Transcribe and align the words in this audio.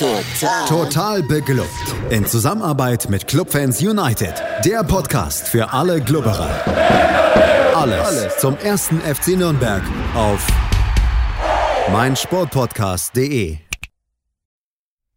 Total. 0.00 0.66
Total 0.66 1.22
beglückt. 1.22 1.68
In 2.08 2.24
Zusammenarbeit 2.24 3.10
mit 3.10 3.26
Clubfans 3.26 3.82
United. 3.82 4.32
Der 4.64 4.82
Podcast 4.82 5.46
für 5.46 5.74
alle 5.74 6.00
Glubberer. 6.00 6.48
Alles, 7.74 8.00
Alles 8.00 8.38
zum 8.38 8.56
ersten 8.56 8.98
FC 9.00 9.36
Nürnberg 9.36 9.82
auf 10.14 10.46
meinsportpodcast.de. 11.92 13.58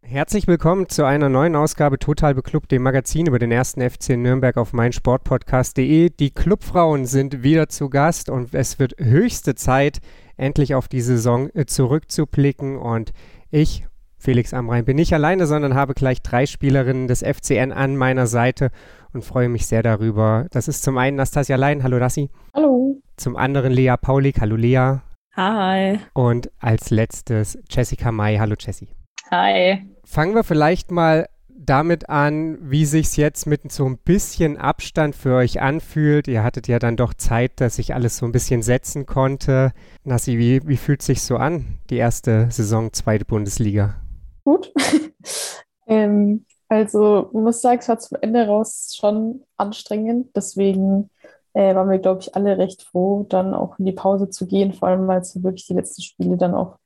Herzlich 0.02 0.48
willkommen 0.48 0.90
zu 0.90 1.06
einer 1.06 1.30
neuen 1.30 1.56
Ausgabe 1.56 1.98
Total 1.98 2.36
Beklubbt, 2.36 2.70
dem 2.70 2.84
Magazin 2.84 3.28
über 3.28 3.40
den 3.40 3.54
ersten 3.54 3.90
FC 3.90 4.18
Nürnberg 4.18 4.58
auf 4.58 4.74
meinsportpodcast.de. 4.74 6.10
Die 6.10 6.32
Clubfrauen 6.32 7.06
sind 7.06 7.42
wieder 7.42 7.70
zu 7.70 7.90
Gast 7.90 8.30
und 8.30 8.54
es 8.54 8.80
wird 8.80 8.96
höchste 9.00 9.56
Zeit, 9.56 10.00
endlich 10.36 10.76
auf 10.76 10.90
die 10.90 11.00
Saison 11.00 11.50
äh, 11.54 11.66
zurückzublicken. 11.66 12.78
Und 12.78 13.14
ich 13.50 13.86
Felix 14.24 14.54
Amrein 14.54 14.86
bin 14.86 14.96
nicht 14.96 15.14
alleine, 15.14 15.46
sondern 15.48 15.76
habe 15.76 15.94
gleich 15.94 16.22
drei 16.22 16.46
Spielerinnen 16.46 17.10
des 17.10 17.24
FCN 17.24 17.74
an 17.74 17.98
meiner 17.98 18.26
Seite 18.26 18.72
und 19.12 19.26
freue 19.26 19.50
mich 19.50 19.68
sehr 19.68 19.84
darüber. 19.84 20.48
Das 20.52 20.70
ist 20.70 20.82
zum 20.82 20.98
einen 20.98 21.18
Nastasia 21.18 21.58
Lein. 21.58 21.84
Hallo 21.84 22.00
Nassi. 22.00 22.30
Hallo. 22.54 23.02
Zum 23.18 23.36
anderen 23.36 23.74
Lea 23.74 23.96
Paulik. 24.02 24.40
Hallo 24.40 24.56
Lea. 24.56 25.00
Hi. 25.36 26.00
Und 26.14 26.50
als 26.58 26.90
letztes 26.90 27.58
Jessica 27.70 28.14
May. 28.14 28.38
Hallo 28.38 28.56
Jessie. 28.58 28.88
Hi. 29.30 29.82
Fangen 30.06 30.36
wir 30.36 30.46
vielleicht 30.46 30.90
mal 30.90 31.28
damit 31.50 32.08
an, 32.10 32.58
wie 32.62 32.86
sich 32.86 33.18
jetzt 33.18 33.46
mit 33.46 33.74
so 33.74 33.86
ein 33.86 33.98
bisschen 33.98 34.58
Abstand 34.58 35.18
für 35.18 35.36
euch 35.36 35.60
anfühlt. 35.62 36.30
Ihr 36.30 36.44
hattet 36.44 36.70
ja 36.70 36.80
dann 36.80 36.96
doch 36.96 37.14
Zeit, 37.14 37.60
dass 37.60 37.76
sich 37.76 37.94
alles 37.94 38.18
so 38.18 38.26
ein 38.26 38.32
bisschen 38.32 38.62
setzen 38.62 39.06
konnte. 39.06 39.74
Nassi, 40.06 40.38
wie, 40.38 40.66
wie 40.66 40.78
fühlt 40.78 41.02
es 41.02 41.08
sich 41.08 41.22
so 41.22 41.36
an, 41.36 41.80
die 41.90 41.98
erste 41.98 42.50
Saison, 42.52 42.94
zweite 42.94 43.26
Bundesliga? 43.26 43.96
Gut. 44.44 44.74
ähm, 45.88 46.46
also, 46.70 47.28
ich 47.28 47.34
muss 47.34 47.62
sagen, 47.62 47.80
es 47.80 47.90
war 47.90 48.00
zum 48.00 48.18
Ende 48.22 48.48
raus 48.48 48.96
schon 48.98 49.44
anstrengend. 49.58 50.36
Deswegen 50.36 51.10
äh, 51.54 51.76
waren 51.76 51.90
wir, 51.90 52.00
glaube 52.00 52.22
ich, 52.22 52.36
alle 52.36 52.58
recht 52.58 52.84
froh, 52.84 53.26
dann 53.30 53.54
auch 53.54 53.78
in 53.80 53.86
die 53.86 53.92
Pause 53.92 54.30
zu 54.30 54.48
gehen, 54.48 54.74
vor 54.74 54.90
allem 54.90 55.08
weil 55.08 55.22
es 55.22 55.42
wirklich 55.44 55.68
die 55.68 55.74
letzten 55.76 56.02
Spiele 56.02 56.38
dann 56.38 56.56
auch 56.56 56.78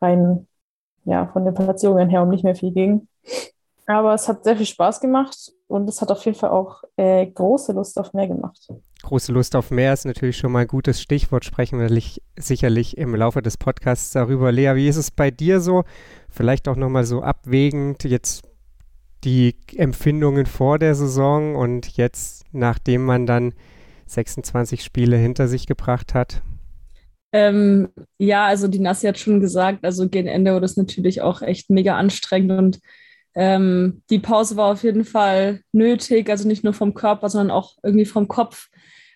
rein 0.00 0.46
ja, 1.04 1.26
von 1.32 1.44
den 1.44 1.54
Platzierungen 1.54 2.08
her 2.10 2.22
um 2.22 2.28
nicht 2.28 2.44
mehr 2.44 2.54
viel 2.54 2.72
ging. 2.72 3.08
Aber 3.88 4.12
es 4.12 4.28
hat 4.28 4.44
sehr 4.44 4.54
viel 4.54 4.66
Spaß 4.66 5.00
gemacht 5.00 5.50
und 5.66 5.88
es 5.88 6.02
hat 6.02 6.10
auf 6.10 6.22
jeden 6.26 6.36
Fall 6.36 6.50
auch 6.50 6.84
äh, 6.98 7.26
große 7.26 7.72
Lust 7.72 7.98
auf 7.98 8.12
mehr 8.12 8.28
gemacht. 8.28 8.68
Große 9.02 9.32
Lust 9.32 9.56
auf 9.56 9.70
mehr 9.70 9.94
ist 9.94 10.04
natürlich 10.04 10.36
schon 10.36 10.52
mal 10.52 10.60
ein 10.60 10.68
gutes 10.68 11.00
Stichwort. 11.00 11.46
Sprechen 11.46 11.80
wir 11.80 12.02
sicherlich 12.38 12.98
im 12.98 13.14
Laufe 13.14 13.40
des 13.40 13.56
Podcasts 13.56 14.12
darüber. 14.12 14.52
Lea, 14.52 14.74
wie 14.74 14.88
ist 14.88 14.98
es 14.98 15.10
bei 15.10 15.30
dir 15.30 15.60
so? 15.60 15.84
Vielleicht 16.28 16.68
auch 16.68 16.76
nochmal 16.76 17.04
so 17.04 17.22
abwägend 17.22 18.04
jetzt 18.04 18.42
die 19.24 19.56
Empfindungen 19.74 20.44
vor 20.44 20.78
der 20.78 20.94
Saison 20.94 21.56
und 21.56 21.96
jetzt, 21.96 22.44
nachdem 22.52 23.06
man 23.06 23.24
dann 23.24 23.54
26 24.04 24.84
Spiele 24.84 25.16
hinter 25.16 25.48
sich 25.48 25.66
gebracht 25.66 26.12
hat? 26.12 26.42
Ähm, 27.32 27.88
ja, 28.18 28.44
also 28.44 28.68
die 28.68 28.80
Nassi 28.80 29.06
hat 29.06 29.18
schon 29.18 29.40
gesagt, 29.40 29.82
also 29.86 30.10
gegen 30.10 30.28
Ende 30.28 30.52
wurde 30.52 30.66
es 30.66 30.76
natürlich 30.76 31.22
auch 31.22 31.40
echt 31.40 31.70
mega 31.70 31.96
anstrengend 31.96 32.52
und 32.52 32.80
ähm, 33.38 34.02
die 34.10 34.18
Pause 34.18 34.56
war 34.56 34.72
auf 34.72 34.82
jeden 34.82 35.04
Fall 35.04 35.60
nötig, 35.70 36.28
also 36.28 36.48
nicht 36.48 36.64
nur 36.64 36.74
vom 36.74 36.92
Körper, 36.92 37.28
sondern 37.28 37.52
auch 37.52 37.76
irgendwie 37.84 38.04
vom 38.04 38.26
Kopf, 38.26 38.66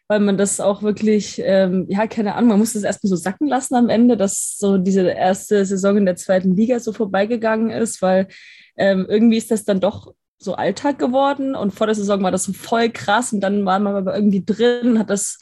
weil 0.06 0.20
man 0.20 0.36
das 0.38 0.60
auch 0.60 0.84
wirklich, 0.84 1.42
ähm, 1.44 1.86
ja, 1.88 2.06
keine 2.06 2.36
Ahnung, 2.36 2.50
man 2.50 2.60
muss 2.60 2.74
das 2.74 2.84
erstmal 2.84 3.08
so 3.08 3.16
sacken 3.16 3.48
lassen 3.48 3.74
am 3.74 3.88
Ende, 3.88 4.16
dass 4.16 4.56
so 4.58 4.78
diese 4.78 5.08
erste 5.08 5.64
Saison 5.64 5.96
in 5.96 6.06
der 6.06 6.14
zweiten 6.14 6.54
Liga 6.54 6.78
so 6.78 6.92
vorbeigegangen 6.92 7.70
ist, 7.70 8.00
weil 8.00 8.28
ähm, 8.76 9.06
irgendwie 9.08 9.38
ist 9.38 9.50
das 9.50 9.64
dann 9.64 9.80
doch 9.80 10.14
so 10.38 10.54
Alltag 10.54 11.00
geworden 11.00 11.56
und 11.56 11.72
vor 11.72 11.88
der 11.88 11.96
Saison 11.96 12.22
war 12.22 12.30
das 12.30 12.44
so 12.44 12.52
voll 12.52 12.90
krass 12.90 13.32
und 13.32 13.40
dann 13.40 13.64
war 13.64 13.80
man 13.80 13.96
aber 13.96 14.14
irgendwie 14.14 14.44
drin, 14.44 15.00
hat 15.00 15.10
das, 15.10 15.40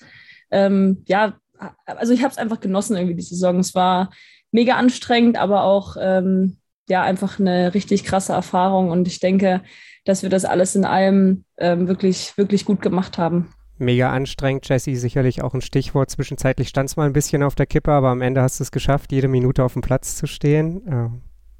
ähm, 0.50 1.04
ja, 1.06 1.38
also 1.84 2.14
ich 2.14 2.22
habe 2.22 2.32
es 2.32 2.38
einfach 2.38 2.60
genossen 2.60 2.96
irgendwie 2.96 3.16
die 3.16 3.22
Saison. 3.22 3.58
Es 3.58 3.74
war 3.74 4.10
mega 4.52 4.76
anstrengend, 4.76 5.36
aber 5.36 5.64
auch 5.64 5.96
ähm, 6.00 6.56
ja 6.90 7.02
einfach 7.02 7.40
eine 7.40 7.72
richtig 7.74 8.04
krasse 8.04 8.32
Erfahrung 8.32 8.90
und 8.90 9.08
ich 9.08 9.20
denke, 9.20 9.62
dass 10.04 10.22
wir 10.22 10.30
das 10.30 10.44
alles 10.44 10.76
in 10.76 10.84
allem 10.84 11.44
ähm, 11.58 11.88
wirklich, 11.88 12.36
wirklich 12.36 12.64
gut 12.64 12.82
gemacht 12.82 13.18
haben 13.18 13.52
mega 13.80 14.12
anstrengend, 14.12 14.68
Jesse, 14.68 14.94
sicherlich 14.94 15.42
auch 15.42 15.54
ein 15.54 15.62
Stichwort. 15.62 16.10
Zwischenzeitlich 16.10 16.68
stand 16.68 16.90
es 16.90 16.96
mal 16.96 17.06
ein 17.06 17.12
bisschen 17.12 17.42
auf 17.42 17.54
der 17.54 17.66
Kippe, 17.66 17.90
aber 17.90 18.08
am 18.08 18.22
Ende 18.22 18.42
hast 18.42 18.60
du 18.60 18.64
es 18.64 18.70
geschafft, 18.70 19.10
jede 19.10 19.28
Minute 19.28 19.64
auf 19.64 19.72
dem 19.72 19.82
Platz 19.82 20.16
zu 20.16 20.26
stehen. 20.26 20.86
Äh, 20.86 21.08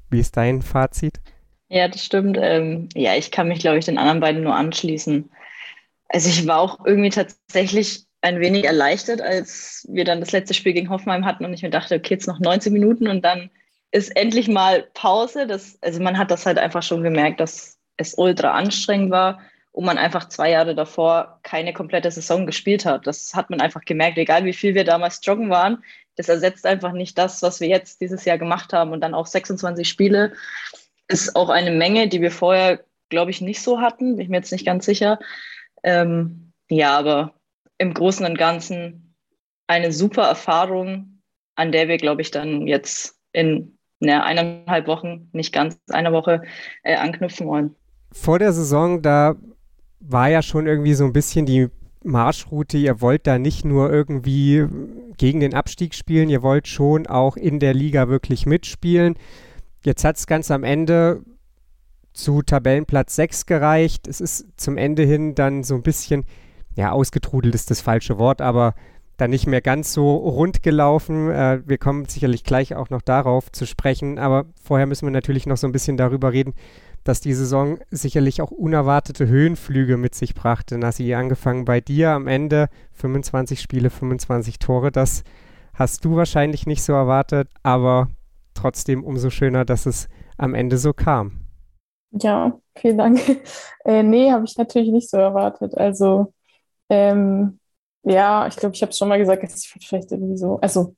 wie 0.09 0.19
ist 0.19 0.37
dein 0.37 0.61
Fazit? 0.61 1.19
Ja, 1.69 1.87
das 1.87 2.03
stimmt. 2.03 2.37
Ähm, 2.39 2.89
ja, 2.93 3.15
ich 3.15 3.31
kann 3.31 3.47
mich, 3.47 3.59
glaube 3.59 3.79
ich, 3.79 3.85
den 3.85 3.97
anderen 3.97 4.19
beiden 4.19 4.43
nur 4.43 4.55
anschließen. 4.55 5.29
Also 6.09 6.29
ich 6.29 6.45
war 6.45 6.59
auch 6.59 6.85
irgendwie 6.85 7.09
tatsächlich 7.09 8.05
ein 8.21 8.39
wenig 8.39 8.65
erleichtert, 8.65 9.21
als 9.21 9.87
wir 9.89 10.05
dann 10.05 10.19
das 10.19 10.31
letzte 10.31 10.53
Spiel 10.53 10.73
gegen 10.73 10.89
Hoffenheim 10.89 11.25
hatten 11.25 11.45
und 11.45 11.53
ich 11.53 11.63
mir 11.63 11.69
dachte, 11.69 11.95
okay, 11.95 12.13
jetzt 12.13 12.27
noch 12.27 12.39
19 12.39 12.71
Minuten 12.71 13.07
und 13.07 13.25
dann 13.25 13.49
ist 13.91 14.15
endlich 14.15 14.47
mal 14.47 14.87
Pause. 14.93 15.47
Das, 15.47 15.77
also 15.81 16.01
man 16.01 16.17
hat 16.17 16.31
das 16.31 16.45
halt 16.45 16.57
einfach 16.57 16.83
schon 16.83 17.03
gemerkt, 17.03 17.39
dass 17.39 17.77
es 17.97 18.15
ultra 18.15 18.51
anstrengend 18.51 19.11
war 19.11 19.41
und 19.71 19.85
man 19.85 19.97
einfach 19.97 20.27
zwei 20.27 20.51
Jahre 20.51 20.75
davor 20.75 21.39
keine 21.43 21.73
komplette 21.73 22.11
Saison 22.11 22.45
gespielt 22.45 22.85
hat. 22.85 23.07
Das 23.07 23.33
hat 23.33 23.49
man 23.49 23.61
einfach 23.61 23.81
gemerkt, 23.81 24.17
egal 24.17 24.45
wie 24.45 24.53
viel 24.53 24.75
wir 24.75 24.83
damals 24.83 25.21
joggen 25.23 25.49
waren. 25.49 25.83
Das 26.15 26.29
ersetzt 26.29 26.65
einfach 26.65 26.91
nicht 26.91 27.17
das, 27.17 27.41
was 27.41 27.61
wir 27.61 27.67
jetzt 27.67 28.01
dieses 28.01 28.25
Jahr 28.25 28.37
gemacht 28.37 28.73
haben. 28.73 28.91
Und 28.91 29.01
dann 29.01 29.13
auch 29.13 29.27
26 29.27 29.87
Spiele 29.87 30.33
ist 31.07 31.35
auch 31.35 31.49
eine 31.49 31.71
Menge, 31.71 32.07
die 32.07 32.21
wir 32.21 32.31
vorher, 32.31 32.83
glaube 33.09 33.31
ich, 33.31 33.41
nicht 33.41 33.61
so 33.61 33.81
hatten. 33.81 34.15
Bin 34.15 34.23
ich 34.23 34.29
mir 34.29 34.37
jetzt 34.37 34.51
nicht 34.51 34.65
ganz 34.65 34.85
sicher. 34.85 35.19
Ähm, 35.83 36.53
ja, 36.69 36.97
aber 36.97 37.33
im 37.77 37.93
Großen 37.93 38.25
und 38.25 38.37
Ganzen 38.37 39.15
eine 39.67 39.91
super 39.91 40.23
Erfahrung, 40.23 41.21
an 41.55 41.71
der 41.71 41.87
wir, 41.87 41.97
glaube 41.97 42.21
ich, 42.21 42.31
dann 42.31 42.67
jetzt 42.67 43.17
in 43.31 43.77
ne, 44.01 44.23
eineinhalb 44.23 44.87
Wochen, 44.87 45.29
nicht 45.31 45.53
ganz 45.53 45.79
einer 45.89 46.11
Woche, 46.11 46.41
äh, 46.83 46.95
anknüpfen 46.95 47.47
wollen. 47.47 47.75
Vor 48.11 48.39
der 48.39 48.51
Saison, 48.51 49.01
da 49.01 49.35
war 49.99 50.29
ja 50.29 50.41
schon 50.41 50.67
irgendwie 50.67 50.95
so 50.95 51.05
ein 51.05 51.13
bisschen 51.13 51.45
die 51.45 51.69
Marschroute, 52.03 52.77
ihr 52.77 52.99
wollt 52.99 53.27
da 53.27 53.37
nicht 53.37 53.63
nur 53.63 53.91
irgendwie 53.91 54.65
gegen 55.17 55.39
den 55.39 55.53
Abstieg 55.53 55.93
spielen, 55.93 56.29
ihr 56.29 56.41
wollt 56.41 56.67
schon 56.67 57.05
auch 57.07 57.37
in 57.37 57.59
der 57.59 57.73
Liga 57.73 58.09
wirklich 58.09 58.45
mitspielen. 58.45 59.15
Jetzt 59.85 60.03
hat 60.03 60.17
es 60.17 60.27
ganz 60.27 60.49
am 60.51 60.63
Ende 60.63 61.21
zu 62.13 62.41
Tabellenplatz 62.41 63.15
6 63.15 63.45
gereicht. 63.45 64.07
Es 64.07 64.19
ist 64.19 64.47
zum 64.57 64.77
Ende 64.77 65.03
hin 65.03 65.35
dann 65.35 65.63
so 65.63 65.75
ein 65.75 65.83
bisschen, 65.83 66.25
ja, 66.75 66.91
ausgetrudelt 66.91 67.55
ist 67.55 67.69
das 67.69 67.81
falsche 67.81 68.17
Wort, 68.17 68.41
aber 68.41 68.73
dann 69.21 69.29
nicht 69.29 69.45
mehr 69.45 69.61
ganz 69.61 69.93
so 69.93 70.15
rund 70.15 70.63
gelaufen. 70.63 71.29
Äh, 71.29 71.61
wir 71.63 71.77
kommen 71.77 72.05
sicherlich 72.05 72.43
gleich 72.43 72.75
auch 72.75 72.89
noch 72.89 73.03
darauf 73.03 73.51
zu 73.51 73.67
sprechen, 73.67 74.17
aber 74.17 74.45
vorher 74.63 74.87
müssen 74.87 75.05
wir 75.05 75.11
natürlich 75.11 75.45
noch 75.45 75.57
so 75.57 75.67
ein 75.67 75.71
bisschen 75.71 75.95
darüber 75.95 76.33
reden, 76.33 76.55
dass 77.03 77.21
die 77.21 77.33
Saison 77.33 77.77
sicherlich 77.91 78.41
auch 78.41 78.49
unerwartete 78.49 79.27
Höhenflüge 79.27 79.97
mit 79.97 80.15
sich 80.15 80.33
brachte. 80.33 80.79
Nassi, 80.79 81.13
angefangen 81.13 81.65
bei 81.65 81.81
dir 81.81 82.09
am 82.09 82.27
Ende 82.27 82.67
25 82.93 83.61
Spiele, 83.61 83.91
25 83.91 84.57
Tore. 84.57 84.91
Das 84.91 85.23
hast 85.75 86.03
du 86.03 86.15
wahrscheinlich 86.15 86.65
nicht 86.65 86.81
so 86.81 86.93
erwartet, 86.93 87.47
aber 87.61 88.09
trotzdem 88.55 89.03
umso 89.03 89.29
schöner, 89.29 89.65
dass 89.65 89.85
es 89.85 90.09
am 90.37 90.55
Ende 90.55 90.79
so 90.79 90.93
kam. 90.93 91.45
Ja, 92.11 92.59
vielen 92.75 92.97
Dank. 92.97 93.19
Äh, 93.83 94.03
nee, 94.03 94.31
habe 94.31 94.45
ich 94.45 94.55
natürlich 94.57 94.91
nicht 94.91 95.09
so 95.09 95.17
erwartet. 95.17 95.75
Also, 95.75 96.33
ähm, 96.87 97.59
ja, 98.03 98.47
ich 98.47 98.55
glaube, 98.55 98.75
ich 98.75 98.81
habe 98.81 98.91
es 98.91 98.97
schon 98.97 99.09
mal 99.09 99.19
gesagt, 99.19 99.43
es 99.43 99.55
ist 99.55 99.67
vielleicht 99.67 100.11
irgendwie 100.11 100.37
so. 100.37 100.59
Also, 100.61 100.95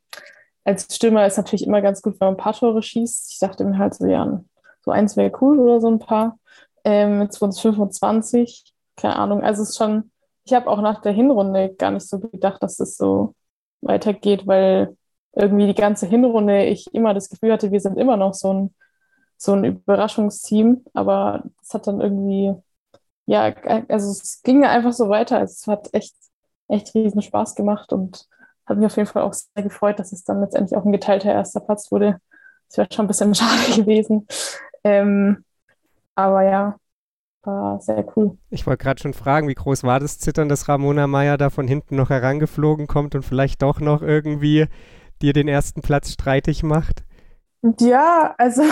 als 0.63 0.93
Stürmer 0.95 1.25
ist 1.25 1.37
natürlich 1.37 1.65
immer 1.67 1.81
ganz 1.81 2.01
gut, 2.01 2.19
wenn 2.19 2.27
man 2.27 2.33
ein 2.35 2.37
paar 2.37 2.53
Tore 2.53 2.81
schießt. 2.81 3.31
Ich 3.33 3.39
dachte 3.39 3.65
mir 3.65 3.77
halt 3.77 3.95
so, 3.95 4.05
ja, 4.07 4.43
so 4.81 4.91
eins 4.91 5.17
wäre 5.17 5.31
cool 5.41 5.59
oder 5.59 5.81
so 5.81 5.89
ein 5.89 5.99
paar. 5.99 6.39
Ähm, 6.83 7.21
jetzt 7.21 7.41
wurden 7.41 7.51
es 7.51 7.59
25. 7.59 8.73
Keine 8.95 9.15
Ahnung. 9.17 9.43
Also 9.43 9.63
es 9.63 9.69
ist 9.71 9.77
schon, 9.77 10.11
ich 10.45 10.53
habe 10.53 10.67
auch 10.69 10.81
nach 10.81 11.01
der 11.01 11.13
Hinrunde 11.13 11.73
gar 11.75 11.91
nicht 11.91 12.07
so 12.07 12.19
gedacht, 12.19 12.61
dass 12.63 12.79
es 12.79 12.97
so 12.97 13.35
weitergeht, 13.81 14.47
weil 14.47 14.95
irgendwie 15.33 15.67
die 15.67 15.73
ganze 15.75 16.05
Hinrunde 16.07 16.65
ich 16.65 16.93
immer 16.93 17.13
das 17.13 17.29
Gefühl 17.29 17.51
hatte, 17.53 17.71
wir 17.71 17.79
sind 17.79 17.97
immer 17.97 18.17
noch 18.17 18.33
so 18.33 18.53
ein, 18.53 18.75
so 19.37 19.53
ein 19.53 19.63
Überraschungsteam. 19.65 20.85
Aber 20.93 21.43
es 21.61 21.73
hat 21.73 21.87
dann 21.87 22.01
irgendwie, 22.01 22.53
ja, 23.25 23.53
also 23.89 24.11
es 24.11 24.41
ging 24.43 24.65
einfach 24.65 24.93
so 24.93 25.09
weiter. 25.09 25.37
Also 25.39 25.53
es 25.53 25.67
hat 25.67 25.89
echt, 25.93 26.15
echt 26.67 26.93
riesen 26.95 27.21
Spaß 27.21 27.55
gemacht 27.55 27.93
und 27.93 28.27
hat 28.65 28.77
mich 28.77 28.85
auf 28.85 28.95
jeden 28.95 29.07
Fall 29.07 29.23
auch 29.23 29.33
sehr 29.33 29.63
gefreut, 29.63 29.99
dass 29.99 30.11
es 30.11 30.23
dann 30.23 30.41
letztendlich 30.41 30.77
auch 30.77 30.85
ein 30.85 30.91
geteilter 30.91 31.31
erster 31.31 31.59
Platz 31.59 31.91
wurde. 31.91 32.19
Das 32.69 32.77
wäre 32.77 32.87
schon 32.91 33.05
ein 33.05 33.07
bisschen 33.07 33.35
schade 33.35 33.81
gewesen. 33.81 34.27
Ähm, 34.83 35.43
aber 36.15 36.43
ja, 36.43 36.75
war 37.43 37.79
sehr 37.81 38.05
cool. 38.15 38.37
Ich 38.49 38.65
wollte 38.65 38.83
gerade 38.83 39.01
schon 39.01 39.13
fragen, 39.13 39.47
wie 39.47 39.53
groß 39.53 39.83
war 39.83 39.99
das 39.99 40.19
Zittern, 40.19 40.49
dass 40.49 40.69
Ramona 40.69 41.07
Meyer 41.07 41.37
da 41.37 41.49
von 41.49 41.67
hinten 41.67 41.95
noch 41.95 42.09
herangeflogen 42.09 42.87
kommt 42.87 43.15
und 43.15 43.23
vielleicht 43.23 43.61
doch 43.61 43.79
noch 43.79 44.01
irgendwie 44.01 44.67
dir 45.21 45.33
den 45.33 45.47
ersten 45.47 45.81
Platz 45.81 46.11
streitig 46.11 46.63
macht? 46.63 47.03
Ja, 47.79 48.35
also 48.37 48.63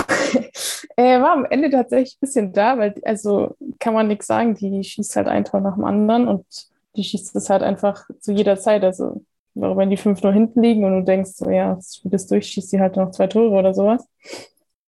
er 0.98 1.22
war 1.22 1.34
am 1.34 1.46
Ende 1.46 1.70
tatsächlich 1.70 2.16
ein 2.16 2.20
bisschen 2.20 2.54
da, 2.54 2.78
weil, 2.78 2.96
also 3.04 3.56
kann 3.80 3.94
man 3.94 4.08
nichts 4.08 4.28
sagen, 4.28 4.56
die 4.56 4.84
schießt 4.84 5.16
halt 5.16 5.28
ein 5.28 5.46
Tor 5.46 5.62
nach 5.62 5.76
dem 5.76 5.86
anderen 5.86 6.28
und 6.28 6.71
die 6.96 7.04
schießt 7.04 7.36
es 7.36 7.50
halt 7.50 7.64
einfach 7.64 8.06
zu 8.20 8.32
jeder 8.34 8.58
Zeit. 8.60 8.84
Also 8.84 9.24
wenn 9.54 9.90
die 9.90 9.98
5-0 9.98 10.32
hinten 10.32 10.62
liegen 10.62 10.86
und 10.86 11.00
du 11.00 11.04
denkst, 11.04 11.32
so, 11.36 11.50
ja, 11.50 11.76
das 11.76 11.96
Spiel 11.98 12.14
ist 12.14 12.32
durch, 12.32 12.48
schießt 12.48 12.70
sie 12.70 12.80
halt 12.80 12.96
noch 12.96 13.12
zwei 13.12 13.28
Tore 13.28 13.58
oder 13.58 13.74
sowas. 13.74 14.08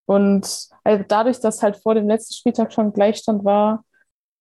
Und 0.05 0.69
also 0.83 1.03
dadurch, 1.07 1.39
dass 1.39 1.61
halt 1.63 1.77
vor 1.77 1.95
dem 1.95 2.07
letzten 2.07 2.33
Spieltag 2.33 2.73
schon 2.73 2.93
Gleichstand 2.93 3.43
war, 3.45 3.85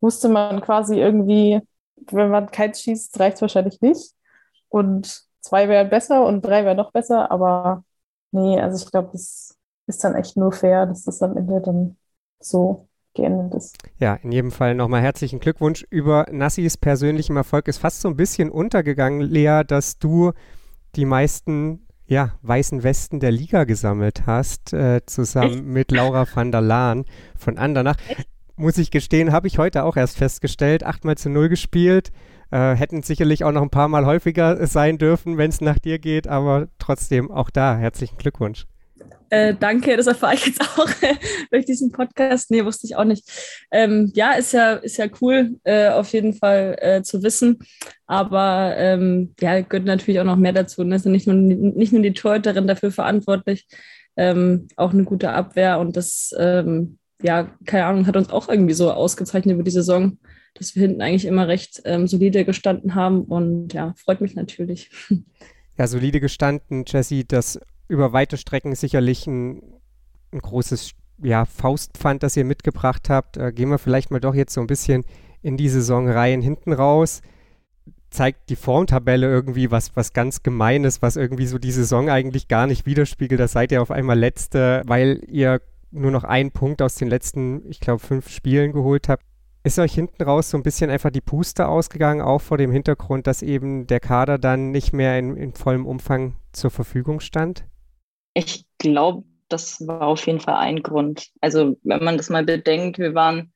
wusste 0.01 0.29
man 0.29 0.61
quasi 0.61 0.99
irgendwie, 0.99 1.61
wenn 2.11 2.31
man 2.31 2.51
keins 2.51 2.83
schießt, 2.83 3.19
reicht 3.21 3.37
es 3.37 3.43
wahrscheinlich 3.43 3.81
nicht. 3.81 4.13
Und 4.69 5.23
zwei 5.41 5.69
wären 5.69 5.91
besser 5.91 6.25
und 6.27 6.43
drei 6.43 6.65
wären 6.65 6.77
noch 6.77 6.93
besser, 6.93 7.31
aber 7.31 7.85
nee, 8.33 8.61
also 8.61 8.85
ich 8.85 8.91
glaube, 8.91 9.11
das 9.13 9.57
ist 9.87 10.05
dann 10.05 10.15
echt 10.15 10.37
nur 10.37 10.53
fair, 10.53 10.87
dass 10.87 11.05
das 11.05 11.23
am 11.23 11.37
Ende 11.37 11.61
dann 11.61 11.97
so 12.41 12.89
geendet 13.15 13.55
ist. 13.55 13.79
Ja, 13.99 14.15
in 14.15 14.33
jedem 14.33 14.51
Fall 14.51 14.75
nochmal 14.75 15.03
herzlichen 15.03 15.41
Glückwunsch. 15.41 15.85
Über 15.91 16.27
Nassis 16.31 16.77
persönlichem 16.77 17.37
Erfolg 17.37 17.69
ist 17.69 17.79
fast 17.79 18.01
so 18.01 18.09
ein 18.09 18.17
bisschen 18.17 18.51
untergegangen, 18.51 19.21
Lea, 19.21 19.63
dass 19.67 19.99
du 19.99 20.33
die 20.95 21.05
meisten 21.05 21.87
ja, 22.07 22.33
weißen 22.43 22.83
Westen 22.83 23.21
der 23.21 23.31
Liga 23.31 23.65
gesammelt 23.65 24.27
hast, 24.27 24.73
äh, 24.73 25.01
zusammen 25.07 25.55
Echt? 25.55 25.65
mit 25.65 25.91
Laura 25.93 26.27
van 26.33 26.53
der 26.53 26.61
Laan 26.61 27.05
von 27.39 27.57
Andernach. 27.57 27.97
Echt? 28.09 28.29
Muss 28.57 28.77
ich 28.77 28.91
gestehen, 28.91 29.33
habe 29.33 29.47
ich 29.47 29.59
heute 29.59 29.85
auch 29.85 29.97
erst 29.97 30.19
festgestellt. 30.19 30.85
Achtmal 30.85 31.17
zu 31.17 31.31
null 31.31 31.49
gespielt. 31.49 32.13
Äh, 32.51 32.75
hätten 32.75 33.03
sicherlich 33.03 33.45
auch 33.45 33.53
noch 33.53 33.63
ein 33.63 33.71
paar 33.71 33.89
Mal 33.89 34.05
häufiger 34.05 34.67
sein 34.67 34.99
dürfen, 34.99 35.39
wenn 35.39 35.49
es 35.49 35.63
nach 35.63 35.79
dir 35.79 35.99
geht, 35.99 36.29
aber 36.29 36.69
trotzdem 36.79 37.31
auch 37.31 37.49
da 37.49 37.77
herzlichen 37.77 38.19
Glückwunsch. 38.19 38.67
Äh, 39.33 39.55
danke, 39.59 39.97
das 39.97 40.07
erfahre 40.07 40.35
ich 40.35 40.45
jetzt 40.45 40.61
auch 40.61 40.87
durch 41.51 41.65
diesen 41.65 41.91
Podcast. 41.91 42.51
Nee, 42.51 42.67
wusste 42.67 42.87
ich 42.87 42.97
auch 42.97 43.05
nicht. 43.05 43.25
Ähm, 43.71 44.13
ja, 44.15 44.33
ist 44.33 44.53
ja, 44.53 44.75
ist 44.75 44.99
ja 44.99 45.07
cool, 45.23 45.59
äh, 45.65 45.89
auf 45.89 46.13
jeden 46.13 46.35
Fall 46.35 46.77
äh, 46.79 47.03
zu 47.03 47.23
wissen. 47.23 47.59
Aber 48.05 48.75
ähm, 48.77 49.35
ja, 49.41 49.63
gehört 49.63 49.87
natürlich 49.87 50.21
auch 50.21 50.27
noch 50.27 50.37
mehr 50.37 50.53
dazu. 50.53 50.85
Ne? 50.85 50.99
Sind 50.99 51.13
nicht 51.13 51.27
nur, 51.27 51.35
nicht 51.35 51.95
nur 51.95 52.03
die 52.03 52.13
Torhüterin 52.13 52.67
dafür 52.67 52.93
verantwortlich, 52.93 53.67
ähm, 54.19 54.69
auch 54.77 54.93
eine 54.93 55.05
gute 55.05 55.31
Abwehr. 55.31 55.79
Und 55.79 55.97
das, 55.97 56.35
ähm, 56.39 56.99
ja, 57.23 57.57
keine 57.65 57.87
Ahnung, 57.87 58.07
hat 58.07 58.19
uns 58.19 58.29
auch 58.29 58.51
irgendwie 58.51 58.75
so 58.75 58.93
ausgezeichnet 58.93 59.55
über 59.55 59.65
die 59.65 59.71
Saison, 59.71 60.19
dass 60.53 60.75
wir 60.75 60.83
hinten 60.83 61.01
eigentlich 61.01 61.25
immer 61.25 61.49
recht 61.49 61.81
ähm, 61.87 62.07
solide 62.07 62.45
gestanden 62.45 62.95
haben. 62.95 63.23
Und 63.23 63.73
ja, 63.73 63.95
freut 63.97 64.21
mich 64.21 64.35
natürlich. 64.35 64.91
Ja, 65.79 65.87
solide 65.87 66.21
gestanden, 66.21 66.85
Jesse. 66.87 67.25
Das 67.25 67.59
über 67.93 68.15
weite 68.15 68.39
Strecken 68.39 68.75
sicherlich 68.75 69.27
ein, 69.27 69.63
ein 70.33 70.39
großes 70.39 70.93
ja, 71.23 71.45
Faustpfand, 71.45 72.23
das 72.23 72.37
ihr 72.37 72.45
mitgebracht 72.45 73.11
habt. 73.11 73.37
Äh, 73.37 73.53
gehen 73.53 73.69
wir 73.69 73.79
vielleicht 73.79 74.11
mal 74.11 74.21
doch 74.21 74.35
jetzt 74.35 74.55
so 74.55 74.63
ein 74.63 74.67
bisschen 74.67 75.05
in 75.43 75.59
die 75.59 75.69
Saisonreihen 75.69 76.41
hinten 76.41 76.73
raus. 76.73 77.21
Zeigt 78.11 78.49
die 78.49 78.57
Formtabelle 78.57 79.27
irgendwie 79.27 79.71
was, 79.71 79.95
was 79.95 80.15
ganz 80.15 80.43
Gemeines, 80.43 81.03
was 81.03 81.17
irgendwie 81.17 81.47
so 81.47 81.59
die 81.59 81.71
Saison 81.71 82.09
eigentlich 82.09 82.49
gar 82.49 82.67
nicht 82.67 82.87
widerspiegelt. 82.87 83.41
Da 83.41 83.47
seid 83.47 83.73
ihr 83.73 83.83
auf 83.83 83.91
einmal 83.91 84.19
Letzte, 84.19 84.83
weil 84.87 85.23
ihr 85.29 85.61
nur 85.91 86.11
noch 86.11 86.25
einen 86.25 86.51
Punkt 86.51 86.81
aus 86.81 86.95
den 86.95 87.09
letzten, 87.09 87.69
ich 87.69 87.81
glaube, 87.81 87.99
fünf 87.99 88.31
Spielen 88.31 88.73
geholt 88.73 89.11
habt. 89.11 89.25
Ist 89.65 89.79
euch 89.79 89.93
hinten 89.93 90.23
raus 90.23 90.51
so 90.51 90.57
ein 90.57 90.63
bisschen 90.63 90.91
einfach 90.91 91.11
die 91.11 91.21
Puste 91.21 91.69
ausgegangen, 91.69 92.23
auch 92.23 92.41
vor 92.41 92.57
dem 92.59 92.73
Hintergrund, 92.73 93.27
dass 93.27 93.43
eben 93.43 93.87
der 93.87 94.01
Kader 94.01 94.39
dann 94.39 94.71
nicht 94.71 94.93
mehr 94.93 95.19
in, 95.19 95.37
in 95.37 95.53
vollem 95.53 95.87
Umfang 95.87 96.35
zur 96.53 96.71
Verfügung 96.71 97.21
stand? 97.21 97.65
Ich 98.35 98.65
glaube, 98.79 99.25
das 99.49 99.87
war 99.87 100.03
auf 100.03 100.27
jeden 100.27 100.41
Fall 100.41 100.57
ein 100.57 100.83
Grund. 100.83 101.29
Also 101.41 101.77
wenn 101.83 102.03
man 102.03 102.17
das 102.17 102.31
mal 102.31 102.45
bedenkt, 102.45 102.99
wir 102.99 103.15
waren 103.15 103.53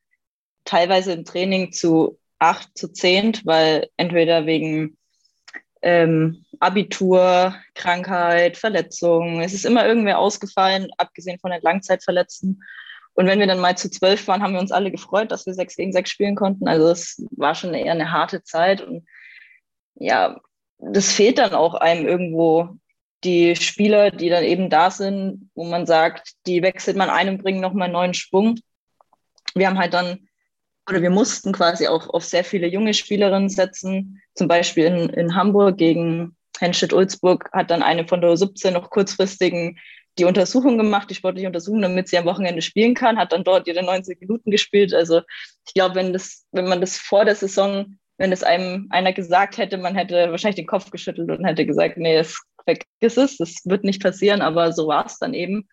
teilweise 0.65 1.13
im 1.13 1.25
Training 1.25 1.73
zu 1.73 2.19
acht, 2.39 2.77
zu 2.77 2.93
zehn, 2.93 3.33
weil 3.45 3.89
entweder 3.97 4.47
wegen 4.47 4.97
ähm, 5.83 6.45
Abitur, 6.61 7.55
Krankheit, 7.75 8.57
Verletzung, 8.57 9.41
es 9.41 9.55
ist 9.55 9.65
immer 9.65 9.87
irgendwer 9.87 10.19
ausgefallen, 10.19 10.89
abgesehen 10.99 11.39
von 11.39 11.51
den 11.51 11.63
Langzeitverletzten. 11.63 12.63
Und 13.15 13.27
wenn 13.27 13.39
wir 13.39 13.47
dann 13.47 13.61
mal 13.61 13.79
zu 13.79 13.91
zwölf 13.91 14.27
waren, 14.29 14.43
haben 14.43 14.53
wir 14.53 14.61
uns 14.61 14.73
alle 14.73 14.91
gefreut, 14.91 15.31
dass 15.31 15.47
wir 15.47 15.55
sechs 15.55 15.77
gegen 15.77 15.93
sechs 15.93 16.11
spielen 16.11 16.35
konnten. 16.35 16.69
Also 16.69 16.89
es 16.91 17.25
war 17.31 17.55
schon 17.55 17.73
eher 17.73 17.93
eine 17.93 18.13
harte 18.13 18.43
Zeit. 18.43 18.83
Und 18.83 19.07
ja, 19.95 20.39
das 20.79 21.13
fehlt 21.13 21.39
dann 21.39 21.55
auch 21.55 21.75
einem 21.75 22.07
irgendwo 22.07 22.77
die 23.27 23.57
Spieler, 23.57 24.11
die 24.11 24.29
dann 24.29 24.45
eben 24.45 24.71
da 24.71 24.91
sind, 24.91 25.51
wo 25.55 25.65
man 25.65 25.85
sagt, 25.85 26.33
die 26.47 26.63
wechselt 26.63 26.97
man 26.97 27.11
ein 27.11 27.29
und 27.29 27.43
bringen 27.43 27.61
nochmal 27.61 27.87
einen 27.87 27.93
neuen 27.93 28.15
Schwung. 28.15 28.59
Wir 29.55 29.67
haben 29.67 29.79
halt 29.79 29.93
dann, 29.93 30.29
oder 30.89 31.03
wir 31.03 31.11
mussten 31.11 31.53
quasi 31.53 31.89
auch 31.89 32.09
auf 32.09 32.25
sehr 32.25 32.45
viele 32.45 32.69
junge 32.69 32.95
Spielerinnen 32.95 33.49
setzen. 33.49 34.23
Zum 34.35 34.49
Beispiel 34.49 34.85
in, 34.87 35.09
in 35.11 35.35
Hamburg 35.35 35.77
gegen 35.77 36.37
Henstedt-Ulzburg 36.61 37.51
hat 37.53 37.71
dann 37.71 37.83
eine 37.83 38.07
von 38.07 38.21
der 38.21 38.37
17 38.37 38.73
noch 38.73 38.91
kurzfristigen 38.91 39.79
die 40.19 40.25
Untersuchung 40.25 40.79
gemacht, 40.79 41.11
die 41.11 41.15
sportliche 41.15 41.47
Untersuchung, 41.47 41.83
damit 41.83 42.09
sie 42.09 42.17
am 42.17 42.25
Wochenende 42.25 42.63
spielen 42.63 42.95
kann, 42.95 43.19
hat 43.19 43.33
dann 43.33 43.45
dort 43.45 43.69
ihre 43.69 43.83
90 43.83 44.19
Minuten 44.21 44.51
gespielt. 44.51 44.95
Also 44.95 45.21
ich 45.67 45.75
glaube, 45.75 45.97
wenn 45.97 46.13
das, 46.15 46.47
wenn 46.53 46.69
man 46.69 46.81
das 46.81 46.97
vor 46.97 47.27
der 47.27 47.35
Saison, 47.35 47.99
wenn 48.17 48.33
es 48.33 48.43
einem 48.43 48.87
einer 48.91 49.13
gesagt 49.13 49.59
hätte, 49.59 49.77
man 49.77 49.95
hätte 49.95 50.31
wahrscheinlich 50.31 50.57
den 50.57 50.67
Kopf 50.67 50.91
geschüttelt 50.91 51.31
und 51.31 51.45
hätte 51.45 51.67
gesagt, 51.67 51.99
nee, 51.99 52.17
es 52.17 52.41
vergiss 52.67 53.17
es, 53.17 53.37
das 53.39 53.63
wird 53.65 53.85
nicht 53.85 54.03
passieren, 54.03 54.43
aber 54.43 54.73
so 54.73 54.89
war 54.89 55.07
es 55.07 55.19
dann 55.19 55.35
eben. 55.35 55.69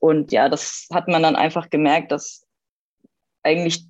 Und 0.00 0.32
ja, 0.32 0.48
das 0.48 0.88
hat 0.92 1.08
man 1.08 1.22
dann 1.22 1.36
einfach 1.36 1.70
gemerkt, 1.70 2.10
dass 2.10 2.44
eigentlich 3.42 3.86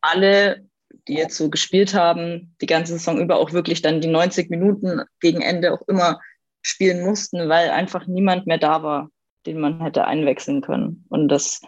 alle, 0.00 0.68
die 1.08 1.14
jetzt 1.14 1.36
so 1.36 1.48
gespielt 1.48 1.94
haben, 1.94 2.54
die 2.60 2.66
ganze 2.66 2.92
Saison 2.92 3.18
über 3.18 3.36
auch 3.36 3.52
wirklich 3.52 3.80
dann 3.80 4.00
die 4.00 4.08
90 4.08 4.50
Minuten 4.50 5.02
gegen 5.20 5.40
Ende 5.40 5.72
auch 5.72 5.82
immer 5.88 6.20
spielen 6.60 7.04
mussten, 7.04 7.48
weil 7.48 7.70
einfach 7.70 8.06
niemand 8.06 8.46
mehr 8.46 8.58
da 8.58 8.82
war, 8.82 9.10
den 9.46 9.60
man 9.60 9.80
hätte 9.80 10.06
einwechseln 10.06 10.60
können. 10.60 11.04
Und 11.08 11.28
das 11.28 11.60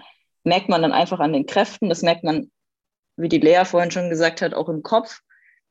merkt 0.44 0.68
man 0.68 0.82
dann 0.82 0.92
einfach 0.92 1.20
an 1.20 1.32
den 1.32 1.46
Kräften, 1.46 1.88
das 1.88 2.02
merkt 2.02 2.24
man, 2.24 2.50
wie 3.16 3.28
die 3.28 3.38
Lea 3.40 3.64
vorhin 3.64 3.90
schon 3.90 4.10
gesagt 4.10 4.42
hat, 4.42 4.54
auch 4.54 4.68
im 4.68 4.82
Kopf, 4.82 5.20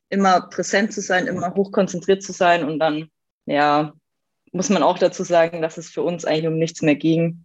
immer 0.10 0.42
präsent 0.50 0.94
zu 0.94 1.02
sein, 1.02 1.28
immer 1.28 1.54
hochkonzentriert 1.56 2.24
zu 2.24 2.32
sein 2.32 2.64
und 2.64 2.80
dann, 2.80 3.10
ja, 3.46 3.94
muss 4.56 4.70
man 4.70 4.84
auch 4.84 4.98
dazu 4.98 5.24
sagen, 5.24 5.62
dass 5.62 5.78
es 5.78 5.90
für 5.90 6.02
uns 6.02 6.24
eigentlich 6.24 6.48
um 6.48 6.58
nichts 6.58 6.82
mehr 6.82 6.96
ging 6.96 7.44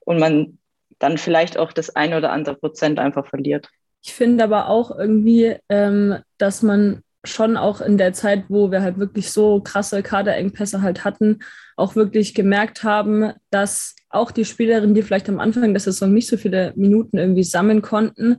und 0.00 0.18
man 0.18 0.58
dann 0.98 1.16
vielleicht 1.16 1.56
auch 1.56 1.72
das 1.72 1.96
ein 1.96 2.12
oder 2.12 2.32
andere 2.32 2.54
Prozent 2.54 2.98
einfach 2.98 3.26
verliert. 3.26 3.70
Ich 4.02 4.12
finde 4.12 4.44
aber 4.44 4.68
auch 4.68 4.96
irgendwie, 4.96 5.56
ähm, 5.70 6.18
dass 6.36 6.62
man 6.62 7.02
schon 7.24 7.56
auch 7.56 7.80
in 7.80 7.96
der 7.96 8.12
Zeit, 8.12 8.44
wo 8.48 8.70
wir 8.70 8.82
halt 8.82 8.98
wirklich 8.98 9.30
so 9.30 9.60
krasse 9.60 10.02
Kaderengpässe 10.02 10.82
halt 10.82 11.04
hatten, 11.04 11.38
auch 11.76 11.96
wirklich 11.96 12.34
gemerkt 12.34 12.84
haben, 12.84 13.32
dass 13.50 13.94
auch 14.10 14.30
die 14.30 14.44
Spielerinnen, 14.44 14.94
die 14.94 15.02
vielleicht 15.02 15.28
am 15.30 15.40
Anfang 15.40 15.72
der 15.72 15.80
Saison 15.80 16.12
nicht 16.12 16.28
so 16.28 16.36
viele 16.36 16.74
Minuten 16.76 17.16
irgendwie 17.16 17.44
sammeln 17.44 17.80
konnten, 17.80 18.38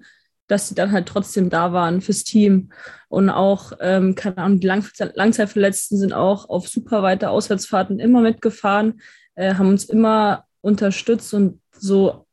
dass 0.52 0.68
sie 0.68 0.76
dann 0.76 0.92
halt 0.92 1.08
trotzdem 1.08 1.50
da 1.50 1.72
waren 1.72 2.02
fürs 2.02 2.26
Team. 2.26 2.72
Und 3.08 3.30
auch, 3.30 3.72
ähm, 3.80 4.16
keine 4.16 4.38
Ahnung, 4.38 4.60
die 4.60 4.68
Lang 4.68 4.86
Langzeitverletzten 5.14 5.98
sind 5.98 6.14
auch 6.14 6.50
auf 6.50 6.68
super 6.68 7.02
weite 7.02 7.30
Auswärtsfahrten 7.30 8.00
immer 8.00 8.20
mitgefahren, 8.20 9.02
äh, 9.36 9.56
haben 9.56 9.70
uns 9.70 9.86
immer 9.86 10.44
unterstützt 10.60 11.34
und 11.34 11.62
so, 11.72 12.26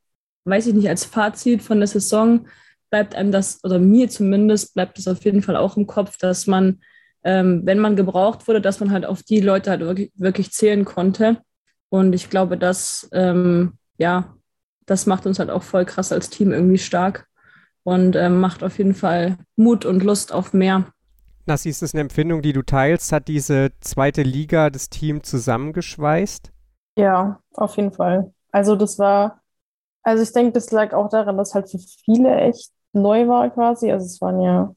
weiß 0.45 0.67
ich 0.67 0.75
nicht, 0.75 0.89
als 0.89 1.05
Fazit 1.05 1.63
von 1.63 1.79
der 1.79 1.87
Saison 1.87 2.49
bleibt 2.91 3.15
einem 3.15 3.31
das, 3.31 3.63
oder 3.63 3.79
mir 3.79 4.09
zumindest, 4.09 4.75
bleibt 4.75 4.99
es 4.99 5.07
auf 5.07 5.25
jeden 5.25 5.43
Fall 5.43 5.57
auch 5.57 5.77
im 5.77 5.87
Kopf, 5.87 6.17
dass 6.19 6.47
man, 6.49 6.81
ähm, 7.23 7.63
wenn 7.65 7.79
man 7.79 7.95
gebraucht 7.95 8.49
wurde, 8.49 8.61
dass 8.61 8.81
man 8.81 8.91
halt 8.91 9.07
auf 9.07 9.23
die 9.23 9.41
Leute 9.41 9.71
halt 9.71 9.81
wirklich, 9.81 10.11
wirklich 10.17 10.51
zählen 10.51 10.85
konnte. 10.85 11.39
Und 11.89 12.15
ich 12.15 12.31
glaube, 12.31 12.59
dass, 12.59 13.09
ähm, 13.13 13.75
ja, 13.97 14.35
das 14.87 15.07
macht 15.07 15.27
uns 15.27 15.39
halt 15.39 15.51
auch 15.51 15.63
voll 15.63 15.85
krass 15.85 16.13
als 16.13 16.31
Team 16.31 16.51
irgendwie 16.51 16.79
stark 16.79 17.28
und 17.89 18.17
ähm, 18.17 18.39
macht 18.39 18.63
auf 18.63 18.77
jeden 18.77 18.95
Fall 18.95 19.39
Mut 19.57 19.87
und 19.87 20.05
Lust 20.05 20.33
auf 20.33 20.53
mehr. 20.53 20.85
Nassi, 21.47 21.71
ist 21.71 21.81
das 21.81 21.95
eine 21.95 22.03
Empfindung, 22.03 22.43
die 22.43 22.53
du 22.53 22.61
teilst? 22.63 23.13
Hat 23.13 23.29
diese 23.29 23.71
zweite 23.81 24.23
Liga 24.23 24.69
das 24.69 24.91
Team 24.91 25.23
zusammengeschweißt? 25.23 26.53
Ja, 26.97 27.41
auf 27.55 27.77
jeden 27.77 27.93
Fall. 27.93 28.35
Also 28.53 28.77
das 28.77 28.99
war, 28.99 29.41
also 30.03 30.23
ich 30.23 30.33
denke, 30.35 30.53
das 30.53 30.71
lag 30.71 30.93
auch 30.93 31.09
daran, 31.09 31.39
dass 31.39 31.55
halt 31.55 31.71
für 31.71 31.79
viele 31.79 32.37
echt 32.37 32.71
neu 32.93 33.27
war 33.27 33.49
quasi. 33.49 33.91
Also 33.91 34.05
es 34.05 34.21
waren 34.21 34.43
ja 34.43 34.75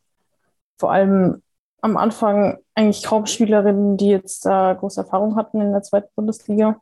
vor 0.80 0.94
allem 0.94 1.42
am 1.82 1.98
Anfang 1.98 2.60
eigentlich 2.76 3.04
kaum 3.04 3.26
Spielerinnen, 3.26 3.98
die 3.98 4.10
jetzt 4.10 4.46
da 4.46 4.74
große 4.74 5.02
Erfahrung 5.02 5.36
hatten 5.36 5.60
in 5.60 5.74
der 5.74 5.82
zweiten 5.82 6.10
Bundesliga. 6.16 6.80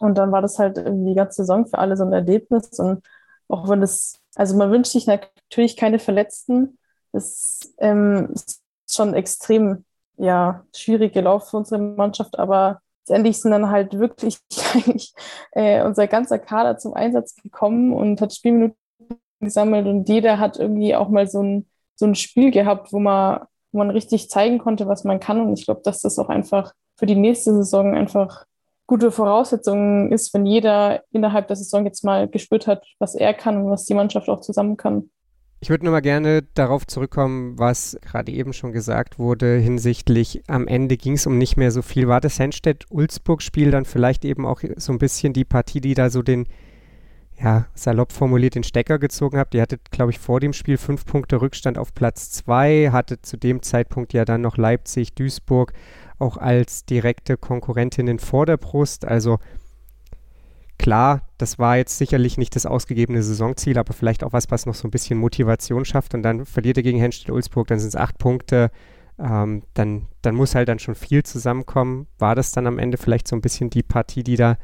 Und 0.00 0.18
dann 0.18 0.32
war 0.32 0.42
das 0.42 0.58
halt 0.58 0.76
irgendwie 0.76 1.10
die 1.10 1.16
ganze 1.16 1.42
Saison 1.42 1.66
für 1.66 1.78
alle 1.78 1.96
so 1.96 2.04
ein 2.04 2.12
Erlebnis. 2.12 2.78
Und 2.78 3.02
auch 3.50 3.68
wenn 3.68 3.82
es 3.82 4.20
also 4.34 4.56
man 4.56 4.70
wünscht 4.70 4.92
sich 4.92 5.06
natürlich 5.06 5.76
keine 5.76 5.98
Verletzten. 5.98 6.78
Das 7.12 7.60
ähm, 7.78 8.30
ist 8.32 8.62
schon 8.88 9.14
extrem 9.14 9.84
ja, 10.16 10.64
schwierig 10.74 11.12
gelaufen 11.12 11.50
für 11.50 11.56
unsere 11.58 11.80
Mannschaft, 11.80 12.38
aber 12.38 12.80
letztendlich 13.00 13.40
sind 13.40 13.50
dann 13.52 13.70
halt 13.70 13.98
wirklich 13.98 14.38
eigentlich 14.74 15.12
äh, 15.52 15.82
unser 15.84 16.06
ganzer 16.06 16.38
Kader 16.38 16.78
zum 16.78 16.94
Einsatz 16.94 17.34
gekommen 17.36 17.92
und 17.92 18.20
hat 18.20 18.34
Spielminuten 18.34 18.76
gesammelt 19.40 19.86
und 19.86 20.08
jeder 20.08 20.38
hat 20.38 20.58
irgendwie 20.58 20.94
auch 20.94 21.08
mal 21.08 21.26
so 21.26 21.42
ein, 21.42 21.66
so 21.96 22.06
ein 22.06 22.14
Spiel 22.14 22.50
gehabt, 22.50 22.92
wo 22.92 22.98
man, 22.98 23.40
wo 23.72 23.78
man 23.78 23.90
richtig 23.90 24.28
zeigen 24.28 24.58
konnte, 24.58 24.86
was 24.86 25.04
man 25.04 25.18
kann. 25.18 25.40
Und 25.40 25.58
ich 25.58 25.64
glaube, 25.64 25.80
dass 25.82 26.00
das 26.02 26.18
auch 26.18 26.28
einfach 26.28 26.72
für 26.96 27.06
die 27.06 27.16
nächste 27.16 27.54
Saison 27.54 27.94
einfach 27.94 28.44
gute 28.90 29.12
Voraussetzungen 29.12 30.10
ist, 30.10 30.34
wenn 30.34 30.46
jeder 30.46 31.04
innerhalb 31.12 31.46
der 31.46 31.54
Saison 31.54 31.84
jetzt 31.84 32.02
mal 32.02 32.26
gespürt 32.26 32.66
hat, 32.66 32.84
was 32.98 33.14
er 33.14 33.34
kann 33.34 33.56
und 33.56 33.70
was 33.70 33.84
die 33.84 33.94
Mannschaft 33.94 34.28
auch 34.28 34.40
zusammen 34.40 34.76
kann. 34.76 35.10
Ich 35.60 35.70
würde 35.70 35.84
nur 35.84 35.92
mal 35.92 36.00
gerne 36.00 36.42
darauf 36.54 36.88
zurückkommen, 36.88 37.56
was 37.56 37.96
gerade 38.02 38.32
eben 38.32 38.52
schon 38.52 38.72
gesagt 38.72 39.20
wurde 39.20 39.58
hinsichtlich 39.58 40.42
am 40.48 40.66
Ende 40.66 40.96
ging 40.96 41.12
es 41.12 41.28
um 41.28 41.38
nicht 41.38 41.56
mehr 41.56 41.70
so 41.70 41.82
viel. 41.82 42.08
War 42.08 42.20
das 42.20 42.40
Henstedt-Ulzburg-Spiel 42.40 43.70
dann 43.70 43.84
vielleicht 43.84 44.24
eben 44.24 44.44
auch 44.44 44.60
so 44.76 44.90
ein 44.92 44.98
bisschen 44.98 45.34
die 45.34 45.44
Partie, 45.44 45.80
die 45.80 45.94
da 45.94 46.10
so 46.10 46.22
den, 46.22 46.48
ja, 47.40 47.66
salopp 47.74 48.10
formuliert 48.10 48.56
den 48.56 48.64
Stecker 48.64 48.98
gezogen 48.98 49.38
hat? 49.38 49.54
Ihr 49.54 49.62
hattet, 49.62 49.92
glaube 49.92 50.10
ich, 50.10 50.18
vor 50.18 50.40
dem 50.40 50.52
Spiel 50.52 50.78
fünf 50.78 51.04
Punkte 51.04 51.40
Rückstand 51.40 51.78
auf 51.78 51.94
Platz 51.94 52.32
zwei, 52.32 52.88
hatte 52.90 53.22
zu 53.22 53.36
dem 53.36 53.62
Zeitpunkt 53.62 54.14
ja 54.14 54.24
dann 54.24 54.40
noch 54.40 54.56
Leipzig, 54.56 55.14
Duisburg 55.14 55.74
auch 56.20 56.36
als 56.36 56.84
direkte 56.84 57.36
Konkurrentinnen 57.36 58.18
vor 58.18 58.46
der 58.46 58.56
Brust. 58.56 59.04
Also 59.04 59.38
Klar, 60.80 61.28
das 61.36 61.58
war 61.58 61.76
jetzt 61.76 61.98
sicherlich 61.98 62.38
nicht 62.38 62.56
das 62.56 62.64
ausgegebene 62.64 63.22
Saisonziel, 63.22 63.76
aber 63.76 63.92
vielleicht 63.92 64.24
auch 64.24 64.32
was, 64.32 64.50
was 64.50 64.64
noch 64.64 64.74
so 64.74 64.88
ein 64.88 64.90
bisschen 64.90 65.18
Motivation 65.18 65.84
schafft. 65.84 66.14
Und 66.14 66.22
dann 66.22 66.46
verliert 66.46 66.78
er 66.78 66.82
gegen 66.82 66.98
Henstedt-Ulzburg, 66.98 67.66
dann 67.66 67.78
sind 67.78 67.90
es 67.90 67.96
acht 67.96 68.16
Punkte. 68.16 68.70
Ähm, 69.18 69.62
dann, 69.74 70.06
dann 70.22 70.34
muss 70.34 70.54
halt 70.54 70.70
dann 70.70 70.78
schon 70.78 70.94
viel 70.94 71.22
zusammenkommen. 71.22 72.06
War 72.18 72.34
das 72.34 72.52
dann 72.52 72.66
am 72.66 72.78
Ende 72.78 72.96
vielleicht 72.96 73.28
so 73.28 73.36
ein 73.36 73.42
bisschen 73.42 73.68
die 73.68 73.82
Partie, 73.82 74.22
die 74.22 74.36
da 74.36 74.56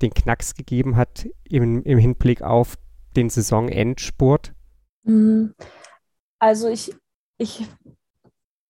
den 0.00 0.14
Knacks 0.14 0.54
gegeben 0.54 0.96
hat 0.96 1.28
im, 1.44 1.82
im 1.82 1.98
Hinblick 1.98 2.40
auf 2.40 2.78
den 3.14 3.28
Saisonendspurt? 3.28 4.54
Mhm. 5.02 5.52
Also 6.38 6.68
ich, 6.68 6.94
ich 7.36 7.66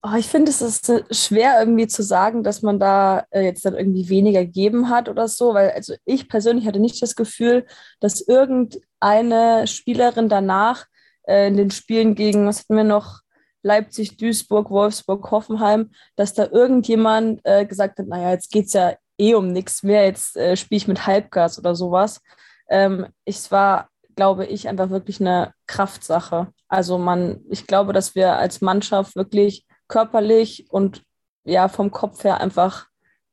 Oh, 0.03 0.17
ich 0.17 0.29
finde, 0.29 0.51
es 0.51 0.63
ist 0.63 0.89
äh, 0.89 1.05
schwer 1.11 1.59
irgendwie 1.61 1.87
zu 1.87 2.03
sagen, 2.03 2.43
dass 2.43 2.63
man 2.63 2.79
da 2.81 3.27
äh, 3.31 3.43
jetzt 3.43 3.67
dann 3.67 3.75
irgendwie 3.75 4.09
weniger 4.09 4.45
gegeben 4.47 4.89
hat 4.89 5.11
oder 5.11 5.29
so, 5.29 5.53
weil 5.53 5.73
also 5.73 5.95
ich 6.07 6.27
persönlich 6.27 6.67
hatte 6.67 6.81
nicht 6.81 7.03
das 7.03 7.17
Gefühl, 7.17 7.67
dass 8.01 8.23
irgendeine 8.23 9.67
Spielerin 9.67 10.31
danach 10.31 10.87
äh, 11.25 11.49
in 11.49 11.59
den 11.59 11.71
Spielen 11.71 12.15
gegen, 12.15 12.47
was 12.47 12.61
hatten 12.61 12.77
wir 12.77 12.85
noch, 12.85 13.21
Leipzig, 13.63 14.17
Duisburg, 14.17 14.71
Wolfsburg, 14.71 15.31
Hoffenheim, 15.31 15.91
dass 16.17 16.33
da 16.33 16.47
irgendjemand 16.47 17.41
äh, 17.45 17.67
gesagt 17.67 17.99
hat, 17.99 18.07
naja, 18.07 18.31
jetzt 18.31 18.51
geht 18.51 18.67
es 18.67 18.73
ja 18.73 18.95
eh 19.19 19.35
um 19.35 19.53
nichts 19.53 19.83
mehr, 19.83 20.07
jetzt 20.07 20.35
äh, 20.35 20.57
spiele 20.57 20.79
ich 20.79 20.89
mit 20.89 21.07
Halbgas 21.07 21.59
oder 21.59 21.75
sowas. 21.75 22.23
Ähm, 22.71 23.09
es 23.27 23.51
war, 23.51 23.91
glaube 24.17 24.47
ich, 24.47 24.67
einfach 24.67 24.89
wirklich 24.89 25.21
eine 25.21 25.53
Kraftsache. 25.67 26.49
Also 26.69 26.97
man, 26.97 27.41
ich 27.51 27.67
glaube, 27.67 27.93
dass 27.93 28.15
wir 28.15 28.37
als 28.37 28.63
Mannschaft 28.63 29.15
wirklich 29.15 29.67
körperlich 29.91 30.67
und 30.71 31.03
ja 31.45 31.69
vom 31.69 31.91
Kopf 31.91 32.25
her 32.25 32.41
einfach 32.41 32.87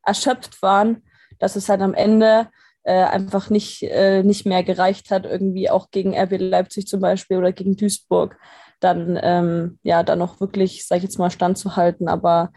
erschöpft 0.04 0.62
waren, 0.62 1.04
dass 1.40 1.56
es 1.56 1.70
halt 1.70 1.82
am 1.82 1.94
Ende 1.94 2.50
äh, 2.84 3.04
einfach 3.04 3.50
nicht, 3.50 3.84
äh, 3.84 4.24
nicht 4.24 4.46
mehr 4.46 4.64
gereicht 4.64 5.12
hat, 5.12 5.26
irgendwie 5.26 5.70
auch 5.70 5.92
gegen 5.92 6.18
RB 6.18 6.38
Leipzig 6.40 6.88
zum 6.88 7.00
Beispiel 7.00 7.38
oder 7.38 7.52
gegen 7.52 7.78
Duisburg, 7.78 8.38
dann 8.80 9.20
ähm, 9.22 9.80
ja 9.84 10.04
dann 10.04 10.20
noch 10.20 10.40
wirklich, 10.40 10.88
sag 10.88 10.98
ich 10.98 11.04
jetzt 11.04 11.20
mal, 11.20 11.30
standzuhalten. 11.30 12.08
Aber 12.08 12.52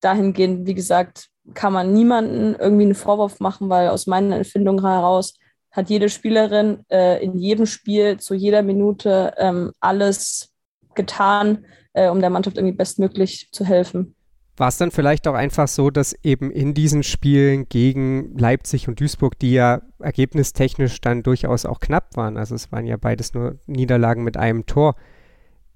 dahingehend, 0.00 0.66
wie 0.66 0.74
gesagt, 0.74 1.28
kann 1.54 1.72
man 1.72 1.92
niemanden 1.92 2.54
irgendwie 2.54 2.84
einen 2.84 2.94
Vorwurf 2.94 3.40
machen, 3.40 3.68
weil 3.68 3.88
aus 3.88 4.06
meiner 4.06 4.36
Empfindung 4.36 4.82
heraus 4.82 5.34
hat 5.70 5.90
jede 5.90 6.08
Spielerin 6.08 6.84
äh, 6.90 7.22
in 7.24 7.36
jedem 7.38 7.66
Spiel 7.66 8.18
zu 8.18 8.34
jeder 8.34 8.62
Minute 8.62 9.34
ähm, 9.38 9.72
alles 9.80 10.52
getan, 10.96 11.64
äh, 11.92 12.08
um 12.08 12.20
der 12.20 12.30
Mannschaft 12.30 12.56
irgendwie 12.56 12.76
bestmöglich 12.76 13.50
zu 13.52 13.64
helfen. 13.64 14.14
War 14.58 14.68
es 14.68 14.78
dann 14.78 14.90
vielleicht 14.90 15.28
auch 15.28 15.34
einfach 15.34 15.68
so, 15.68 15.90
dass 15.90 16.14
eben 16.22 16.50
in 16.50 16.72
diesen 16.72 17.02
Spielen 17.02 17.68
gegen 17.68 18.36
Leipzig 18.38 18.88
und 18.88 18.98
Duisburg, 19.00 19.38
die 19.38 19.52
ja 19.52 19.82
ergebnistechnisch 19.98 21.00
dann 21.02 21.22
durchaus 21.22 21.66
auch 21.66 21.78
knapp 21.78 22.16
waren, 22.16 22.38
also 22.38 22.54
es 22.54 22.72
waren 22.72 22.86
ja 22.86 22.96
beides 22.96 23.34
nur 23.34 23.58
Niederlagen 23.66 24.24
mit 24.24 24.38
einem 24.38 24.64
Tor, 24.64 24.96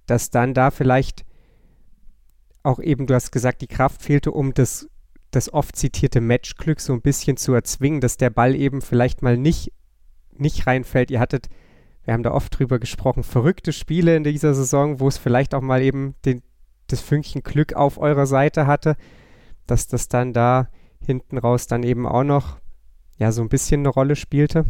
dass 0.06 0.30
dann 0.30 0.54
da 0.54 0.70
vielleicht 0.70 1.26
auch 2.62 2.80
eben, 2.80 3.06
du 3.06 3.14
hast 3.14 3.32
gesagt, 3.32 3.60
die 3.60 3.66
Kraft 3.66 4.02
fehlte, 4.02 4.32
um 4.32 4.54
das, 4.54 4.88
das 5.30 5.52
oft 5.52 5.76
zitierte 5.76 6.20
Matchglück 6.20 6.80
so 6.80 6.92
ein 6.92 7.02
bisschen 7.02 7.36
zu 7.36 7.54
erzwingen, 7.54 8.00
dass 8.00 8.16
der 8.16 8.30
Ball 8.30 8.54
eben 8.54 8.80
vielleicht 8.80 9.22
mal 9.22 9.36
nicht, 9.36 9.72
nicht 10.36 10.66
reinfällt. 10.66 11.10
Ihr 11.10 11.20
hattet 11.20 11.48
wir 12.04 12.14
haben 12.14 12.22
da 12.22 12.32
oft 12.32 12.58
drüber 12.58 12.78
gesprochen, 12.78 13.22
verrückte 13.22 13.72
Spiele 13.72 14.16
in 14.16 14.24
dieser 14.24 14.54
Saison, 14.54 15.00
wo 15.00 15.08
es 15.08 15.18
vielleicht 15.18 15.54
auch 15.54 15.60
mal 15.60 15.82
eben 15.82 16.14
den, 16.24 16.42
das 16.88 17.00
Fünkchen 17.00 17.42
Glück 17.42 17.74
auf 17.74 17.98
eurer 17.98 18.26
Seite 18.26 18.66
hatte, 18.66 18.96
dass 19.66 19.86
das 19.86 20.08
dann 20.08 20.32
da 20.32 20.68
hinten 21.04 21.38
raus 21.38 21.66
dann 21.66 21.82
eben 21.82 22.06
auch 22.06 22.24
noch 22.24 22.58
ja 23.18 23.32
so 23.32 23.42
ein 23.42 23.48
bisschen 23.48 23.80
eine 23.80 23.90
Rolle 23.90 24.16
spielte? 24.16 24.64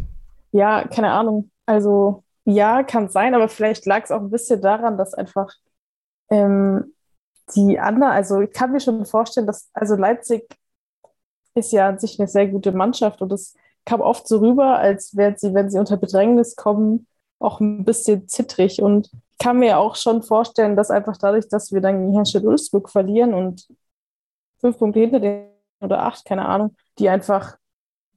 Ja, 0.52 0.87
keine 0.88 1.12
Ahnung. 1.12 1.50
Also 1.66 2.25
ja, 2.44 2.82
kann 2.82 3.08
sein, 3.08 3.34
aber 3.34 3.49
vielleicht 3.49 3.87
lag 3.87 4.04
es 4.04 4.10
auch 4.10 4.20
ein 4.20 4.30
bisschen 4.30 4.60
daran, 4.60 4.99
dass 4.99 5.14
einfach 5.14 5.52
ähm, 6.30 6.94
die 7.54 7.78
anderen, 7.78 8.12
also 8.12 8.40
ich 8.40 8.52
kann 8.52 8.72
mir 8.72 8.80
schon 8.80 9.04
vorstellen, 9.06 9.46
dass, 9.46 9.70
also 9.72 9.94
Leipzig 9.94 10.49
ist 11.54 11.72
ja 11.72 11.88
an 11.88 11.99
sich 11.99 12.18
eine 12.18 12.28
sehr 12.28 12.49
gute 12.49 12.72
Mannschaft 12.72 13.22
und 13.22 13.32
es 13.32 13.54
kam 13.84 14.00
oft 14.00 14.26
so 14.28 14.38
rüber, 14.38 14.78
als 14.78 15.16
wären 15.16 15.37
sie, 15.37 15.54
wenn 15.54 15.70
sie 15.70 15.78
unter 15.78 15.96
Bedrängnis 15.96 16.56
kommen, 16.56 17.06
auch 17.40 17.61
ein 17.61 17.85
bisschen 17.85 18.28
zittrig 18.28 18.80
und 18.80 19.11
kann 19.38 19.59
mir 19.59 19.78
auch 19.78 19.97
schon 19.97 20.23
vorstellen, 20.23 20.76
dass 20.76 20.90
einfach 20.90 21.16
dadurch, 21.16 21.49
dass 21.49 21.73
wir 21.73 21.80
dann 21.80 21.99
gegen 21.99 22.12
Herstedt 22.12 22.44
Ulzburg 22.44 22.90
verlieren 22.90 23.35
und 23.35 23.66
fünf 24.61 24.78
Punkte 24.78 25.00
hinter 25.00 25.18
den 25.18 25.47
oder 25.80 26.02
acht, 26.02 26.25
keine 26.26 26.47
Ahnung, 26.47 26.76
die 26.99 27.09
einfach 27.09 27.56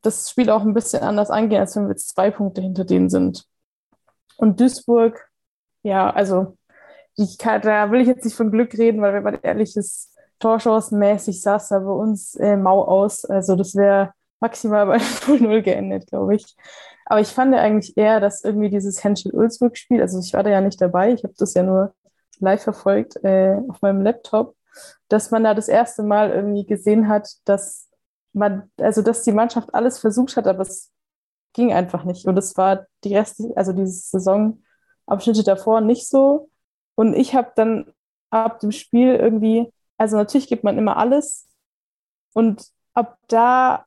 das 0.02 0.30
Spiel 0.30 0.50
auch 0.50 0.62
ein 0.62 0.74
bisschen 0.74 1.02
anders 1.02 1.32
angehen, 1.32 1.62
als 1.62 1.76
wenn 1.76 1.84
wir 1.84 1.92
jetzt 1.92 2.10
zwei 2.10 2.30
Punkte 2.30 2.62
hinter 2.62 2.84
denen 2.84 3.10
sind. 3.10 3.48
Und 4.36 4.60
Duisburg, 4.60 5.30
ja, 5.82 6.10
also 6.10 6.58
ich 7.16 7.38
kann, 7.38 7.62
da 7.62 7.90
will 7.90 8.02
ich 8.02 8.08
jetzt 8.08 8.26
nicht 8.26 8.36
von 8.36 8.52
Glück 8.52 8.74
reden, 8.74 9.02
weil 9.02 9.14
wenn 9.14 9.24
man 9.24 9.40
ehrlich 9.42 9.78
ist, 9.78 10.14
torchancenmäßig 10.40 11.46
es 11.46 11.68
da 11.70 11.80
bei 11.80 11.92
uns 11.92 12.36
äh, 12.36 12.58
mau 12.58 12.84
aus. 12.84 13.24
Also 13.24 13.56
das 13.56 13.76
wäre 13.76 14.14
maximal 14.44 14.86
bei 14.86 14.98
0-0 15.28 15.62
geendet, 15.62 16.08
glaube 16.08 16.36
ich. 16.36 16.56
Aber 17.06 17.22
ich 17.22 17.30
fand 17.30 17.54
ja 17.54 17.62
eigentlich 17.62 17.98
eher, 17.98 18.20
dass 18.20 18.44
irgendwie 18.44 18.70
dieses 18.70 19.04
Henschel-Ulzburg-Spiel, 19.04 20.02
also 20.02 20.20
ich 20.20 20.34
war 20.34 20.44
da 20.44 20.50
ja 20.50 20.62
nicht 20.62 20.82
dabei, 20.82 21.14
ich 21.14 21.24
habe 21.24 21.34
das 21.38 21.54
ja 21.54 21.64
nur 21.64 21.96
live 22.40 22.62
verfolgt 22.62 23.24
äh, 23.24 23.58
auf 23.70 23.82
meinem 23.82 24.02
Laptop, 24.02 24.56
dass 25.08 25.32
man 25.32 25.44
da 25.44 25.54
das 25.54 25.70
erste 25.70 26.04
Mal 26.04 26.32
irgendwie 26.32 26.66
gesehen 26.66 27.08
hat, 27.08 27.30
dass 27.46 27.90
man, 28.34 28.70
also 28.78 29.02
dass 29.02 29.24
die 29.24 29.32
Mannschaft 29.32 29.74
alles 29.74 30.00
versucht 30.00 30.36
hat, 30.36 30.48
aber 30.48 30.62
es 30.62 30.92
ging 31.54 31.72
einfach 31.72 32.04
nicht. 32.04 32.26
Und 32.26 32.38
es 32.38 32.58
war 32.58 32.88
die 33.04 33.16
Rest, 33.16 33.42
also 33.56 33.72
diese 33.72 33.92
Saisonabschnitte 33.92 35.44
davor 35.44 35.82
nicht 35.82 36.08
so. 36.10 36.50
Und 36.96 37.14
ich 37.14 37.34
habe 37.34 37.52
dann 37.56 37.94
ab 38.30 38.60
dem 38.60 38.72
Spiel 38.72 39.16
irgendwie, 39.16 39.72
also 39.98 40.18
natürlich 40.18 40.48
gibt 40.48 40.64
man 40.64 40.78
immer 40.78 40.98
alles. 40.98 41.48
Und 42.34 42.66
ab 42.94 43.18
da 43.28 43.86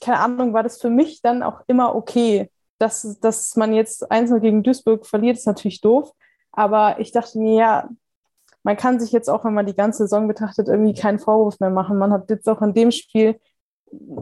keine 0.00 0.18
Ahnung, 0.20 0.52
war 0.52 0.62
das 0.62 0.80
für 0.80 0.90
mich 0.90 1.22
dann 1.22 1.42
auch 1.42 1.62
immer 1.66 1.94
okay. 1.94 2.50
Dass, 2.78 3.18
dass 3.20 3.56
man 3.56 3.74
jetzt 3.74 4.10
einzeln 4.10 4.40
gegen 4.40 4.62
Duisburg 4.62 5.06
verliert, 5.06 5.36
ist 5.36 5.46
natürlich 5.46 5.82
doof. 5.82 6.12
Aber 6.50 6.98
ich 6.98 7.12
dachte 7.12 7.38
mir, 7.38 7.54
ja, 7.54 7.88
man 8.62 8.76
kann 8.76 9.00
sich 9.00 9.12
jetzt 9.12 9.28
auch, 9.28 9.44
wenn 9.44 9.54
man 9.54 9.66
die 9.66 9.74
ganze 9.74 10.04
Saison 10.04 10.28
betrachtet, 10.28 10.68
irgendwie 10.68 10.94
keinen 10.94 11.18
Vorwurf 11.18 11.60
mehr 11.60 11.70
machen. 11.70 11.98
Man 11.98 12.12
hat 12.12 12.30
jetzt 12.30 12.48
auch 12.48 12.62
in 12.62 12.74
dem 12.74 12.90
Spiel 12.90 13.38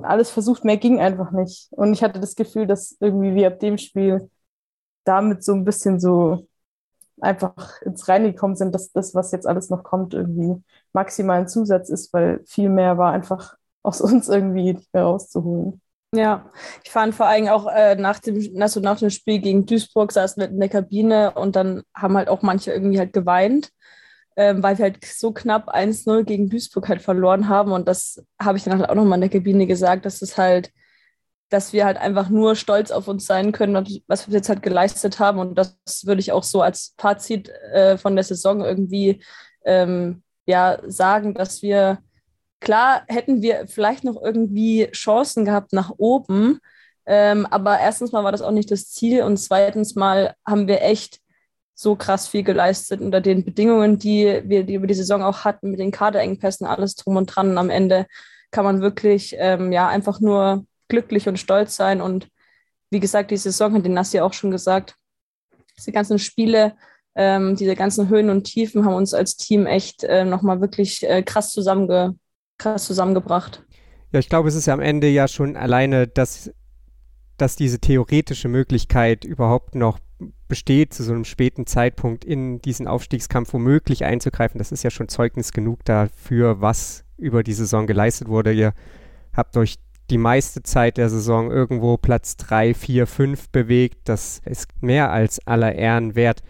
alles 0.03 0.31
versucht, 0.31 0.65
mehr 0.65 0.77
ging 0.77 1.01
einfach 1.01 1.31
nicht. 1.31 1.69
Und 1.73 1.93
ich 1.93 2.03
hatte 2.03 2.21
das 2.21 2.35
Gefühl, 2.35 2.67
dass 2.67 2.97
irgendwie 3.01 3.35
wir 3.35 3.49
ab 3.49 3.61
dem 3.61 3.79
Spiel 3.79 4.31
damit 5.05 5.45
so 5.45 5.53
ein 5.53 5.65
bisschen 5.65 6.01
so 6.01 6.47
einfach 7.21 7.83
ins 7.83 8.09
Reine 8.09 8.33
gekommen 8.33 8.57
sind, 8.57 8.75
dass 8.75 8.93
das, 8.93 9.15
was 9.15 9.33
jetzt 9.33 9.47
alles 9.47 9.71
noch 9.71 9.83
kommt, 9.83 10.15
irgendwie 10.15 10.63
maximal 10.93 11.41
ein 11.41 11.49
Zusatz 11.49 11.91
ist, 11.91 12.13
weil 12.13 12.41
viel 12.47 12.69
mehr 12.69 12.97
war 12.99 13.13
einfach 13.13 13.57
aus 13.89 14.01
uns 14.01 14.29
irgendwie 14.29 14.75
nicht 14.75 14.93
mehr 14.93 15.05
rauszuholen. 15.05 15.81
Ja, 16.15 16.51
ich 16.85 16.91
fand 16.91 17.15
vor 17.15 17.27
allem 17.27 17.49
auch 17.49 17.67
äh, 17.67 17.95
nach, 17.97 18.19
dem, 18.19 18.63
also 18.63 18.81
nach 18.81 18.99
dem 18.99 19.11
Spiel 19.11 19.41
gegen 19.41 19.67
Duisburg 19.67 20.13
saßen 20.13 20.41
wir 20.41 20.49
in 20.49 20.61
der 20.61 20.71
Kabine 20.71 21.33
und 21.33 21.55
dann 21.55 21.83
haben 21.95 22.17
halt 22.17 22.29
auch 22.29 22.41
manche 22.41 22.73
irgendwie 22.73 22.99
halt 22.99 23.13
geweint, 23.13 23.71
ähm, 24.37 24.63
weil 24.63 24.79
wir 24.79 24.85
halt 24.85 25.05
so 25.05 25.33
knapp 25.33 25.69
1-0 25.69 26.25
gegen 26.25 26.49
Duisburg 26.49 26.89
halt 26.89 27.03
verloren 27.03 27.49
haben. 27.49 27.73
Und 27.73 27.89
das 27.89 28.25
habe 28.41 28.57
ich 28.57 28.65
dann 28.65 28.79
halt 28.79 28.89
auch 28.89 28.95
nochmal 28.95 29.19
in 29.19 29.29
der 29.29 29.31
Kabine 29.31 29.67
gesagt, 29.67 30.07
dass 30.07 30.23
es 30.23 30.39
halt, 30.39 30.73
dass 31.51 31.75
wir 31.75 31.85
halt 31.85 31.99
einfach 31.99 32.31
nur 32.31 32.57
stolz 32.57 32.91
auf 32.91 33.09
uns 33.09 33.27
sein 33.27 33.53
können, 33.53 34.03
was 34.07 34.29
wir 34.29 34.35
jetzt 34.35 34.49
halt 34.49 34.63
geleistet 34.63 35.19
haben. 35.19 35.39
Und 35.39 35.57
das 35.57 35.77
würde 36.05 36.21
ich 36.21 36.33
auch 36.33 36.45
so 36.45 36.63
als 36.63 36.95
Fazit 36.99 37.51
äh, 37.73 37.99
von 37.99 38.15
der 38.17 38.25
Saison 38.25 38.63
irgendwie 38.63 39.23
ähm, 39.65 40.23
ja, 40.47 40.79
sagen, 40.87 41.35
dass 41.35 41.61
wir 41.61 41.99
klar 42.61 43.03
hätten 43.09 43.43
wir 43.43 43.67
vielleicht 43.69 44.05
noch 44.05 44.21
irgendwie 44.21 44.91
Chancen 44.93 45.45
gehabt 45.45 45.73
nach 45.73 45.93
oben, 45.97 46.61
ähm, 47.07 47.47
aber 47.47 47.79
erstens 47.79 48.13
mal 48.13 48.25
war 48.25 48.33
das 48.33 48.43
auch 48.43 48.51
nicht 48.51 48.71
das 48.71 48.91
Ziel 48.91 49.23
und 49.23 49.39
zweitens 49.39 49.95
mal 49.95 50.35
haben 50.47 50.69
wir 50.69 50.83
echt 50.83 51.21
so 51.75 51.95
krass 51.95 52.27
viel 52.27 52.43
geleistet 52.43 53.01
unter 53.01 53.21
den 53.21 53.45
Bedingungen, 53.45 53.99
die 53.99 54.43
wir 54.45 54.65
die 54.65 54.75
über 54.75 54.89
die 54.89 54.95
Saison 54.95 55.23
auch 55.23 55.45
hatten, 55.45 55.71
mit 55.71 55.79
den 55.79 55.93
Kaderengpässen, 55.93 56.67
alles 56.67 56.97
drum 56.97 57.17
und 57.17 57.27
dran. 57.27 57.51
Und 57.51 57.59
am 57.59 57.71
Ende 57.71 58.07
kann 58.51 58.65
man 58.65 58.81
wirklich 58.81 59.37
ähm, 59.39 59.71
ja 59.71 59.87
einfach 59.87 60.19
nur 60.19 60.67
glücklich 60.89 61.29
und 61.29 61.39
stolz 61.39 61.77
sein. 61.77 62.01
Und 62.01 62.29
wie 62.91 62.99
gesagt, 62.99 63.31
die 63.31 63.37
Saison 63.37 63.75
hat 63.75 63.85
den 63.85 63.95
Nassi 63.95 64.19
auch 64.19 64.33
schon 64.33 64.51
gesagt, 64.51 64.97
diese 65.79 65.93
ganzen 65.93 66.19
Spiele, 66.19 66.75
ähm, 67.15 67.55
diese 67.55 67.77
ganzen 67.77 68.09
Höhen 68.09 68.29
und 68.29 68.45
Tiefen 68.45 68.85
haben 68.85 68.95
uns 68.95 69.15
als 69.15 69.37
Team 69.37 69.67
echt 69.67 70.03
äh, 70.03 70.25
nochmal 70.25 70.61
wirklich 70.61 71.09
äh, 71.09 71.23
krass, 71.23 71.53
zusammenge 71.53 72.17
krass 72.59 72.87
zusammengebracht. 72.87 73.65
Ja, 74.13 74.21
ich 74.21 74.29
glaube, 74.29 74.49
es 74.49 74.55
ist 74.55 74.67
ja 74.67 74.75
am 74.75 74.81
Ende 74.81 75.09
ja 75.09 75.29
schon 75.29 75.57
alleine 75.57 76.07
dass 76.07 76.51
dass 77.39 77.57
diese 77.57 77.79
theoretische 77.79 78.49
Möglichkeit 78.49 79.25
überhaupt 79.25 79.75
noch 79.75 80.01
besteht, 80.49 80.93
zu 80.93 81.05
so 81.05 81.13
einem 81.13 81.25
späten 81.25 81.67
Zeitpunkt 81.67 82.25
in 82.25 82.61
diesen 82.61 82.89
Aufstiegskampf 82.89 83.53
womöglich 83.53 84.05
einzugreifen. 84.05 84.59
Das 84.59 84.73
ist 84.73 84.83
ja 84.83 84.91
schon 84.91 85.09
Zeugnis 85.09 85.53
genug 85.53 85.85
dafür, 85.85 86.61
was 86.61 87.05
über 87.17 87.43
die 87.43 87.53
Saison 87.53 87.87
geleistet 87.87 88.29
wurde. 88.29 88.53
Ihr 88.53 88.75
habt 89.33 89.57
euch 89.57 89.77
die 90.11 90.19
meiste 90.19 90.63
Zeit 90.63 90.97
der 90.97 91.11
Saison 91.11 91.51
irgendwo 91.51 91.97
Platz 91.97 92.37
3, 92.39 92.75
4, 92.75 93.07
5 93.07 93.51
bewegt. 93.51 94.09
Das 94.09 94.41
ist 94.45 94.69
mehr 94.81 95.13
als 95.13 95.47
aller 95.47 95.75
Ehren 95.75 96.17
wert. 96.17 96.43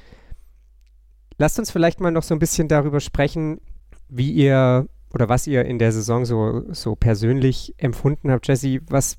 Lasst 1.37 1.59
uns 1.59 1.71
vielleicht 1.71 2.01
mal 2.01 2.13
noch 2.13 2.23
so 2.23 2.35
ein 2.35 2.39
bisschen 2.41 2.69
darüber 2.69 3.01
sprechen, 3.01 3.61
wie 4.09 4.33
ihr 4.33 4.89
oder 5.13 5.29
was 5.29 5.47
ihr 5.47 5.65
in 5.65 5.79
der 5.79 5.93
Saison 5.93 6.25
so, 6.25 6.65
so 6.73 6.95
persönlich 6.95 7.75
empfunden 7.79 8.31
habt. 8.31 8.47
Jesse, 8.47 8.81
was 8.89 9.19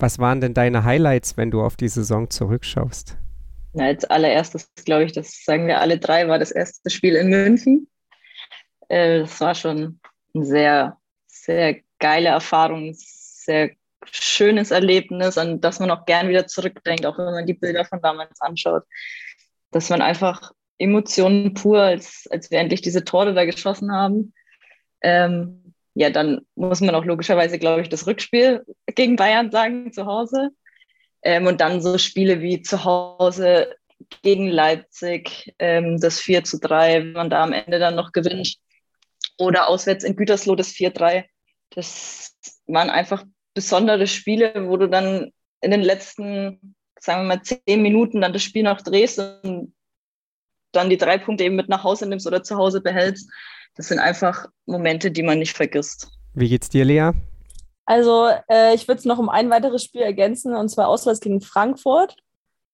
was 0.00 0.18
waren 0.18 0.40
denn 0.40 0.54
deine 0.54 0.84
Highlights, 0.84 1.36
wenn 1.36 1.50
du 1.50 1.62
auf 1.62 1.76
die 1.76 1.88
Saison 1.88 2.30
zurückschaust? 2.30 3.18
Na, 3.74 3.84
als 3.84 4.04
allererstes, 4.06 4.70
glaube 4.84 5.04
ich, 5.04 5.12
das 5.12 5.44
sagen 5.44 5.66
wir 5.66 5.80
alle 5.80 5.98
drei, 5.98 6.26
war 6.26 6.38
das 6.38 6.50
erste 6.50 6.90
Spiel 6.90 7.14
in 7.16 7.28
München. 7.28 7.86
Äh, 8.88 9.20
das 9.20 9.40
war 9.40 9.54
schon 9.54 10.00
eine 10.34 10.44
sehr, 10.44 10.96
sehr 11.26 11.76
geile 11.98 12.30
Erfahrung, 12.30 12.94
sehr 12.94 13.70
schönes 14.10 14.70
Erlebnis, 14.70 15.36
an 15.36 15.60
das 15.60 15.78
man 15.78 15.90
auch 15.90 16.06
gern 16.06 16.28
wieder 16.28 16.46
zurückdenkt, 16.46 17.04
auch 17.04 17.18
wenn 17.18 17.26
man 17.26 17.46
die 17.46 17.54
Bilder 17.54 17.84
von 17.84 18.00
damals 18.00 18.40
anschaut. 18.40 18.84
Dass 19.70 19.90
man 19.90 20.00
einfach 20.00 20.52
Emotionen 20.78 21.52
pur, 21.52 21.80
als, 21.80 22.26
als 22.30 22.50
wir 22.50 22.58
endlich 22.58 22.80
diese 22.80 23.04
Tore 23.04 23.34
da 23.34 23.44
geschossen 23.44 23.92
haben. 23.92 24.32
Ähm, 25.02 25.74
ja, 25.94 26.10
dann 26.10 26.46
muss 26.54 26.80
man 26.80 26.94
auch 26.94 27.04
logischerweise, 27.04 27.58
glaube 27.58 27.82
ich, 27.82 27.88
das 27.88 28.06
Rückspiel 28.06 28.64
gegen 28.86 29.16
Bayern 29.16 29.50
sagen, 29.50 29.92
zu 29.92 30.06
Hause. 30.06 30.50
Ähm, 31.22 31.46
und 31.46 31.60
dann 31.60 31.82
so 31.82 31.98
Spiele 31.98 32.40
wie 32.40 32.62
zu 32.62 32.84
Hause 32.84 33.74
gegen 34.22 34.48
Leipzig, 34.48 35.54
ähm, 35.58 36.00
das 36.00 36.20
4 36.20 36.44
zu 36.44 36.58
3, 36.58 37.00
wenn 37.00 37.12
man 37.12 37.30
da 37.30 37.42
am 37.42 37.52
Ende 37.52 37.78
dann 37.78 37.96
noch 37.96 38.12
gewinnt. 38.12 38.56
Oder 39.38 39.68
auswärts 39.68 40.04
in 40.04 40.16
Gütersloh 40.16 40.54
das 40.54 40.72
4-3. 40.72 41.24
Das 41.70 42.36
waren 42.66 42.90
einfach 42.90 43.24
besondere 43.54 44.06
Spiele, 44.06 44.68
wo 44.68 44.76
du 44.76 44.88
dann 44.88 45.32
in 45.60 45.70
den 45.70 45.82
letzten, 45.82 46.74
sagen 46.98 47.22
wir 47.22 47.36
mal, 47.36 47.42
zehn 47.42 47.82
Minuten 47.82 48.20
dann 48.20 48.32
das 48.32 48.42
Spiel 48.42 48.62
noch 48.62 48.80
drehst 48.80 49.18
und 49.18 49.74
dann 50.72 50.88
die 50.88 50.98
drei 50.98 51.18
Punkte 51.18 51.44
eben 51.44 51.56
mit 51.56 51.68
nach 51.68 51.84
Hause 51.84 52.06
nimmst 52.06 52.26
oder 52.26 52.42
zu 52.42 52.56
Hause 52.56 52.80
behältst 52.80 53.28
das 53.76 53.88
sind 53.88 53.98
einfach 53.98 54.46
Momente, 54.66 55.10
die 55.10 55.22
man 55.22 55.38
nicht 55.38 55.56
vergisst. 55.56 56.08
Wie 56.34 56.48
geht's 56.48 56.68
dir, 56.68 56.84
Lea? 56.84 57.12
Also, 57.86 58.28
äh, 58.48 58.74
ich 58.74 58.86
würde 58.86 59.00
es 59.00 59.04
noch 59.04 59.18
um 59.18 59.28
ein 59.28 59.50
weiteres 59.50 59.82
Spiel 59.82 60.02
ergänzen, 60.02 60.54
und 60.54 60.68
zwar 60.68 60.88
auswärts 60.88 61.20
gegen 61.20 61.40
Frankfurt. 61.40 62.14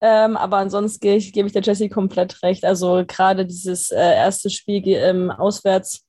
Ähm, 0.02 0.36
aber 0.36 0.58
ansonsten 0.58 1.00
gebe 1.00 1.16
ich, 1.16 1.32
geb 1.32 1.46
ich 1.46 1.52
der 1.52 1.62
Jessie 1.62 1.88
komplett 1.88 2.42
recht. 2.42 2.64
Also, 2.64 3.02
gerade 3.06 3.46
dieses 3.46 3.90
äh, 3.90 3.96
erste 3.96 4.50
Spiel 4.50 4.82
ähm, 4.88 5.30
auswärts 5.30 6.04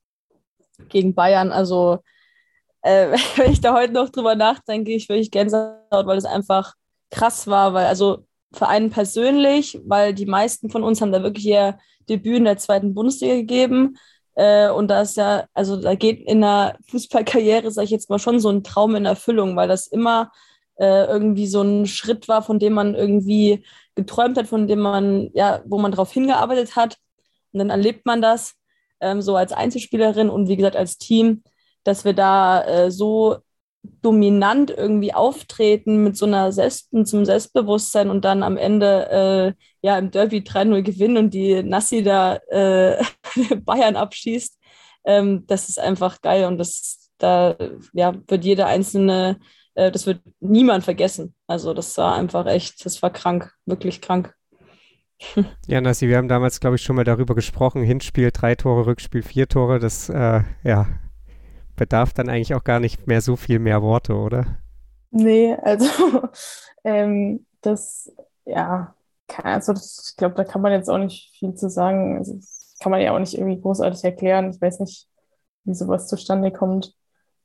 gegen 0.90 1.14
Bayern, 1.14 1.52
also, 1.52 2.00
äh, 2.82 3.16
wenn 3.36 3.52
ich 3.52 3.60
da 3.60 3.74
heute 3.74 3.94
noch 3.94 4.10
drüber 4.10 4.34
nachdenke, 4.34 4.92
ich 4.92 5.08
wirklich 5.08 5.30
Gänsehaut, 5.30 6.06
weil 6.06 6.18
es 6.18 6.26
einfach 6.26 6.74
krass 7.10 7.46
war, 7.46 7.72
weil, 7.72 7.86
also, 7.86 8.26
für 8.52 8.68
einen 8.68 8.90
persönlich, 8.90 9.80
weil 9.84 10.14
die 10.14 10.26
meisten 10.26 10.70
von 10.70 10.82
uns 10.82 11.00
haben 11.00 11.12
da 11.12 11.22
wirklich 11.22 11.46
ihr 11.46 11.78
Debüt 12.08 12.36
in 12.36 12.44
der 12.44 12.56
zweiten 12.56 12.94
Bundesliga 12.94 13.34
gegeben. 13.34 13.96
Äh, 14.38 14.70
und 14.70 14.86
da 14.88 15.02
ist 15.02 15.16
ja, 15.16 15.46
also 15.52 15.76
da 15.76 15.96
geht 15.96 16.20
in 16.28 16.42
der 16.42 16.78
Fußballkarriere, 16.90 17.72
sage 17.72 17.86
ich 17.86 17.90
jetzt 17.90 18.08
mal, 18.08 18.20
schon 18.20 18.38
so 18.38 18.50
ein 18.50 18.62
Traum 18.62 18.94
in 18.94 19.04
Erfüllung, 19.04 19.56
weil 19.56 19.66
das 19.66 19.88
immer 19.88 20.30
äh, 20.76 21.06
irgendwie 21.06 21.48
so 21.48 21.60
ein 21.62 21.86
Schritt 21.86 22.28
war, 22.28 22.42
von 22.42 22.60
dem 22.60 22.72
man 22.72 22.94
irgendwie 22.94 23.64
geträumt 23.96 24.38
hat, 24.38 24.46
von 24.46 24.68
dem 24.68 24.78
man, 24.78 25.30
ja, 25.34 25.60
wo 25.66 25.78
man 25.78 25.90
darauf 25.90 26.12
hingearbeitet 26.12 26.76
hat. 26.76 26.98
Und 27.52 27.58
dann 27.58 27.70
erlebt 27.70 28.06
man 28.06 28.22
das 28.22 28.54
ähm, 29.00 29.22
so 29.22 29.34
als 29.34 29.52
Einzelspielerin 29.52 30.30
und 30.30 30.48
wie 30.48 30.56
gesagt 30.56 30.76
als 30.76 30.98
Team, 30.98 31.42
dass 31.82 32.04
wir 32.04 32.12
da 32.12 32.64
äh, 32.64 32.90
so 32.92 33.38
dominant 33.82 34.70
irgendwie 34.70 35.14
auftreten 35.14 36.02
mit 36.02 36.16
so 36.16 36.26
einer 36.26 36.52
Selbst 36.52 36.90
zum 37.04 37.24
Selbstbewusstsein 37.24 38.10
und 38.10 38.24
dann 38.24 38.42
am 38.42 38.56
Ende 38.56 39.54
äh, 39.56 39.86
ja 39.86 39.98
im 39.98 40.10
Derby 40.10 40.38
3-0 40.38 40.82
gewinnen 40.82 41.16
und 41.16 41.34
die 41.34 41.62
Nassi 41.62 42.02
da 42.02 42.36
äh, 42.50 43.02
Bayern 43.64 43.96
abschießt. 43.96 44.58
Ähm, 45.04 45.44
das 45.46 45.68
ist 45.68 45.78
einfach 45.78 46.20
geil 46.20 46.44
und 46.44 46.58
das 46.58 46.98
da 47.18 47.56
ja, 47.92 48.14
wird 48.26 48.44
jeder 48.44 48.66
einzelne, 48.66 49.38
äh, 49.74 49.90
das 49.90 50.06
wird 50.06 50.22
niemand 50.40 50.84
vergessen. 50.84 51.34
Also 51.46 51.74
das 51.74 51.96
war 51.98 52.14
einfach 52.14 52.46
echt, 52.46 52.84
das 52.84 53.02
war 53.02 53.10
krank, 53.10 53.52
wirklich 53.66 54.00
krank. 54.00 54.34
Ja, 55.66 55.80
Nassi, 55.80 56.06
wir 56.08 56.16
haben 56.16 56.28
damals, 56.28 56.60
glaube 56.60 56.76
ich, 56.76 56.82
schon 56.82 56.94
mal 56.94 57.04
darüber 57.04 57.34
gesprochen. 57.34 57.82
Hinspiel 57.82 58.30
drei 58.32 58.54
Tore, 58.54 58.86
Rückspiel 58.86 59.22
vier 59.22 59.48
Tore. 59.48 59.80
Das, 59.80 60.08
äh, 60.08 60.42
ja, 60.62 60.86
bedarf 61.78 62.12
dann 62.12 62.28
eigentlich 62.28 62.54
auch 62.54 62.64
gar 62.64 62.80
nicht 62.80 63.06
mehr 63.06 63.20
so 63.20 63.36
viel 63.36 63.58
mehr 63.58 63.82
Worte, 63.82 64.14
oder? 64.14 64.58
Nee, 65.10 65.54
also 65.62 65.86
ähm, 66.84 67.46
das, 67.60 68.12
ja, 68.44 68.94
also 69.42 69.72
das, 69.72 70.10
ich 70.10 70.16
glaube, 70.16 70.34
da 70.34 70.44
kann 70.44 70.62
man 70.62 70.72
jetzt 70.72 70.90
auch 70.90 70.98
nicht 70.98 71.30
viel 71.38 71.54
zu 71.54 71.70
sagen. 71.70 72.18
Also, 72.18 72.34
das 72.34 72.76
kann 72.80 72.90
man 72.90 73.00
ja 73.00 73.14
auch 73.14 73.18
nicht 73.18 73.34
irgendwie 73.34 73.60
großartig 73.60 74.04
erklären. 74.04 74.50
Ich 74.50 74.60
weiß 74.60 74.80
nicht, 74.80 75.08
wie 75.64 75.74
sowas 75.74 76.08
zustande 76.08 76.52
kommt. 76.52 76.94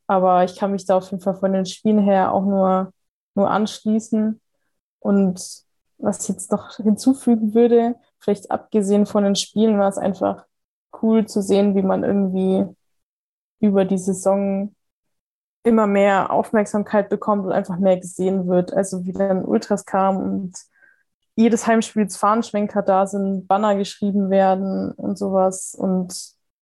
Aber 0.07 0.43
ich 0.43 0.55
kann 0.55 0.71
mich 0.71 0.85
da 0.85 0.97
auf 0.97 1.09
jeden 1.11 1.23
Fall 1.23 1.35
von 1.35 1.53
den 1.53 1.65
Spielen 1.65 1.99
her 1.99 2.33
auch 2.33 2.43
nur, 2.43 2.93
nur 3.35 3.49
anschließen. 3.49 4.39
Und 4.99 5.63
was 5.97 6.23
ich 6.23 6.29
jetzt 6.29 6.51
noch 6.51 6.75
hinzufügen 6.75 7.53
würde, 7.53 7.95
vielleicht 8.19 8.51
abgesehen 8.51 9.05
von 9.05 9.23
den 9.23 9.35
Spielen, 9.35 9.79
war 9.79 9.89
es 9.89 9.97
einfach 9.97 10.45
cool 11.01 11.25
zu 11.25 11.41
sehen, 11.41 11.75
wie 11.75 11.81
man 11.81 12.03
irgendwie 12.03 12.65
über 13.63 13.85
die 13.85 13.97
Saison 13.97 14.75
immer 15.63 15.87
mehr 15.87 16.31
Aufmerksamkeit 16.31 17.07
bekommt 17.07 17.45
und 17.45 17.53
einfach 17.53 17.79
mehr 17.79 17.97
gesehen 17.97 18.47
wird. 18.49 18.73
Also 18.73 19.05
wie 19.05 19.13
dann 19.13 19.45
Ultras 19.45 19.85
kam 19.85 20.17
und 20.17 20.53
jedes 21.35 21.65
Heimspiel 21.65 22.09
Fahnenschwenker 22.09 22.81
da 22.81 23.07
sind, 23.07 23.47
Banner 23.47 23.75
geschrieben 23.75 24.29
werden 24.29 24.91
und 24.91 25.17
sowas 25.17 25.75
und 25.75 26.13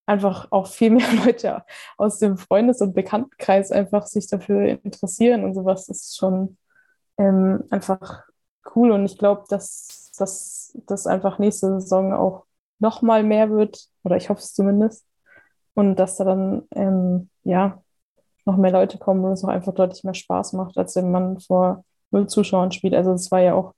einfach 0.05 0.51
auch 0.51 0.67
viel 0.67 0.91
mehr 0.91 1.11
Leute 1.25 1.63
aus 1.97 2.19
dem 2.19 2.37
Freundes- 2.37 2.81
und 2.81 2.93
Bekanntenkreis 2.93 3.71
einfach 3.71 4.05
sich 4.05 4.27
dafür 4.27 4.79
interessieren 4.83 5.43
und 5.43 5.55
sowas 5.55 5.89
ist 5.89 6.17
schon 6.17 6.57
ähm, 7.17 7.63
einfach 7.71 8.25
cool 8.75 8.91
und 8.91 9.05
ich 9.05 9.17
glaube, 9.17 9.45
dass 9.49 10.11
das 10.87 11.07
einfach 11.07 11.39
nächste 11.39 11.79
Saison 11.79 12.13
auch 12.13 12.45
noch 12.77 13.01
mal 13.01 13.23
mehr 13.23 13.49
wird 13.49 13.87
oder 14.03 14.17
ich 14.17 14.29
hoffe 14.29 14.41
es 14.41 14.53
zumindest 14.53 15.05
und 15.73 15.95
dass 15.95 16.17
da 16.17 16.23
dann 16.23 16.63
ähm, 16.75 17.29
ja 17.43 17.81
noch 18.45 18.57
mehr 18.57 18.71
Leute 18.71 18.97
kommen 18.97 19.23
und 19.23 19.31
es 19.31 19.43
auch 19.43 19.49
einfach 19.49 19.73
deutlich 19.73 20.03
mehr 20.03 20.13
Spaß 20.13 20.53
macht, 20.53 20.77
als 20.77 20.95
wenn 20.95 21.11
man 21.11 21.39
vor 21.39 21.83
null 22.11 22.27
Zuschauern 22.27 22.71
spielt. 22.71 22.93
Also 22.93 23.13
es 23.13 23.31
war 23.31 23.39
ja 23.39 23.53
auch 23.53 23.73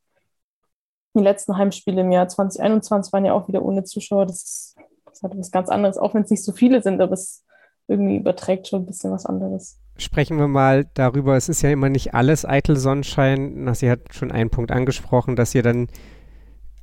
die 1.15 1.23
letzten 1.23 1.58
Heimspiele 1.58 2.01
im 2.01 2.12
Jahr 2.12 2.27
2021 2.27 3.13
waren 3.13 3.25
ja 3.25 3.34
auch 3.34 3.47
wieder 3.47 3.63
ohne 3.63 3.84
Zuschauer. 3.84 4.25
Das, 4.25 4.75
das 5.06 5.21
hat 5.21 5.38
was 5.38 5.51
ganz 5.51 5.69
anderes, 5.69 5.97
auch 5.97 6.13
wenn 6.13 6.23
es 6.23 6.32
nicht 6.32 6.43
so 6.43 6.51
viele 6.51 6.82
sind, 6.82 7.01
aber 7.01 7.13
es 7.13 7.43
irgendwie 7.88 8.17
überträgt 8.17 8.67
schon 8.67 8.84
ein 8.84 8.86
bisschen 8.86 9.12
was 9.12 9.25
anderes. 9.25 9.79
Sprechen 9.97 10.39
wir 10.39 10.47
mal 10.47 10.86
darüber, 10.95 11.36
es 11.36 11.49
ist 11.49 11.62
ja 11.62 11.69
immer 11.69 11.89
nicht 11.89 12.15
alles 12.15 12.45
eitel 12.45 12.77
Sonnenschein. 12.77 13.71
Sie 13.75 13.91
hat 13.91 13.99
schon 14.12 14.32
einen 14.32 14.49
Punkt 14.49 14.71
angesprochen, 14.71 15.36
dass 15.36 15.53
ihr 15.53 15.62
dann 15.62 15.88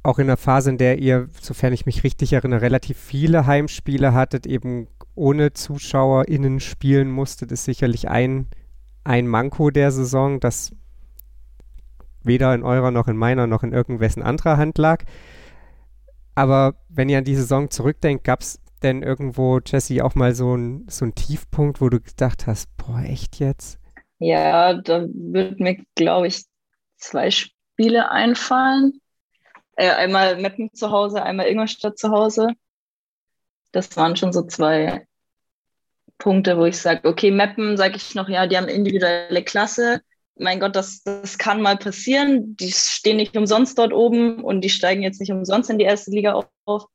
auch 0.02 0.18
in 0.18 0.26
der 0.28 0.36
Phase, 0.36 0.70
in 0.70 0.78
der 0.78 0.98
ihr, 0.98 1.28
sofern 1.40 1.72
ich 1.72 1.86
mich 1.86 2.04
richtig 2.04 2.32
erinnere, 2.32 2.62
relativ 2.62 2.98
viele 2.98 3.46
Heimspiele 3.46 4.14
hattet, 4.14 4.46
eben 4.46 4.88
ohne 5.14 5.52
ZuschauerInnen 5.52 6.60
spielen 6.60 7.10
musstet, 7.10 7.52
ist 7.52 7.64
sicherlich 7.64 8.08
ein, 8.08 8.48
ein 9.04 9.26
Manko 9.26 9.70
der 9.70 9.90
Saison, 9.90 10.40
das 10.40 10.72
weder 12.22 12.54
in 12.54 12.62
eurer 12.62 12.90
noch 12.90 13.08
in 13.08 13.16
meiner 13.16 13.46
noch 13.46 13.62
in 13.62 13.72
irgendwessen 13.72 14.22
anderer 14.22 14.56
Hand 14.56 14.78
lag. 14.78 15.04
Aber 16.34 16.74
wenn 16.88 17.08
ihr 17.08 17.18
an 17.18 17.24
die 17.24 17.36
Saison 17.36 17.70
zurückdenkt, 17.70 18.24
gab 18.24 18.40
es 18.40 18.60
denn 18.82 19.02
irgendwo, 19.02 19.60
Jesse, 19.64 20.04
auch 20.04 20.14
mal 20.14 20.34
so 20.34 20.56
ein, 20.56 20.86
so 20.88 21.04
ein 21.04 21.14
Tiefpunkt, 21.14 21.80
wo 21.80 21.88
du 21.90 22.00
gedacht 22.00 22.46
hast, 22.46 22.74
boah, 22.76 23.02
echt 23.02 23.38
jetzt? 23.38 23.78
Ja, 24.18 24.74
da 24.74 25.06
würden 25.12 25.62
mir, 25.62 25.82
glaube 25.94 26.28
ich, 26.28 26.44
zwei 26.96 27.30
Spiele 27.30 28.10
einfallen. 28.10 28.99
Äh, 29.76 29.90
einmal 29.90 30.36
Meppen 30.36 30.72
zu 30.74 30.90
Hause, 30.90 31.22
einmal 31.22 31.46
Ingolstadt 31.48 31.98
zu 31.98 32.10
Hause. 32.10 32.48
Das 33.72 33.96
waren 33.96 34.16
schon 34.16 34.32
so 34.32 34.42
zwei 34.42 35.06
Punkte, 36.18 36.58
wo 36.58 36.64
ich 36.64 36.78
sage, 36.78 37.08
okay, 37.08 37.30
Meppen, 37.30 37.76
sage 37.76 37.96
ich 37.96 38.14
noch, 38.14 38.28
ja, 38.28 38.46
die 38.46 38.56
haben 38.56 38.68
individuelle 38.68 39.42
Klasse. 39.42 40.02
Mein 40.36 40.60
Gott, 40.60 40.76
das, 40.76 41.02
das 41.02 41.38
kann 41.38 41.60
mal 41.62 41.76
passieren. 41.76 42.56
Die 42.56 42.72
stehen 42.72 43.16
nicht 43.16 43.36
umsonst 43.36 43.78
dort 43.78 43.92
oben 43.92 44.44
und 44.44 44.62
die 44.62 44.70
steigen 44.70 45.02
jetzt 45.02 45.20
nicht 45.20 45.32
umsonst 45.32 45.70
in 45.70 45.78
die 45.78 45.84
erste 45.84 46.10
Liga 46.10 46.40
auf. 46.64 46.86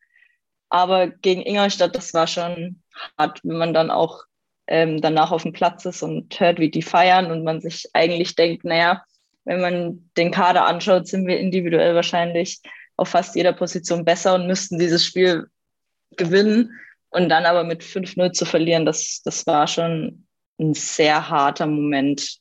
Aber 0.69 1.07
gegen 1.07 1.41
Ingolstadt, 1.41 1.95
das 1.95 2.13
war 2.13 2.27
schon 2.27 2.81
hart, 3.17 3.39
wenn 3.43 3.57
man 3.57 3.73
dann 3.73 3.91
auch 3.91 4.23
ähm, 4.67 5.01
danach 5.01 5.31
auf 5.31 5.43
dem 5.43 5.53
Platz 5.53 5.85
ist 5.85 6.01
und 6.01 6.39
hört, 6.39 6.59
wie 6.59 6.71
die 6.71 6.81
feiern 6.81 7.31
und 7.31 7.43
man 7.43 7.61
sich 7.61 7.89
eigentlich 7.93 8.35
denkt, 8.35 8.65
naja, 8.65 9.03
wenn 9.45 9.62
man 9.62 10.10
den 10.17 10.31
Kader 10.31 10.65
anschaut, 10.65 11.08
sind 11.08 11.27
wir 11.27 11.39
individuell 11.39 11.95
wahrscheinlich 11.95 12.62
auf 12.97 13.10
fast 13.10 13.36
jeder 13.36 13.53
Position 13.53 14.05
besser 14.05 14.36
und 14.36 14.47
müssten 14.47 14.79
dieses 14.79 15.05
Spiel 15.05 15.47
gewinnen. 16.17 16.71
Und 17.10 17.29
dann 17.29 17.45
aber 17.45 17.63
mit 17.63 17.81
5-0 17.81 18.34
zu 18.34 18.45
verlieren, 18.45 18.86
das, 18.86 19.21
das 19.23 19.47
war 19.47 19.67
schon 19.67 20.27
ein 20.60 20.73
sehr 20.73 21.29
harter 21.29 21.67
Moment. 21.67 22.39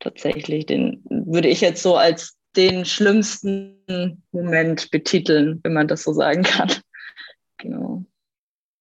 Tatsächlich, 0.00 0.66
den 0.66 1.04
würde 1.08 1.48
ich 1.48 1.60
jetzt 1.60 1.82
so 1.82 1.96
als 1.96 2.36
den 2.56 2.84
schlimmsten 2.84 4.22
Moment 4.32 4.90
betiteln, 4.90 5.60
wenn 5.62 5.74
man 5.74 5.88
das 5.88 6.02
so 6.02 6.12
sagen 6.12 6.42
kann. 6.42 6.72
Genau. 7.58 8.04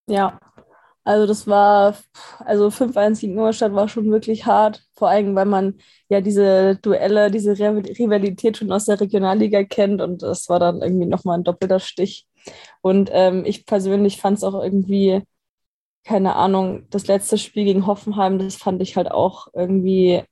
Ja, 0.09 0.37
also 1.05 1.27
das 1.27 1.47
war, 1.47 1.95
also 2.39 2.71
5-1 2.71 3.21
gegen 3.21 3.33
Ingolstadt 3.33 3.73
war 3.73 3.87
schon 3.87 4.11
wirklich 4.11 4.45
hart, 4.47 4.83
vor 4.95 5.09
allem 5.09 5.35
weil 5.35 5.45
man 5.45 5.75
ja 6.09 6.19
diese 6.19 6.77
Duelle, 6.77 7.29
diese 7.29 7.51
Rivalität 7.57 8.57
schon 8.57 8.71
aus 8.71 8.85
der 8.85 8.99
Regionalliga 8.99 9.63
kennt 9.63 10.01
und 10.01 10.23
das 10.23 10.49
war 10.49 10.59
dann 10.59 10.81
irgendwie 10.81 11.05
nochmal 11.05 11.37
ein 11.37 11.43
doppelter 11.43 11.79
Stich. 11.79 12.27
Und 12.81 13.09
ähm, 13.13 13.45
ich 13.45 13.65
persönlich 13.67 14.19
fand 14.19 14.37
es 14.39 14.43
auch 14.43 14.61
irgendwie, 14.61 15.21
keine 16.03 16.35
Ahnung, 16.35 16.87
das 16.89 17.07
letzte 17.07 17.37
Spiel 17.37 17.65
gegen 17.65 17.87
Hoffenheim, 17.87 18.39
das 18.39 18.55
fand 18.55 18.81
ich 18.81 18.97
halt 18.97 19.11
auch 19.11 19.47
irgendwie, 19.53 20.23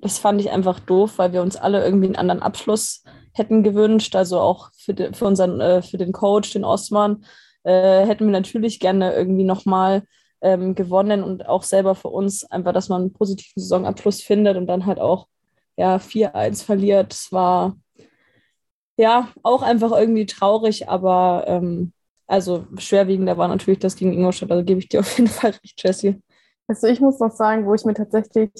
das 0.00 0.18
fand 0.18 0.40
ich 0.40 0.50
einfach 0.50 0.80
doof, 0.80 1.18
weil 1.18 1.32
wir 1.32 1.42
uns 1.42 1.56
alle 1.56 1.84
irgendwie 1.84 2.06
einen 2.06 2.16
anderen 2.16 2.42
Abschluss 2.42 3.04
hätten 3.32 3.62
gewünscht, 3.64 4.14
also 4.16 4.40
auch 4.40 4.70
für, 4.76 4.94
für 5.14 5.24
unseren, 5.26 5.60
äh, 5.60 5.82
für 5.82 5.98
den 5.98 6.12
Coach, 6.12 6.52
den 6.52 6.64
Osman, 6.64 7.24
äh, 7.64 8.06
hätten 8.06 8.26
wir 8.26 8.32
natürlich 8.32 8.80
gerne 8.80 9.14
irgendwie 9.14 9.44
nochmal 9.44 10.02
ähm, 10.40 10.74
gewonnen 10.74 11.22
und 11.22 11.46
auch 11.48 11.62
selber 11.62 11.94
für 11.94 12.08
uns 12.08 12.44
einfach, 12.44 12.72
dass 12.72 12.88
man 12.88 13.02
einen 13.02 13.12
positiven 13.12 13.60
Saisonabschluss 13.62 14.22
findet 14.22 14.56
und 14.56 14.66
dann 14.66 14.86
halt 14.86 14.98
auch 14.98 15.28
ja 15.76 15.98
4-1 15.98 16.64
verliert. 16.64 17.12
Es 17.12 17.32
war 17.32 17.76
ja 18.96 19.28
auch 19.42 19.62
einfach 19.62 19.92
irgendwie 19.92 20.26
traurig, 20.26 20.88
aber 20.88 21.44
ähm, 21.46 21.92
also 22.26 22.66
schwerwiegender 22.78 23.36
war 23.36 23.48
natürlich 23.48 23.80
das 23.80 23.96
gegen 23.96 24.12
Ingolstadt. 24.12 24.50
Also 24.50 24.64
gebe 24.64 24.80
ich 24.80 24.88
dir 24.88 25.00
auf 25.00 25.18
jeden 25.18 25.30
Fall 25.30 25.50
recht, 25.50 25.82
Jesse. 25.82 26.20
Also 26.66 26.86
ich 26.86 27.00
muss 27.00 27.18
noch 27.18 27.32
sagen, 27.32 27.66
wo 27.66 27.74
ich 27.74 27.84
mir 27.84 27.94
tatsächlich, 27.94 28.50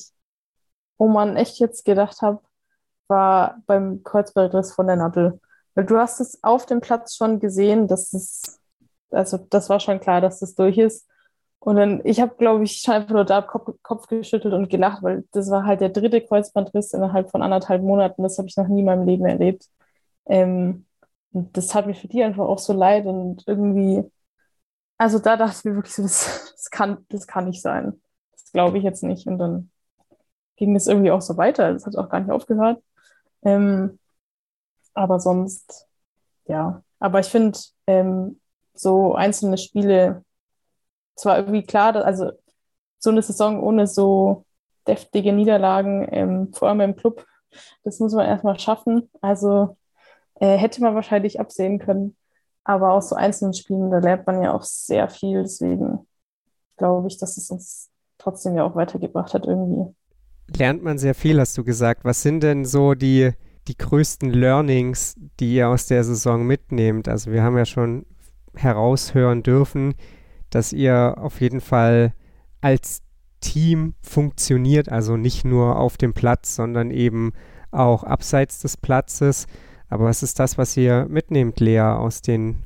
wo 0.99 1.09
man 1.09 1.37
echt 1.37 1.59
jetzt 1.59 1.85
gedacht 1.85 2.21
habe, 2.23 2.41
war 3.09 3.63
beim 3.67 4.03
Kreuzbandriss 4.03 4.73
von 4.73 4.87
der 4.87 4.97
Nadel. 4.97 5.41
Weil 5.75 5.87
du 5.87 5.97
hast 5.97 6.21
es 6.21 6.43
auf 6.43 6.67
dem 6.67 6.81
Platz 6.81 7.17
schon 7.17 7.41
gesehen, 7.41 7.89
dass 7.89 8.13
es, 8.13 8.61
also 9.13 9.39
das 9.51 9.69
war 9.69 9.81
schon 9.81 10.01
klar, 10.01 10.21
dass 10.21 10.43
es 10.43 10.55
durch 10.55 10.79
ist. 10.79 11.09
Und 11.59 11.77
dann, 11.77 12.01
ich 12.05 12.21
habe, 12.21 12.35
glaube 12.37 12.65
ich, 12.65 12.89
einfach 12.89 13.11
nur 13.15 13.25
da 13.25 13.41
Kopf, 13.41 13.71
Kopf 13.83 14.09
geschüttelt 14.09 14.53
und 14.53 14.69
gelacht, 14.69 15.03
weil 15.03 15.25
das 15.33 15.49
war 15.51 15.65
halt 15.65 15.81
der 15.81 15.91
dritte 15.91 16.21
Kreuzbandriss 16.21 16.93
innerhalb 16.93 17.31
von 17.31 17.43
anderthalb 17.43 17.83
Monaten. 17.83 18.25
Das 18.25 18.39
habe 18.39 18.49
ich 18.49 18.57
noch 18.57 18.67
nie 18.67 18.81
in 18.81 18.87
meinem 18.87 19.07
Leben 19.07 19.27
erlebt. 19.27 19.69
Ähm, 20.27 20.87
und 21.33 21.57
das 21.57 21.75
hat 21.75 21.87
mir 21.87 21.95
für 21.95 22.09
die 22.09 22.23
einfach 22.23 22.45
auch 22.45 22.59
so 22.59 22.73
leid 22.73 23.07
und 23.07 23.45
irgendwie, 23.47 24.03
also 24.99 25.19
da 25.19 25.37
dachte 25.37 25.57
ich 25.59 25.65
mir 25.65 25.75
wirklich 25.77 25.95
so, 25.95 26.03
das, 26.03 26.53
das 26.57 26.71
kann, 26.71 27.07
das 27.09 27.27
kann 27.27 27.47
nicht 27.47 27.63
sein. 27.63 28.01
Das 28.33 28.53
glaube 28.53 28.79
ich 28.79 28.85
jetzt 28.85 29.05
nicht. 29.05 29.27
Und 29.29 29.39
dann 29.39 29.71
ging 30.57 30.75
das 30.75 30.89
irgendwie 30.89 31.11
auch 31.13 31.23
so 31.23 31.37
weiter. 31.37 31.73
Das 31.73 31.87
hat 31.87 31.97
auch 31.97 32.09
gar 32.09 32.21
nicht 32.21 32.31
aufgehört. 32.31 32.83
Ähm, 33.45 33.99
aber 34.95 35.21
sonst, 35.21 35.89
ja. 36.47 36.83
Aber 36.99 37.21
ich 37.21 37.27
finde, 37.27 37.59
ähm, 37.87 38.41
so 38.75 39.15
einzelne 39.15 39.59
Spiele, 39.59 40.25
zwar 41.17 41.39
irgendwie 41.39 41.63
klar, 41.63 41.97
also 41.97 42.31
so 42.99 43.11
eine 43.11 43.23
Saison 43.23 43.63
ohne 43.63 43.87
so 43.87 44.45
deftige 44.87 45.33
Niederlagen, 45.33 46.07
ähm, 46.11 46.53
vor 46.53 46.69
allem 46.69 46.81
im 46.81 46.97
Club, 46.97 47.25
das 47.85 48.01
muss 48.01 48.13
man 48.15 48.27
erstmal 48.27 48.59
schaffen. 48.59 49.11
Also 49.21 49.77
äh, 50.37 50.57
hätte 50.57 50.81
man 50.81 50.95
wahrscheinlich 50.95 51.41
absehen 51.41 51.79
können. 51.79 52.17
Aber 52.65 52.93
aus 52.93 53.09
so 53.09 53.17
einzelnen 53.17 53.55
Spielen, 53.55 53.91
da 53.91 53.99
lernt 53.99 54.27
man 54.27 54.43
ja 54.43 54.55
auch 54.55 54.63
sehr 54.63 55.09
viel. 55.09 55.43
Deswegen 55.43 56.07
glaube 56.77 57.09
ich, 57.09 57.19
dass 57.19 57.37
es 57.37 57.51
uns 57.51 57.91
trotzdem 58.19 58.57
ja 58.57 58.65
auch 58.65 58.77
weitergebracht 58.77 59.35
hat 59.35 59.47
irgendwie. 59.47 59.95
Lernt 60.57 60.83
man 60.83 60.99
sehr 60.99 61.15
viel, 61.15 61.41
hast 61.41 61.57
du 61.59 61.65
gesagt. 61.65 62.05
Was 62.05 62.23
sind 62.23 62.43
denn 62.43 62.65
so 62.65 62.95
die, 62.95 63.33
die 63.69 63.77
größten 63.77 64.31
Learnings, 64.31 65.17
die 65.41 65.55
ihr 65.55 65.69
aus 65.69 65.87
der 65.87 66.05
Saison 66.05 66.47
mitnehmt? 66.47 67.09
Also 67.09 67.33
wir 67.33 67.43
haben 67.43 67.57
ja 67.57 67.65
schon 67.65 68.07
heraushören 68.55 69.43
dürfen, 69.43 69.95
dass 70.51 70.73
ihr 70.73 71.17
auf 71.19 71.41
jeden 71.41 71.61
Fall 71.61 72.13
als 72.61 73.03
Team 73.41 73.95
funktioniert, 74.03 74.89
also 74.89 75.17
nicht 75.17 75.45
nur 75.45 75.77
auf 75.77 75.97
dem 75.97 76.15
Platz, 76.15 76.55
sondern 76.55 76.91
eben 76.91 77.33
auch 77.71 78.05
abseits 78.05 78.61
des 78.61 78.77
Platzes. 78.77 79.47
Aber 79.89 80.05
was 80.05 80.23
ist 80.23 80.39
das, 80.39 80.57
was 80.57 80.77
ihr 80.77 81.07
mitnehmt, 81.09 81.61
Lea, 81.61 81.81
aus, 81.81 82.23
den, 82.23 82.65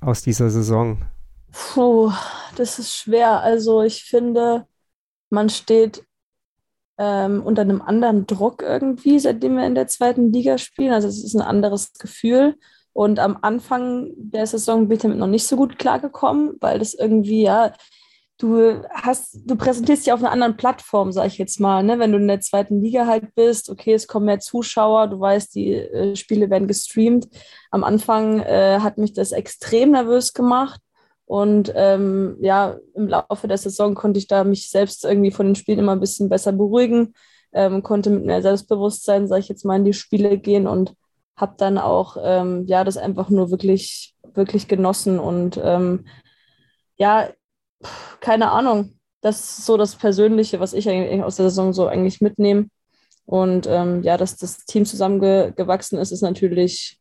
aus 0.00 0.22
dieser 0.22 0.48
Saison? 0.50 1.02
Puh, 1.52 2.12
das 2.56 2.78
ist 2.78 2.96
schwer. 2.96 3.40
Also 3.40 3.82
ich 3.82 4.04
finde, 4.04 4.66
man 5.30 5.48
steht 5.48 6.06
ähm, 6.98 7.42
unter 7.42 7.62
einem 7.62 7.82
anderen 7.82 8.26
Druck 8.26 8.62
irgendwie, 8.62 9.18
seitdem 9.18 9.56
wir 9.56 9.66
in 9.66 9.74
der 9.74 9.88
zweiten 9.88 10.32
Liga 10.32 10.58
spielen. 10.58 10.92
Also 10.92 11.08
es 11.08 11.22
ist 11.22 11.34
ein 11.34 11.42
anderes 11.42 11.92
Gefühl. 11.94 12.56
Und 12.96 13.18
am 13.18 13.36
Anfang 13.42 14.08
der 14.16 14.46
Saison 14.46 14.88
bin 14.88 14.96
ich 14.96 15.02
damit 15.02 15.18
noch 15.18 15.26
nicht 15.26 15.46
so 15.46 15.56
gut 15.56 15.78
klargekommen, 15.78 16.56
weil 16.62 16.78
das 16.78 16.94
irgendwie, 16.94 17.42
ja, 17.42 17.74
du 18.38 18.80
hast, 18.90 19.38
du 19.44 19.54
präsentierst 19.54 20.06
dich 20.06 20.14
auf 20.14 20.20
einer 20.20 20.32
anderen 20.32 20.56
Plattform, 20.56 21.12
sag 21.12 21.26
ich 21.26 21.36
jetzt 21.36 21.60
mal, 21.60 21.82
ne? 21.82 21.98
Wenn 21.98 22.12
du 22.12 22.16
in 22.16 22.26
der 22.26 22.40
zweiten 22.40 22.80
Liga 22.80 23.06
halt 23.06 23.34
bist, 23.34 23.68
okay, 23.68 23.92
es 23.92 24.06
kommen 24.06 24.24
mehr 24.24 24.40
Zuschauer, 24.40 25.08
du 25.08 25.20
weißt, 25.20 25.54
die 25.54 25.74
äh, 25.74 26.16
Spiele 26.16 26.48
werden 26.48 26.68
gestreamt. 26.68 27.28
Am 27.70 27.84
Anfang 27.84 28.40
äh, 28.40 28.78
hat 28.80 28.96
mich 28.96 29.12
das 29.12 29.32
extrem 29.32 29.90
nervös 29.90 30.32
gemacht. 30.32 30.80
Und 31.26 31.70
ähm, 31.76 32.38
ja, 32.40 32.78
im 32.94 33.08
Laufe 33.08 33.46
der 33.46 33.58
Saison 33.58 33.94
konnte 33.94 34.18
ich 34.18 34.26
da 34.26 34.42
mich 34.42 34.70
selbst 34.70 35.04
irgendwie 35.04 35.32
von 35.32 35.44
den 35.44 35.54
Spielen 35.54 35.80
immer 35.80 35.92
ein 35.92 36.00
bisschen 36.00 36.30
besser 36.30 36.52
beruhigen, 36.52 37.12
ähm, 37.52 37.82
konnte 37.82 38.08
mit 38.08 38.24
mehr 38.24 38.40
Selbstbewusstsein, 38.40 39.28
sag 39.28 39.40
ich 39.40 39.50
jetzt 39.50 39.66
mal, 39.66 39.76
in 39.76 39.84
die 39.84 39.92
Spiele 39.92 40.38
gehen 40.38 40.66
und 40.66 40.94
habe 41.36 41.54
dann 41.58 41.78
auch 41.78 42.16
ähm, 42.22 42.64
ja 42.66 42.84
das 42.84 42.96
einfach 42.96 43.28
nur 43.28 43.50
wirklich 43.50 44.14
wirklich 44.34 44.68
genossen 44.68 45.18
und 45.18 45.60
ähm, 45.62 46.06
ja 46.96 47.28
keine 48.20 48.50
Ahnung. 48.50 48.98
Das 49.20 49.40
ist 49.40 49.66
so 49.66 49.76
das 49.76 49.96
Persönliche, 49.96 50.60
was 50.60 50.72
ich 50.72 50.88
eigentlich 50.88 51.22
aus 51.22 51.36
der 51.36 51.48
Saison 51.48 51.72
so 51.72 51.86
eigentlich 51.86 52.20
mitnehme. 52.20 52.68
Und 53.24 53.66
ähm, 53.66 54.02
ja, 54.02 54.16
dass 54.16 54.36
das 54.36 54.64
Team 54.66 54.84
zusammengewachsen 54.84 55.98
ist, 55.98 56.12
ist 56.12 56.22
natürlich, 56.22 57.00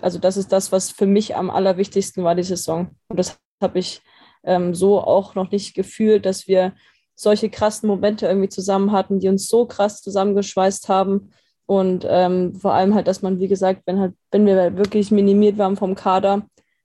also 0.00 0.18
das 0.18 0.36
ist 0.36 0.52
das, 0.52 0.70
was 0.70 0.90
für 0.90 1.06
mich 1.06 1.34
am 1.34 1.50
allerwichtigsten 1.50 2.24
war, 2.24 2.34
die 2.34 2.42
Saison. 2.42 2.90
Und 3.08 3.18
das 3.18 3.38
habe 3.62 3.78
ich 3.78 4.02
ähm, 4.44 4.74
so 4.74 5.00
auch 5.00 5.34
noch 5.34 5.50
nicht 5.50 5.74
gefühlt, 5.74 6.26
dass 6.26 6.46
wir 6.46 6.74
solche 7.14 7.48
krassen 7.48 7.88
Momente 7.88 8.26
irgendwie 8.26 8.48
zusammen 8.48 8.92
hatten, 8.92 9.18
die 9.18 9.28
uns 9.28 9.48
so 9.48 9.64
krass 9.64 10.02
zusammengeschweißt 10.02 10.88
haben. 10.88 11.32
Und 11.66 12.06
ähm, 12.08 12.54
vor 12.54 12.74
allem 12.74 12.94
halt, 12.94 13.06
dass 13.06 13.22
man, 13.22 13.38
wie 13.38 13.48
gesagt, 13.48 13.82
wenn 13.86 14.00
halt, 14.00 14.14
wenn 14.30 14.46
wir 14.46 14.76
wirklich 14.76 15.10
minimiert 15.10 15.58
waren 15.58 15.76
vom 15.76 15.94
Kader, 15.94 16.42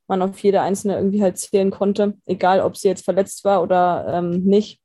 man 0.08 0.22
auf 0.22 0.40
jede 0.40 0.62
einzelne 0.62 0.96
irgendwie 0.96 1.22
halt 1.22 1.38
zählen 1.38 1.72
konnte, 1.72 2.16
egal 2.26 2.62
ob 2.62 2.78
sie 2.78 2.88
jetzt 2.88 3.04
verletzt 3.04 3.44
war 3.44 3.62
oder 3.62 4.06
ähm, 4.14 4.44
nicht. 4.44 4.80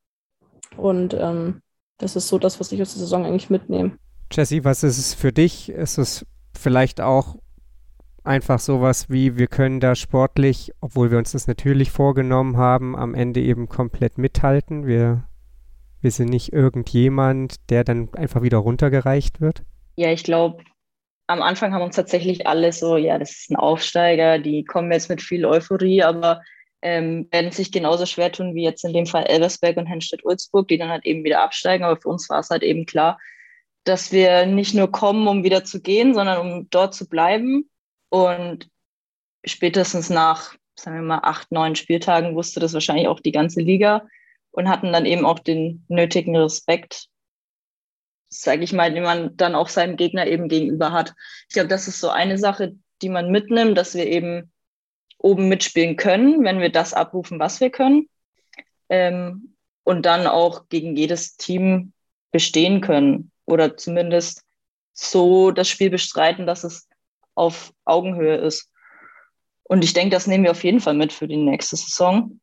Und 0.77 1.15
ähm, 1.15 1.63
das 1.99 2.17
ist 2.17 2.29
so 2.29 2.39
das, 2.39 2.59
was 2.59 2.73
ich 2.73 2.83
aus 2.83 2.93
der 2.95 3.01
Saison 3.01 3.25
eigentlich 3.25 3.51
mitnehme. 3.51 3.93
Jesse, 4.33 4.65
was 4.65 4.83
ist 4.83 4.99
es 4.99 5.15
für 5.15 5.33
dich? 5.33 5.69
Ist 5.69 5.99
es 5.99 6.27
vielleicht 6.59 7.01
auch 7.01 7.37
einfach 8.25 8.59
sowas 8.59 9.11
wie, 9.11 9.37
wir 9.37 9.47
können 9.47 9.81
da 9.81 9.95
sportlich, 9.95 10.73
obwohl 10.81 11.11
wir 11.11 11.19
uns 11.19 11.33
das 11.33 11.47
natürlich 11.47 11.91
vorgenommen 11.91 12.57
haben, 12.57 12.97
am 12.97 13.15
Ende 13.15 13.41
eben 13.41 13.69
komplett 13.69 14.19
mithalten? 14.19 14.87
Wir, 14.87 15.25
wir 16.01 16.11
sind 16.11 16.31
nicht 16.31 16.53
irgendjemand, 16.53 17.57
der 17.71 17.85
dann 17.85 18.13
einfach 18.15 18.43
wieder 18.43 18.59
runtergereicht 18.59 19.41
wird? 19.41 19.65
Ja, 19.97 20.11
ich 20.11 20.25
glaube, 20.25 20.65
am 21.27 21.43
Anfang 21.43 21.73
haben 21.73 21.83
uns 21.83 21.97
tatsächlich 21.97 22.47
alle 22.47 22.73
so, 22.73 22.97
ja, 22.97 23.19
das 23.19 23.33
ist 23.33 23.51
ein 23.51 23.57
Aufsteiger, 23.57 24.39
die 24.39 24.65
kommen 24.65 24.93
jetzt 24.93 25.09
mit 25.09 25.23
viel 25.23 25.47
Euphorie, 25.47 26.03
aber 26.03 26.43
ähm, 26.83 27.29
werden 27.31 27.53
sich 27.53 27.71
genauso 27.71 28.07
schwer 28.07 28.33
tun 28.33 28.55
wie 28.55 28.65
jetzt 28.65 28.85
in 28.85 28.93
dem 28.93 29.07
Fall 29.07 29.25
Elversberg 29.25 29.77
und 29.77 29.87
Henstedt-Ulzburg, 29.87 30.69
die 30.69 30.79
dann 30.79 30.91
halt 30.91 31.07
eben 31.07 31.25
wieder 31.25 31.43
absteigen. 31.43 31.85
Aber 31.85 32.01
für 32.01 32.09
uns 32.09 32.29
war 32.29 32.41
es 32.41 32.51
halt 32.51 32.63
eben 32.63 32.87
klar, 32.87 33.19
dass 33.85 34.13
wir 34.13 34.47
nicht 34.47 34.75
nur 34.75 34.91
kommen, 34.91 35.29
um 35.29 35.45
wieder 35.45 35.65
zu 35.65 35.81
gehen, 35.81 36.15
sondern 36.15 36.39
um 36.39 36.71
dort 36.71 36.95
zu 36.95 37.09
bleiben. 37.09 37.71
Und 38.09 38.69
spätestens 39.45 40.11
nach, 40.11 40.55
sagen 40.75 40.97
wir 40.97 41.03
mal, 41.03 41.21
acht, 41.23 41.53
neun 41.53 41.77
Spieltagen 41.77 42.35
wusste 42.35 42.61
das 42.61 42.75
wahrscheinlich 42.75 43.09
auch 43.09 43.21
die 43.21 43.33
ganze 43.33 43.61
Liga 43.61 44.07
und 44.51 44.69
hatten 44.69 44.93
dann 44.93 45.07
eben 45.07 45.25
auch 45.25 45.39
den 45.39 45.85
nötigen 45.89 46.37
Respekt, 46.37 47.09
sage 48.33 48.65
ich 48.65 48.73
mal, 48.73 48.93
den 48.93 49.03
man 49.03 49.37
dann 49.37 49.55
auch 49.55 49.69
seinem 49.69 49.97
Gegner 49.97 50.27
eben 50.27 50.49
gegenüber 50.49 50.93
hat. 50.93 51.15
Ich 51.49 51.55
glaube, 51.55 51.69
das 51.69 51.89
ist 51.89 52.01
so 52.01 52.09
eine 52.09 52.39
Sache, 52.39 52.75
die 53.03 53.09
man 53.09 53.31
mitnimmt, 53.31 53.77
dass 53.77 53.95
wir 53.95 54.07
eben 54.07 54.53
oben 55.19 55.49
mitspielen 55.49 55.97
können, 55.97 56.43
wenn 56.45 56.61
wir 56.61 56.71
das 56.71 56.95
abrufen, 56.95 57.39
was 57.39 57.61
wir 57.61 57.71
können. 57.71 58.09
Ähm, 58.89 59.55
und 59.85 60.07
dann 60.07 60.27
auch 60.27 60.69
gegen 60.69 60.97
jedes 60.97 61.37
Team 61.37 61.93
bestehen 62.31 62.81
können 62.81 63.31
oder 63.45 63.77
zumindest 63.77 64.45
so 64.93 65.51
das 65.51 65.69
Spiel 65.69 65.91
bestreiten, 65.91 66.47
dass 66.47 66.65
es 66.65 66.89
auf 67.35 67.73
Augenhöhe 67.85 68.37
ist. 68.37 68.71
Und 69.65 69.85
ich 69.85 69.93
denke, 69.93 70.15
das 70.15 70.27
nehmen 70.27 70.45
wir 70.45 70.51
auf 70.51 70.65
jeden 70.65 70.81
Fall 70.81 70.95
mit 70.95 71.13
für 71.13 71.29
die 71.29 71.37
nächste 71.37 71.77
Saison. 71.77 72.41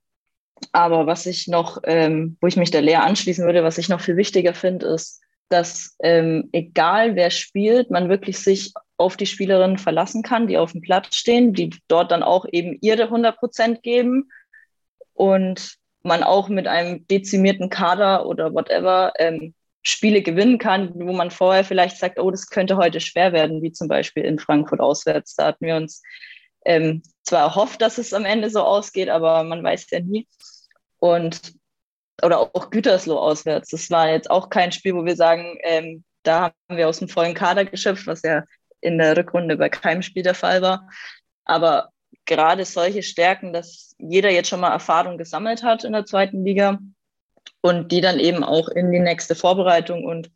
Aber 0.72 1.08
was 1.08 1.26
ich 1.26 1.48
noch, 1.48 1.80
ähm, 1.86 2.38
wo 2.42 2.48
ich 2.48 2.58
mich 2.58 2.72
der 2.72 2.82
Lehre 2.82 3.04
anschließen 3.04 3.46
würde, 3.46 3.64
was 3.64 3.78
ich 3.78 3.90
noch 3.90 4.02
viel 4.02 4.18
wichtiger 4.18 4.54
finde, 4.54 4.88
ist, 4.88 5.22
dass 5.50 5.96
ähm, 6.02 6.50
egal 6.52 7.16
wer 7.16 7.32
spielt, 7.32 7.92
man 7.92 8.10
wirklich 8.10 8.40
sich 8.40 8.74
auf 8.98 9.18
die 9.18 9.26
Spielerinnen 9.26 9.78
verlassen 9.78 10.24
kann, 10.24 10.48
die 10.48 10.58
auf 10.58 10.74
dem 10.74 10.82
Platz 10.82 11.16
stehen, 11.16 11.54
die 11.54 11.72
dort 11.88 12.12
dann 12.12 12.24
auch 12.24 12.46
eben 12.52 12.78
ihre 12.82 13.04
100 13.04 13.38
Prozent 13.38 13.84
geben 13.84 14.30
und 15.14 15.76
man 16.04 16.24
auch 16.24 16.50
mit 16.50 16.68
einem 16.68 17.06
dezimierten 17.08 17.70
Kader 17.70 18.26
oder 18.26 18.54
whatever 18.54 19.14
ähm, 19.20 19.54
Spiele 19.82 20.22
gewinnen 20.22 20.58
kann, 20.58 20.92
wo 20.96 21.14
man 21.14 21.32
vorher 21.32 21.64
vielleicht 21.64 21.98
sagt, 21.98 22.20
oh, 22.20 22.32
das 22.32 22.50
könnte 22.50 22.78
heute 22.78 23.00
schwer 23.00 23.32
werden, 23.32 23.62
wie 23.62 23.72
zum 23.72 23.88
Beispiel 23.88 24.24
in 24.24 24.40
Frankfurt 24.40 24.82
auswärts. 24.82 25.36
Da 25.36 25.48
hatten 25.48 25.66
wir 25.66 25.76
uns 25.76 26.02
ähm, 26.66 27.02
zwar 27.24 27.42
erhofft, 27.42 27.82
dass 27.82 27.98
es 27.98 28.14
am 28.14 28.26
Ende 28.26 28.50
so 28.50 28.62
ausgeht, 28.62 29.10
aber 29.10 29.44
man 29.44 29.64
weiß 29.64 29.90
ja 29.92 30.02
nie. 30.02 30.28
Und 31.00 31.54
oder 32.24 32.40
auch 32.40 32.70
Gütersloh 32.70 33.18
auswärts. 33.18 33.70
Das 33.70 33.90
war 33.90 34.10
jetzt 34.10 34.30
auch 34.30 34.50
kein 34.50 34.72
Spiel, 34.72 34.96
wo 34.96 35.06
wir 35.06 35.16
sagen, 35.16 35.58
ähm, 35.64 36.04
da 36.24 36.42
haben 36.42 36.78
wir 36.78 36.88
aus 36.88 37.00
dem 37.00 37.10
vollen 37.10 37.34
Kader 37.34 37.66
geschöpft, 37.66 38.08
was 38.08 38.22
ja 38.24 38.44
in 38.82 38.98
der 38.98 39.18
Rückrunde 39.18 39.58
bei 39.58 39.70
keinem 39.70 40.02
Spiel 40.02 40.24
der 40.24 40.36
Fall 40.36 40.62
war. 40.62 40.90
Aber 41.46 41.90
gerade 42.26 42.66
solche 42.66 43.04
Stärken, 43.04 43.54
dass 43.54 43.96
jeder 43.98 44.30
jetzt 44.30 44.50
schon 44.50 44.60
mal 44.60 44.72
Erfahrung 44.72 45.18
gesammelt 45.18 45.64
hat 45.64 45.84
in 45.84 45.94
der 45.94 46.06
zweiten 46.06 46.46
Liga 46.46 46.80
und 47.62 47.92
die 47.92 48.02
dann 48.02 48.20
eben 48.20 48.44
auch 48.44 48.70
in 48.70 48.92
die 48.92 49.00
nächste 49.00 49.36
Vorbereitung 49.36 50.06
und 50.06 50.30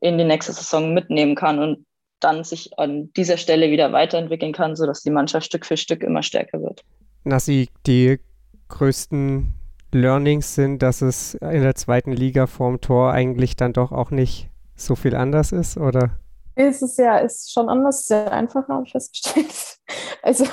in 0.00 0.18
die 0.18 0.24
nächste 0.24 0.52
Saison 0.52 0.92
mitnehmen 0.92 1.34
kann 1.34 1.58
und 1.58 1.86
dann 2.20 2.44
sich 2.44 2.78
an 2.78 3.12
dieser 3.14 3.36
Stelle 3.36 3.70
wieder 3.70 3.92
weiterentwickeln 3.92 4.52
kann, 4.52 4.76
sodass 4.76 5.02
die 5.02 5.10
Mannschaft 5.10 5.46
Stück 5.46 5.66
für 5.66 5.76
Stück 5.76 6.02
immer 6.02 6.22
stärker 6.22 6.60
wird. 6.60 6.82
Nassi, 7.24 7.68
die 7.86 8.18
größten 8.68 9.52
Learnings 9.92 10.54
sind, 10.54 10.82
dass 10.82 11.02
es 11.02 11.34
in 11.34 11.62
der 11.62 11.74
zweiten 11.74 12.12
Liga 12.12 12.46
vorm 12.46 12.80
Tor 12.80 13.12
eigentlich 13.12 13.56
dann 13.56 13.72
doch 13.72 13.92
auch 13.92 14.10
nicht 14.10 14.50
so 14.74 14.94
viel 14.94 15.14
anders 15.14 15.52
ist, 15.52 15.76
oder? 15.78 16.18
Es 16.54 16.82
ist 16.82 16.98
ja 16.98 17.18
ist 17.18 17.52
schon 17.52 17.68
anders, 17.68 18.06
sehr 18.06 18.32
einfacher, 18.32 18.74
habe 18.74 18.84
ich 18.86 18.92
festgestellt. 18.92 19.46
Also, 20.20 20.44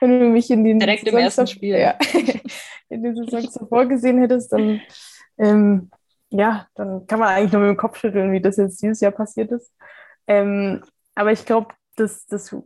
wenn 0.00 0.18
du 0.18 0.30
mich 0.30 0.50
in 0.50 0.64
den 0.64 0.78
direkt 0.78 1.06
im 1.06 1.18
ersten 1.18 1.46
Spiel 1.46 1.76
ja, 1.76 1.94
in 2.88 3.02
den 3.02 3.14
Saison 3.14 3.46
zuvor 3.50 3.84
gesehen 3.84 4.18
hättest, 4.18 4.50
dann 4.50 4.80
ähm, 5.36 5.90
ja, 6.30 6.66
dann 6.74 7.06
kann 7.06 7.20
man 7.20 7.28
eigentlich 7.28 7.52
nur 7.52 7.60
mit 7.60 7.68
dem 7.68 7.76
Kopf 7.76 7.98
schütteln, 7.98 8.32
wie 8.32 8.40
das 8.40 8.56
jetzt 8.56 8.80
dieses 8.80 9.00
Jahr 9.00 9.12
passiert 9.12 9.52
ist. 9.52 9.70
Ähm, 10.26 10.82
aber 11.14 11.32
ich 11.32 11.44
glaube, 11.44 11.74
das, 11.96 12.24
das, 12.26 12.56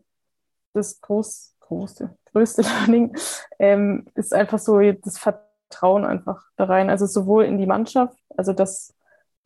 das 0.72 1.00
groß, 1.00 1.56
große, 1.58 2.16
größte 2.32 2.62
Learning 2.86 3.16
ähm, 3.58 4.06
ist 4.14 4.32
einfach 4.32 4.60
so 4.60 4.78
das 4.80 5.18
Vertrauen 5.18 5.45
einfach 5.70 6.42
da 6.56 6.64
rein. 6.64 6.90
Also 6.90 7.06
sowohl 7.06 7.44
in 7.44 7.58
die 7.58 7.66
Mannschaft, 7.66 8.18
also 8.36 8.52
dass 8.52 8.96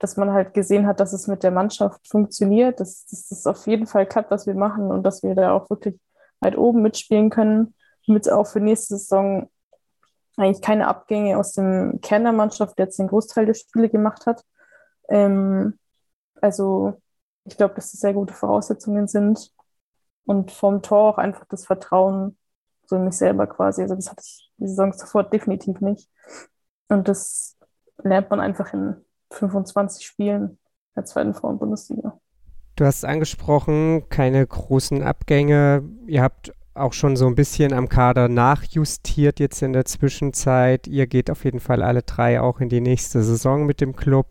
dass 0.01 0.17
man 0.17 0.33
halt 0.33 0.55
gesehen 0.55 0.87
hat, 0.87 0.99
dass 0.99 1.13
es 1.13 1.29
mit 1.29 1.43
der 1.43 1.51
Mannschaft 1.51 2.09
funktioniert, 2.09 2.81
dass, 2.81 3.05
dass 3.07 3.31
es 3.31 3.47
auf 3.47 3.67
jeden 3.67 3.87
Fall 3.87 4.07
klappt, 4.07 4.31
was 4.31 4.47
wir 4.47 4.55
machen 4.55 4.91
und 4.91 5.03
dass 5.05 5.23
wir 5.23 5.35
da 5.35 5.53
auch 5.53 5.69
wirklich 5.69 6.01
halt 6.43 6.57
oben 6.57 6.81
mitspielen 6.81 7.29
können, 7.29 7.75
damit 8.07 8.31
auch 8.31 8.47
für 8.47 8.61
nächste 8.61 8.97
Saison 8.97 9.51
eigentlich 10.39 10.63
keine 10.63 10.89
Abgänge 10.89 11.37
aus 11.37 11.53
dem 11.53 12.01
Kern 12.01 12.25
der 12.25 12.33
Mannschaft 12.33 12.79
jetzt 12.79 12.99
den 12.99 13.09
Großteil 13.09 13.45
der 13.45 13.55
Spiele 13.55 13.91
gemacht 13.91 14.25
hat. 14.25 14.43
Ähm, 15.11 15.79
also 16.41 16.95
ich 17.45 17.59
glaube, 17.59 17.75
dass 17.75 17.93
das 17.93 18.01
sehr 18.01 18.15
gute 18.15 18.33
Voraussetzungen 18.33 19.07
sind 19.07 19.53
und 20.25 20.51
vom 20.51 20.81
Tor 20.81 21.11
auch 21.11 21.19
einfach 21.19 21.45
das 21.51 21.67
Vertrauen 21.67 22.39
so 22.91 22.99
mich 22.99 23.15
selber 23.15 23.47
quasi. 23.47 23.83
Also 23.83 23.95
das 23.95 24.11
hatte 24.11 24.23
ich 24.25 24.51
die 24.59 24.69
Saison 24.69 24.93
zuvor 24.93 25.25
definitiv 25.25 25.81
nicht. 25.81 26.11
Und 26.89 27.09
das 27.09 27.57
lernt 28.03 28.31
man 28.31 28.41
einfach 28.41 28.75
in 28.75 28.97
25 29.33 30.05
Spielen 30.05 30.59
der 30.97 31.05
zweiten 31.05 31.33
Frauen-Bundesliga. 31.33 32.21
Du 32.77 32.85
hast 32.85 33.05
angesprochen, 33.05 34.09
keine 34.09 34.47
großen 34.47 35.03
Abgänge. 35.03 35.89
Ihr 36.07 36.23
habt 36.23 36.53
auch 36.75 36.93
schon 36.93 37.17
so 37.17 37.27
ein 37.27 37.35
bisschen 37.35 37.73
am 37.73 37.89
Kader 37.89 38.29
nachjustiert 38.29 39.39
jetzt 39.39 39.63
in 39.63 39.73
der 39.73 39.85
Zwischenzeit. 39.85 40.87
Ihr 40.87 41.07
geht 41.07 41.31
auf 41.31 41.45
jeden 41.45 41.61
Fall 41.61 41.83
alle 41.83 42.03
drei 42.03 42.41
auch 42.41 42.61
in 42.61 42.69
die 42.69 42.81
nächste 42.81 43.23
Saison 43.23 43.67
mit 43.67 43.81
dem 43.81 43.95
Club. 43.95 44.29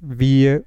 Wie 0.00 0.60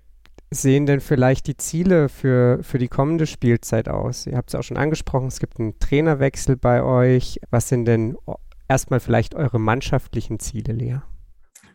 sehen 0.51 0.85
denn 0.85 1.01
vielleicht 1.01 1.47
die 1.47 1.57
Ziele 1.57 2.09
für, 2.09 2.63
für 2.63 2.77
die 2.77 2.87
kommende 2.87 3.27
Spielzeit 3.27 3.89
aus? 3.89 4.27
Ihr 4.27 4.37
habt 4.37 4.49
es 4.49 4.55
auch 4.55 4.63
schon 4.63 4.77
angesprochen, 4.77 5.27
es 5.27 5.39
gibt 5.39 5.59
einen 5.59 5.79
Trainerwechsel 5.79 6.57
bei 6.57 6.83
euch. 6.83 7.39
Was 7.51 7.69
sind 7.69 7.85
denn 7.85 8.17
erstmal 8.67 8.99
vielleicht 8.99 9.35
eure 9.35 9.59
mannschaftlichen 9.59 10.39
Ziele, 10.39 10.73
Lea? 10.73 10.99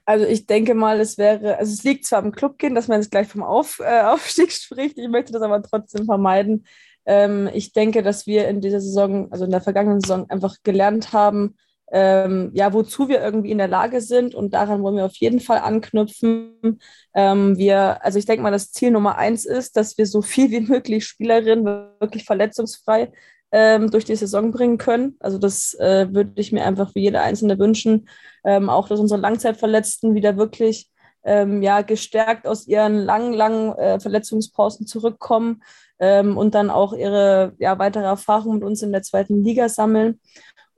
Also 0.05 0.27
ich 0.27 0.47
denke 0.47 0.75
mal, 0.75 0.99
es 0.99 1.19
wäre, 1.19 1.59
also 1.59 1.73
es 1.73 1.85
liegt 1.85 2.05
zwar 2.05 2.21
am 2.21 2.33
Club 2.33 2.59
gehen, 2.59 2.75
dass 2.75 2.89
man 2.89 3.01
jetzt 3.01 3.11
gleich 3.11 3.29
vom 3.29 3.43
Auf, 3.43 3.81
äh, 3.81 4.01
Aufstieg 4.05 4.51
spricht, 4.53 4.99
ich 4.99 5.09
möchte 5.09 5.33
das 5.33 5.43
aber 5.43 5.63
trotzdem 5.63 6.05
vermeiden. 6.05 6.67
Ähm, 7.07 7.49
ich 7.53 7.73
denke, 7.73 8.03
dass 8.03 8.27
wir 8.27 8.49
in 8.49 8.61
dieser 8.61 8.81
Saison, 8.81 9.31
also 9.31 9.45
in 9.45 9.51
der 9.51 9.61
vergangenen 9.61 10.01
Saison, 10.01 10.29
einfach 10.29 10.57
gelernt 10.63 11.13
haben, 11.13 11.57
ähm, 11.93 12.51
ja, 12.55 12.73
wozu 12.73 13.09
wir 13.09 13.21
irgendwie 13.21 13.51
in 13.51 13.59
der 13.59 13.69
Lage 13.69 14.01
sind 14.01 14.35
und 14.35 14.55
daran 14.55 14.83
wollen 14.83 14.97
wir 14.97 15.05
auf 15.05 15.17
jeden 15.17 15.41
Fall 15.41 15.59
anknüpfen. 15.59 16.81
Ähm, 17.15 17.59
wir, 17.59 18.05
also 18.05 18.19
ich 18.19 18.27
denke 18.27 18.43
mal, 18.43 18.53
das 18.53 18.71
Ziel 18.71 18.93
Nummer 18.93 19.19
eins 19.19 19.45
ist, 19.45 19.77
dass 19.77 19.99
wir 19.99 20.07
so 20.07 20.23
viel 20.23 20.51
wie 20.51 20.61
möglich 20.61 21.05
Spielerinnen 21.07 21.65
wirklich 21.99 22.25
verletzungsfrei 22.25 23.11
ähm, 23.53 23.91
durch 23.91 24.05
die 24.05 24.17
Saison 24.17 24.53
bringen 24.53 24.79
können. 24.79 25.17
Also 25.21 25.39
das 25.39 25.75
äh, 25.75 26.07
würde 26.13 26.41
ich 26.41 26.53
mir 26.53 26.65
einfach 26.65 26.93
für 26.93 27.01
jede 27.01 27.21
Einzelne 27.21 27.59
wünschen. 27.59 28.09
Ähm, 28.45 28.71
auch, 28.71 28.89
dass 28.89 29.01
unsere 29.01 29.21
Langzeitverletzten 29.21 30.15
wieder 30.15 30.37
wirklich 30.37 30.89
ähm, 31.25 31.63
ja, 31.63 31.83
gestärkt 31.83 32.47
aus 32.47 32.67
ihren 32.67 32.97
langen, 32.97 33.33
langen 33.33 33.73
äh, 33.75 34.01
Verletzungspausen 34.01 34.87
zurückkommen 34.87 35.63
ähm, 35.99 36.37
und 36.37 36.55
dann 36.55 36.71
auch 36.71 36.93
ihre 36.93 37.53
ja, 37.59 37.79
weitere 37.79 38.05
Erfahrung 38.05 38.55
mit 38.55 38.65
uns 38.65 38.83
in 38.83 38.93
der 38.93 39.03
zweiten 39.03 39.45
Liga 39.45 39.69
sammeln. 39.69 40.19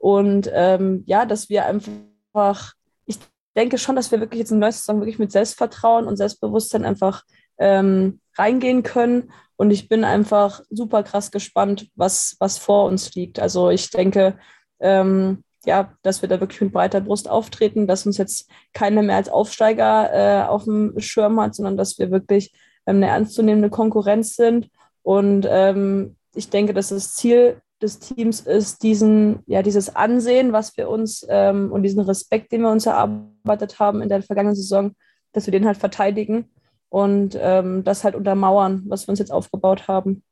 Und 0.03 0.51
ähm, 0.53 1.03
ja, 1.05 1.25
dass 1.25 1.47
wir 1.47 1.65
einfach, 1.65 2.73
ich 3.05 3.19
denke 3.55 3.77
schon, 3.77 3.95
dass 3.95 4.11
wir 4.11 4.19
wirklich 4.19 4.39
jetzt 4.39 4.51
in 4.51 4.59
der 4.59 4.73
Saison 4.73 4.99
wirklich 4.99 5.17
mit 5.17 5.31
Selbstvertrauen 5.31 6.07
und 6.07 6.17
Selbstbewusstsein 6.17 6.83
einfach 6.83 7.23
ähm, 7.57 8.19
reingehen 8.37 8.83
können 8.83 9.31
und 9.55 9.71
ich 9.71 9.87
bin 9.87 10.03
einfach 10.03 10.59
super 10.69 11.03
krass 11.03 11.31
gespannt, 11.31 11.89
was, 11.95 12.35
was 12.39 12.57
vor 12.57 12.83
uns 12.83 13.15
liegt. 13.15 13.39
Also 13.39 13.69
ich 13.69 13.91
denke, 13.91 14.37
ähm, 14.81 15.45
ja, 15.63 15.93
dass 16.01 16.21
wir 16.21 16.27
da 16.27 16.41
wirklich 16.41 16.59
mit 16.59 16.73
breiter 16.73 16.99
Brust 16.99 17.29
auftreten, 17.29 17.87
dass 17.87 18.05
uns 18.05 18.17
jetzt 18.17 18.49
keiner 18.73 19.03
mehr 19.03 19.15
als 19.15 19.29
Aufsteiger 19.29 20.09
äh, 20.11 20.47
auf 20.49 20.65
dem 20.65 20.99
Schirm 20.99 21.39
hat, 21.39 21.55
sondern 21.55 21.77
dass 21.77 21.97
wir 21.97 22.11
wirklich 22.11 22.51
ähm, 22.85 22.97
eine 22.97 23.07
ernstzunehmende 23.07 23.69
Konkurrenz 23.69 24.35
sind. 24.35 24.69
Und 25.01 25.47
ähm, 25.49 26.17
ich 26.35 26.49
denke, 26.49 26.73
dass 26.73 26.89
das 26.89 27.13
Ziel 27.13 27.61
des 27.83 27.99
Teams 27.99 28.39
ist, 28.39 28.81
diesen, 28.81 29.39
ja, 29.45 29.61
dieses 29.61 29.95
Ansehen, 29.95 30.53
was 30.53 30.75
wir 30.77 30.89
uns 30.89 31.25
ähm, 31.29 31.71
und 31.71 31.83
diesen 31.83 31.99
Respekt, 31.99 32.51
den 32.51 32.61
wir 32.61 32.71
uns 32.71 32.85
erarbeitet 32.85 33.79
haben 33.79 34.01
in 34.01 34.09
der 34.09 34.23
vergangenen 34.23 34.55
Saison, 34.55 34.95
dass 35.33 35.45
wir 35.45 35.51
den 35.51 35.65
halt 35.65 35.77
verteidigen 35.77 36.45
und 36.89 37.37
ähm, 37.39 37.83
das 37.83 38.03
halt 38.03 38.15
untermauern, 38.15 38.83
was 38.87 39.07
wir 39.07 39.09
uns 39.09 39.19
jetzt 39.19 39.31
aufgebaut 39.31 39.87
haben. 39.87 40.23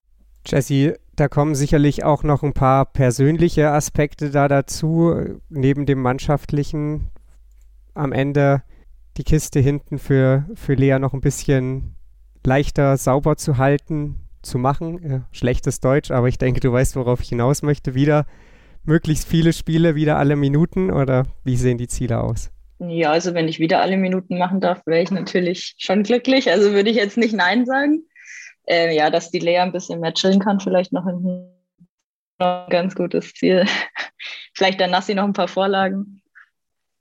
Jesse, 0.45 0.99
da 1.15 1.27
kommen 1.27 1.53
sicherlich 1.53 2.03
auch 2.03 2.23
noch 2.23 2.41
ein 2.41 2.53
paar 2.53 2.85
persönliche 2.85 3.71
Aspekte 3.71 4.31
da 4.31 4.47
dazu, 4.47 5.39
neben 5.49 5.85
dem 5.85 6.01
mannschaftlichen. 6.01 7.09
Am 7.93 8.13
Ende 8.13 8.63
die 9.17 9.23
Kiste 9.23 9.59
hinten 9.59 9.99
für, 9.99 10.45
für 10.55 10.73
Lea 10.73 10.97
noch 10.97 11.13
ein 11.13 11.21
bisschen 11.21 11.95
leichter 12.45 12.97
sauber 12.97 13.35
zu 13.35 13.57
halten, 13.57 14.15
zu 14.41 14.57
machen. 14.57 15.25
Schlechtes 15.31 15.79
Deutsch, 15.79 16.11
aber 16.11 16.27
ich 16.27 16.37
denke, 16.37 16.59
du 16.59 16.71
weißt, 16.71 16.95
worauf 16.95 17.21
ich 17.21 17.29
hinaus 17.29 17.61
möchte. 17.61 17.95
Wieder 17.95 18.25
möglichst 18.83 19.27
viele 19.27 19.53
Spiele, 19.53 19.95
wieder 19.95 20.17
alle 20.17 20.35
Minuten 20.35 20.91
oder 20.91 21.25
wie 21.43 21.55
sehen 21.55 21.77
die 21.77 21.87
Ziele 21.87 22.21
aus? 22.21 22.51
Ja, 22.79 23.11
also 23.11 23.35
wenn 23.35 23.47
ich 23.47 23.59
wieder 23.59 23.81
alle 23.81 23.97
Minuten 23.97 24.39
machen 24.39 24.59
darf, 24.59 24.85
wäre 24.87 25.03
ich 25.03 25.11
natürlich 25.11 25.75
schon 25.77 26.03
glücklich. 26.03 26.49
Also 26.49 26.73
würde 26.73 26.89
ich 26.89 26.95
jetzt 26.97 27.17
nicht 27.17 27.33
Nein 27.33 27.65
sagen. 27.65 28.03
Äh, 28.67 28.95
ja, 28.95 29.09
dass 29.09 29.29
die 29.29 29.39
Lea 29.39 29.59
ein 29.59 29.71
bisschen 29.71 29.99
mehr 29.99 30.13
chillen 30.13 30.39
kann, 30.39 30.59
vielleicht 30.59 30.91
noch 30.91 31.05
ein 31.05 31.51
ganz 32.39 32.95
gutes 32.95 33.33
Ziel. 33.33 33.65
vielleicht 34.55 34.81
dann 34.81 34.91
Nassi 34.91 35.13
noch 35.13 35.25
ein 35.25 35.33
paar 35.33 35.47
Vorlagen. 35.47 36.21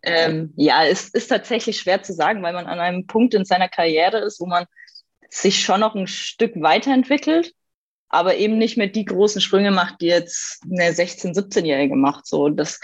Ähm, 0.03 0.53
ja, 0.57 0.85
es 0.85 1.09
ist 1.09 1.29
tatsächlich 1.29 1.79
schwer 1.79 2.03
zu 2.03 2.12
sagen, 2.12 2.42
weil 2.42 2.55
man 2.55 2.66
an 2.66 2.81
einem 2.81 3.07
Punkt 3.07 3.35
in 3.35 3.44
seiner 3.44 3.68
Karriere 3.68 4.18
ist, 4.18 4.40
wo 4.40 4.46
man 4.46 4.66
sich 5.30 5.60
schon 5.60 5.80
noch 5.80 5.94
ein 5.94 6.06
Stück 6.06 6.52
weiterentwickelt, 6.60 7.54
aber 8.08 8.36
eben 8.36 8.58
nicht 8.58 8.76
mehr 8.76 8.88
die 8.88 9.04
großen 9.04 9.40
Sprünge 9.40 9.70
macht, 9.70 10.00
die 10.00 10.06
jetzt 10.06 10.62
eine 10.64 10.90
16-, 10.90 11.34
17-Jährige 11.34 11.96
macht. 11.96 12.26
So, 12.26 12.48
das, 12.48 12.80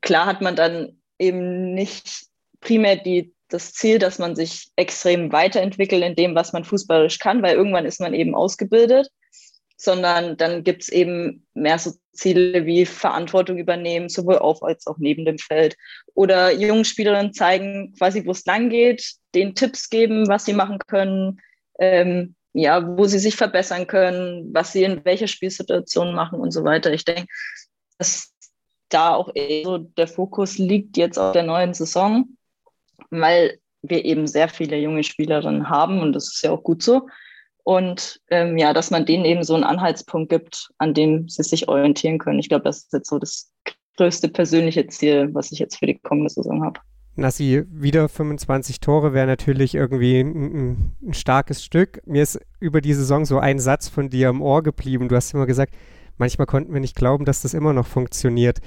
klar 0.00 0.26
hat 0.26 0.40
man 0.40 0.56
dann 0.56 0.98
eben 1.18 1.74
nicht 1.74 2.26
primär 2.60 2.96
die, 2.96 3.34
das 3.48 3.72
Ziel, 3.74 3.98
dass 3.98 4.18
man 4.18 4.34
sich 4.34 4.70
extrem 4.76 5.32
weiterentwickelt 5.32 6.02
in 6.02 6.16
dem, 6.16 6.34
was 6.34 6.52
man 6.52 6.64
fußballisch 6.64 7.18
kann, 7.18 7.42
weil 7.42 7.56
irgendwann 7.56 7.86
ist 7.86 8.00
man 8.00 8.14
eben 8.14 8.34
ausgebildet, 8.34 9.08
sondern 9.76 10.36
dann 10.36 10.64
gibt 10.64 10.82
es 10.82 10.88
eben 10.88 11.46
mehr 11.54 11.78
so 11.78 11.92
Ziele 12.12 12.66
wie 12.66 12.84
Verantwortung 12.84 13.58
übernehmen, 13.58 14.08
sowohl 14.08 14.38
auf 14.38 14.62
als 14.62 14.86
auch 14.86 14.98
neben 14.98 15.24
dem 15.24 15.38
Feld. 15.38 15.76
Oder 16.14 16.52
jungen 16.52 16.84
Spielerinnen 16.84 17.32
zeigen 17.32 17.94
quasi, 17.96 18.26
wo 18.26 18.32
es 18.32 18.44
lang 18.44 18.70
geht, 18.70 19.14
den 19.34 19.54
Tipps 19.54 19.88
geben, 19.88 20.26
was 20.26 20.46
sie 20.46 20.52
machen 20.52 20.78
können, 20.80 21.40
ähm, 21.78 22.34
ja, 22.52 22.96
wo 22.96 23.04
sie 23.04 23.18
sich 23.18 23.36
verbessern 23.36 23.86
können, 23.86 24.52
was 24.52 24.72
sie 24.72 24.82
in 24.84 25.04
welcher 25.04 25.28
Spielsituation 25.28 26.14
machen 26.14 26.40
und 26.40 26.50
so 26.50 26.64
weiter. 26.64 26.92
Ich 26.92 27.04
denke, 27.04 27.26
dass 27.98 28.32
da 28.88 29.14
auch 29.14 29.30
eher 29.34 29.64
so 29.64 29.78
der 29.78 30.08
Fokus 30.08 30.58
liegt 30.58 30.96
jetzt 30.96 31.18
auf 31.18 31.32
der 31.32 31.42
neuen 31.42 31.74
Saison, 31.74 32.36
weil 33.10 33.58
wir 33.82 34.04
eben 34.04 34.26
sehr 34.26 34.48
viele 34.48 34.78
junge 34.78 35.04
Spielerinnen 35.04 35.68
haben 35.68 36.00
und 36.00 36.12
das 36.14 36.34
ist 36.34 36.42
ja 36.42 36.50
auch 36.50 36.62
gut 36.62 36.82
so. 36.82 37.08
Und 37.64 38.20
ähm, 38.30 38.56
ja, 38.56 38.72
dass 38.72 38.90
man 38.90 39.04
denen 39.04 39.26
eben 39.26 39.44
so 39.44 39.54
einen 39.54 39.64
Anhaltspunkt 39.64 40.30
gibt, 40.30 40.70
an 40.78 40.94
dem 40.94 41.28
sie 41.28 41.42
sich 41.42 41.68
orientieren 41.68 42.18
können. 42.18 42.38
Ich 42.38 42.48
glaube, 42.48 42.64
das 42.64 42.78
ist 42.78 42.92
jetzt 42.94 43.10
so 43.10 43.18
das 43.18 43.52
größte 43.98 44.28
persönliche 44.30 44.86
Ziel, 44.86 45.28
was 45.34 45.52
ich 45.52 45.58
jetzt 45.58 45.76
für 45.76 45.86
die 45.86 45.98
kommende 45.98 46.30
Saison 46.30 46.64
habe. 46.64 46.80
Nassi, 47.18 47.64
wieder 47.68 48.08
25 48.08 48.80
Tore 48.80 49.12
wäre 49.12 49.26
natürlich 49.26 49.74
irgendwie 49.74 50.20
ein, 50.20 50.94
ein, 51.02 51.14
starkes 51.14 51.64
Stück. 51.64 52.00
Mir 52.06 52.22
ist 52.22 52.40
über 52.60 52.80
die 52.80 52.94
Saison 52.94 53.24
so 53.24 53.38
ein 53.38 53.58
Satz 53.58 53.88
von 53.88 54.08
dir 54.08 54.28
im 54.28 54.40
Ohr 54.40 54.62
geblieben. 54.62 55.08
Du 55.08 55.16
hast 55.16 55.34
immer 55.34 55.46
gesagt, 55.46 55.74
manchmal 56.16 56.46
konnten 56.46 56.72
wir 56.72 56.80
nicht 56.80 56.94
glauben, 56.94 57.24
dass 57.24 57.42
das 57.42 57.54
immer 57.54 57.72
noch 57.72 57.86
funktioniert. 57.86 58.60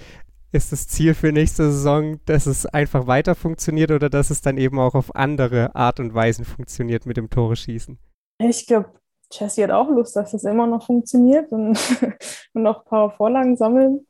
Ist 0.52 0.74
das 0.74 0.88
Ziel 0.88 1.14
für 1.14 1.32
nächste 1.32 1.72
Saison, 1.72 2.20
dass 2.26 2.46
es 2.46 2.66
einfach 2.66 3.08
weiter 3.08 3.36
funktioniert 3.36 3.90
oder 3.92 4.10
dass 4.10 4.30
es 4.30 4.42
dann 4.42 4.58
eben 4.58 4.80
auch 4.80 4.96
auf 4.96 5.16
andere 5.16 5.74
Art 5.74 6.02
und 6.02 6.14
Weisen 6.14 6.44
funktioniert 6.44 7.06
mit 7.06 7.16
dem 7.16 7.30
Tore 7.30 7.56
schießen? 7.56 7.98
Ich 8.40 8.68
glaube, 8.68 8.90
Jessie 9.32 9.64
hat 9.64 9.72
auch 9.72 9.90
Lust, 9.90 10.18
dass 10.18 10.34
es 10.34 10.44
immer 10.44 10.68
noch 10.68 10.86
funktioniert 10.86 11.54
und, 11.54 11.80
und 12.54 12.64
noch 12.64 12.80
ein 12.80 12.90
paar 12.90 13.12
Vorlagen 13.12 13.56
sammeln. 13.56 14.06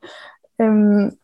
Ähm, 0.58 1.16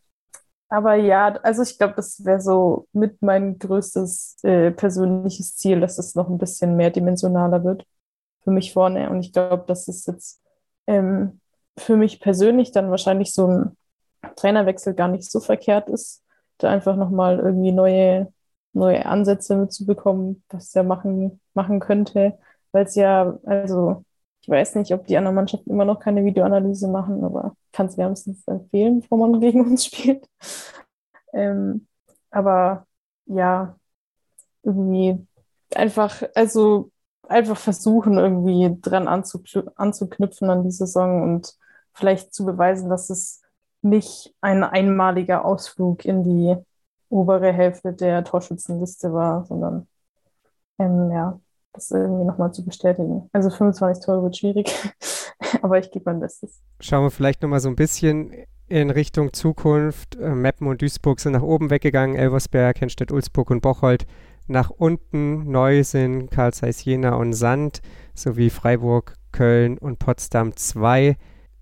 aber 0.69 0.95
ja, 0.97 1.29
also 1.43 1.63
ich 1.63 1.79
glaube, 1.79 1.95
das 1.97 2.25
wäre 2.25 2.41
so 2.41 2.87
mit 2.93 3.23
mein 3.23 3.59
größtes 3.59 4.39
äh, 4.45 4.71
persönliches 4.71 5.57
Ziel, 5.57 5.81
dass 5.81 5.99
es 5.99 6.15
noch 6.15 6.29
ein 6.29 6.39
bisschen 6.39 6.77
mehrdimensionaler 6.77 7.65
wird 7.65 7.87
für 8.45 8.51
mich 8.51 8.73
vorne. 8.73 9.11
Und 9.11 9.21
ich 9.21 9.33
glaube, 9.33 9.65
dass 9.67 9.89
es 9.89 10.07
jetzt 10.07 10.43
ähm, 10.87 11.41
für 11.79 11.97
mich 11.97 12.21
persönlich 12.21 12.73
dann 12.73 12.91
wahrscheinlich 12.91 13.33
so 13.35 13.47
ein 13.47 13.77
Trainerwechsel 14.37 14.95
gar 14.95 15.09
nicht 15.09 15.31
so 15.31 15.41
verkehrt 15.41 15.89
ist, 15.89 16.23
da 16.59 16.71
einfach 16.71 16.97
nochmal 16.97 17.39
irgendwie 17.39 17.73
neue, 17.73 18.33
neue 18.73 19.07
Ansätze 19.07 19.57
mitzubekommen, 19.57 20.43
was 20.51 20.75
er 20.75 20.83
machen, 20.85 21.41
machen 21.55 21.81
könnte. 21.81 22.39
Weil 22.73 22.85
es 22.85 22.95
ja, 22.95 23.39
also 23.45 24.05
ich 24.43 24.49
weiß 24.49 24.77
nicht, 24.77 24.93
ob 24.93 25.07
die 25.07 25.17
anderen 25.17 25.35
Mannschaften 25.35 25.71
immer 25.71 25.85
noch 25.85 26.01
keine 26.01 26.25
Videoanalyse 26.25 26.89
machen, 26.89 27.25
aber 27.25 27.55
kann 27.73 27.87
es 27.87 27.99
wärmstens 27.99 28.47
empfehlen, 28.47 29.01
bevor 29.01 29.19
man 29.19 29.41
gegen 29.41 29.61
uns 29.63 29.87
spielt. 29.87 30.29
Ähm, 31.33 31.87
aber 32.31 32.87
ja, 33.27 33.77
irgendwie 34.63 35.27
einfach, 35.75 36.23
also 36.35 36.91
einfach 37.29 37.59
versuchen, 37.59 38.19
irgendwie 38.19 38.77
dran 38.81 39.09
anzuknüpfen 39.09 40.51
an 40.51 40.65
die 40.65 40.71
Saison 40.71 41.23
und 41.23 41.57
vielleicht 41.93 42.35
zu 42.35 42.47
beweisen, 42.47 42.89
dass 42.89 43.11
es 43.11 43.43
nicht 43.83 44.35
ein 44.41 44.65
einmaliger 44.65 45.45
Ausflug 45.45 46.05
in 46.05 46.25
die 46.25 46.57
obere 47.11 47.53
Hälfte 47.53 47.93
der 47.93 48.25
Torschützenliste 48.25 49.13
war, 49.13 49.45
sondern 49.47 49.87
ähm, 50.79 51.11
ja, 51.13 51.41
das 51.73 51.91
irgendwie 51.91 52.25
nochmal 52.25 52.53
zu 52.53 52.65
bestätigen. 52.65 53.29
Also 53.33 53.51
25 53.51 54.05
Tore 54.05 54.23
wird 54.23 54.37
schwierig, 54.37 54.75
aber 55.63 55.79
ich 55.79 55.91
gebe 55.91 56.05
mein 56.07 56.21
Bestes. 56.21 56.63
Schauen 56.81 57.05
wir 57.05 57.11
vielleicht 57.11 57.43
nochmal 57.43 57.61
so 57.61 57.69
ein 57.69 57.77
bisschen 57.77 58.33
in 58.69 58.91
Richtung 58.91 59.33
Zukunft. 59.33 60.17
Äh, 60.17 60.31
Meppen 60.31 60.67
und 60.67 60.83
Duisburg 60.83 61.21
sind 61.21 61.33
nach 61.33 61.43
oben 61.43 61.71
weggegangen, 61.71 62.17
Elversberg, 62.17 62.81
Henstedt, 62.81 63.13
Ulzburg 63.13 63.51
und 63.51 63.61
Bocholt 63.61 64.07
nach 64.47 64.71
unten. 64.71 65.51
Neu 65.51 65.85
sind 65.85 66.31
Karl 66.31 66.53
Zeiss 66.53 66.85
Jena 66.85 67.15
und 67.15 67.33
Sand 67.33 67.81
sowie 68.15 68.51
Freiburg, 68.51 69.15
Köln 69.33 69.79
und 69.79 69.99
Potsdam 69.99 70.57
2. 70.57 71.17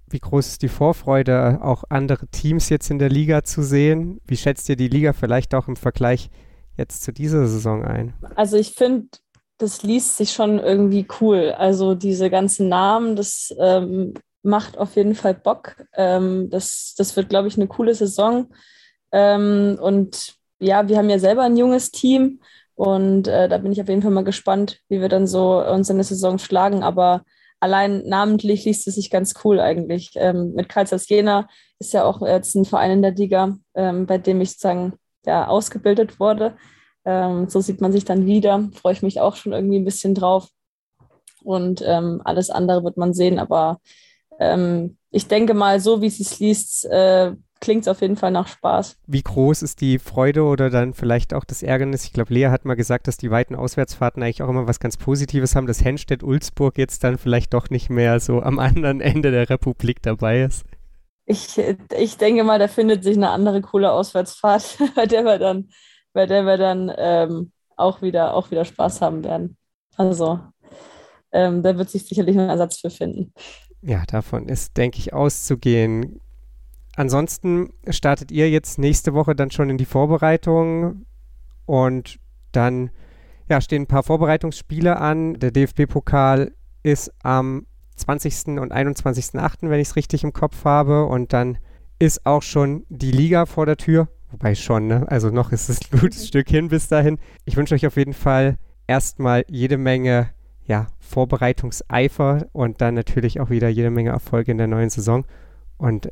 Wie 0.09 0.19
groß 0.21 0.47
ist 0.47 0.63
die 0.63 0.69
Vorfreude, 0.69 1.59
auch 1.63 1.85
andere 1.89 2.29
Teams 2.29 2.69
jetzt 2.69 2.91
in 2.91 2.99
der 2.99 3.09
Liga 3.09 3.43
zu 3.43 3.63
sehen? 3.63 4.21
Wie 4.27 4.37
schätzt 4.37 4.69
ihr 4.69 4.77
die 4.77 4.89
Liga 4.89 5.13
vielleicht 5.13 5.55
auch 5.55 5.67
im 5.67 5.77
Vergleich 5.77 6.31
jetzt 6.77 7.03
zu 7.03 7.13
dieser 7.13 7.49
Saison 7.49 7.85
ein? 7.85 8.15
Also 8.37 8.57
ich 8.57 8.75
finde, 8.75 9.09
das 9.59 9.83
liest 9.83 10.17
sich 10.17 10.33
schon 10.33 10.59
irgendwie 10.59 11.07
cool. 11.21 11.55
Also 11.57 11.95
diese 11.95 12.31
ganzen 12.31 12.69
Namen, 12.69 13.17
das 13.17 13.55
ähm, 13.59 14.15
macht 14.43 14.79
auf 14.79 14.97
jeden 14.97 15.15
Fall 15.15 15.35
Bock. 15.35 15.77
Ähm, 15.95 16.51
das, 16.51 16.95
das 16.97 17.17
wird, 17.17 17.29
glaube 17.29 17.49
ich, 17.49 17.57
eine 17.57 17.67
coole 17.67 17.95
Saison. 17.95 18.53
Ähm, 19.13 19.79
und 19.81 20.35
ja, 20.59 20.89
wir 20.89 20.99
haben 20.99 21.11
ja 21.11 21.19
selber 21.19 21.43
ein 21.43 21.57
junges 21.57 21.91
Team 21.91 22.41
und 22.75 23.29
äh, 23.29 23.49
da 23.49 23.59
bin 23.59 23.73
ich 23.73 23.81
auf 23.81 23.89
jeden 23.89 24.03
Fall 24.03 24.11
mal 24.11 24.25
gespannt, 24.25 24.81
wie 24.89 25.01
wir 25.01 25.09
dann 25.09 25.27
so 25.27 25.63
uns 25.65 25.89
in 25.89 25.97
der 25.97 26.05
Saison 26.05 26.39
schlagen. 26.39 26.83
Aber 26.83 27.23
allein 27.61 28.03
namentlich 28.07 28.65
liest 28.65 28.87
es 28.87 28.97
sich 28.97 29.11
ganz 29.11 29.35
cool 29.45 29.61
eigentlich. 29.61 30.13
Ähm, 30.15 30.53
mit 30.55 30.69
Karlsruhe 30.69 31.01
Jena 31.09 31.49
ist 31.79 31.95
ja 31.95 32.05
auch 32.05 32.21
jetzt 32.21 32.55
ein 32.55 32.67
Verein 32.67 32.91
in 32.91 33.03
der 33.03 33.15
Liga, 33.15 33.57
ähm, 33.75 34.07
bei 34.07 34.19
dem 34.19 34.41
ich 34.41 34.51
sozusagen 34.51 34.95
ja, 35.25 35.49
ausgebildet 35.49 36.21
wurde. 36.21 36.57
Ähm, 37.07 37.49
so 37.49 37.61
sieht 37.61 37.81
man 37.81 37.93
sich 37.93 38.05
dann 38.05 38.27
wieder. 38.27 38.69
Freue 38.75 38.93
ich 38.93 39.03
mich 39.03 39.21
auch 39.21 39.37
schon 39.37 39.53
irgendwie 39.53 39.79
ein 39.79 39.85
bisschen 39.85 40.15
drauf. 40.15 40.49
Und 41.43 41.83
ähm, 41.87 42.21
alles 42.25 42.51
andere 42.51 42.83
wird 42.83 42.97
man 42.97 43.15
sehen. 43.15 43.39
Aber 43.39 43.81
ähm, 44.41 44.99
ich 45.11 45.29
denke 45.29 45.55
mal, 45.55 45.81
so 45.81 46.03
wie 46.03 46.11
sie 46.11 46.25
es 46.25 46.41
liest, 46.41 46.85
äh, 46.87 47.33
klingt 47.61 47.83
es 47.83 47.89
auf 47.89 48.01
jeden 48.01 48.17
Fall 48.17 48.33
nach 48.33 48.49
Spaß. 48.49 48.99
Wie 49.07 49.23
groß 49.23 49.63
ist 49.63 49.81
die 49.81 49.99
Freude 49.99 50.43
oder 50.43 50.69
dann 50.69 50.93
vielleicht 50.93 51.33
auch 51.33 51.45
das 51.45 51.63
Ärgernis? 51.63 52.05
Ich 52.05 52.13
glaube, 52.13 52.35
Lea 52.35 52.49
hat 52.49 52.65
mal 52.65 52.75
gesagt, 52.75 53.07
dass 53.07 53.17
die 53.17 53.31
weiten 53.31 53.55
Auswärtsfahrten 53.55 54.23
eigentlich 54.23 54.43
auch 54.43 54.49
immer 54.49 54.67
was 54.67 54.81
ganz 54.81 54.97
Positives 54.97 55.55
haben, 55.55 55.67
dass 55.67 55.85
Henstedt-Ulzburg 55.85 56.77
jetzt 56.77 57.05
dann 57.05 57.17
vielleicht 57.17 57.55
doch 57.55 57.71
nicht 57.71 57.89
mehr 57.89 58.21
so 58.21 58.43
am 58.43 58.59
anderen 58.59 59.01
Ende 59.01 59.31
der 59.31 59.49
Republik 59.49 60.03
dabei 60.03 60.43
ist. 60.43 60.65
Ich, 61.25 61.61
ich 61.99 62.19
denke 62.19 62.45
mal, 62.45 62.59
da 62.59 62.69
findet 62.69 63.03
sich 63.03 63.17
eine 63.17 63.31
andere 63.31 63.61
coole 63.61 63.91
Auswärtsfahrt, 63.91 64.79
bei 64.95 65.07
der 65.07 65.25
wir 65.25 65.39
dann 65.39 65.69
bei 66.17 66.25
der 66.25 66.47
wir 66.47 66.57
dann 66.57 66.91
ähm, 66.97 67.53
auch, 67.77 68.01
wieder, 68.01 68.33
auch 68.33 68.51
wieder 68.51 68.65
Spaß 68.65 69.03
haben 69.03 69.23
werden. 69.23 69.59
Also 69.99 70.41
ähm, 71.31 71.63
da 71.63 71.77
wird 71.77 71.91
sich 71.91 72.07
sicherlich 72.07 72.39
ein 72.39 72.49
Ersatz 72.49 72.79
für 72.79 72.89
finden. 72.89 73.35
Ja, 73.83 74.03
davon 74.07 74.49
ist, 74.49 74.79
denke 74.79 74.99
ich, 74.99 75.13
auszugehen. 75.13 76.23
Ansonsten 76.97 77.69
startet 77.91 78.33
ihr 78.33 78.49
jetzt 78.49 78.79
nächste 78.79 79.13
Woche 79.13 79.37
dann 79.37 79.51
schon 79.51 79.69
in 79.69 79.77
die 79.77 79.85
Vorbereitung 79.85 81.05
und 81.67 82.19
dann 82.51 82.91
ja, 83.51 83.61
stehen 83.61 83.83
ein 83.83 83.87
paar 83.87 84.03
Vorbereitungsspiele 84.03 84.97
an. 84.97 85.35
Der 85.35 85.51
DFB-Pokal 85.51 86.53
ist 86.83 87.13
am 87.23 87.67
20. 87.97 88.59
und 88.59 88.73
21.8., 88.73 89.69
wenn 89.69 89.81
ich 89.81 89.89
es 89.89 89.97
richtig 89.97 90.25
im 90.25 90.33
Kopf 90.33 90.65
habe. 90.65 91.05
Und 91.05 91.35
dann 91.35 91.59
ist 91.99 92.25
auch 92.25 92.43
schon 92.43 92.87
die 92.89 93.13
Liga 93.13 93.45
vor 93.45 93.67
der 93.67 93.77
Tür. 93.77 94.09
Wobei 94.37 94.55
schon, 94.55 94.87
ne? 94.87 95.07
Also 95.09 95.31
noch 95.31 95.51
ist 95.51 95.71
es 95.71 95.81
ein 95.91 95.99
gutes 95.99 96.29
Stück 96.29 96.51
hin 96.51 96.69
bis 96.69 96.89
dahin. 96.89 97.19
Ich 97.47 97.57
wünsche 97.57 97.75
euch 97.75 97.87
auf 97.87 97.97
jeden 97.97 98.13
Fall 98.13 98.59
erstmal 98.87 99.47
jede 99.49 99.79
Menge 99.79 100.29
ja, 100.67 100.89
Vorbereitungseifer 100.99 102.47
und 102.53 102.83
dann 102.83 102.93
natürlich 102.93 103.41
auch 103.41 103.49
wieder 103.49 103.71
jede 103.71 103.89
Menge 103.89 104.11
Erfolge 104.11 104.53
in 104.53 104.59
der 104.59 104.67
neuen 104.67 104.91
Saison. 104.91 105.25
Und 105.79 106.11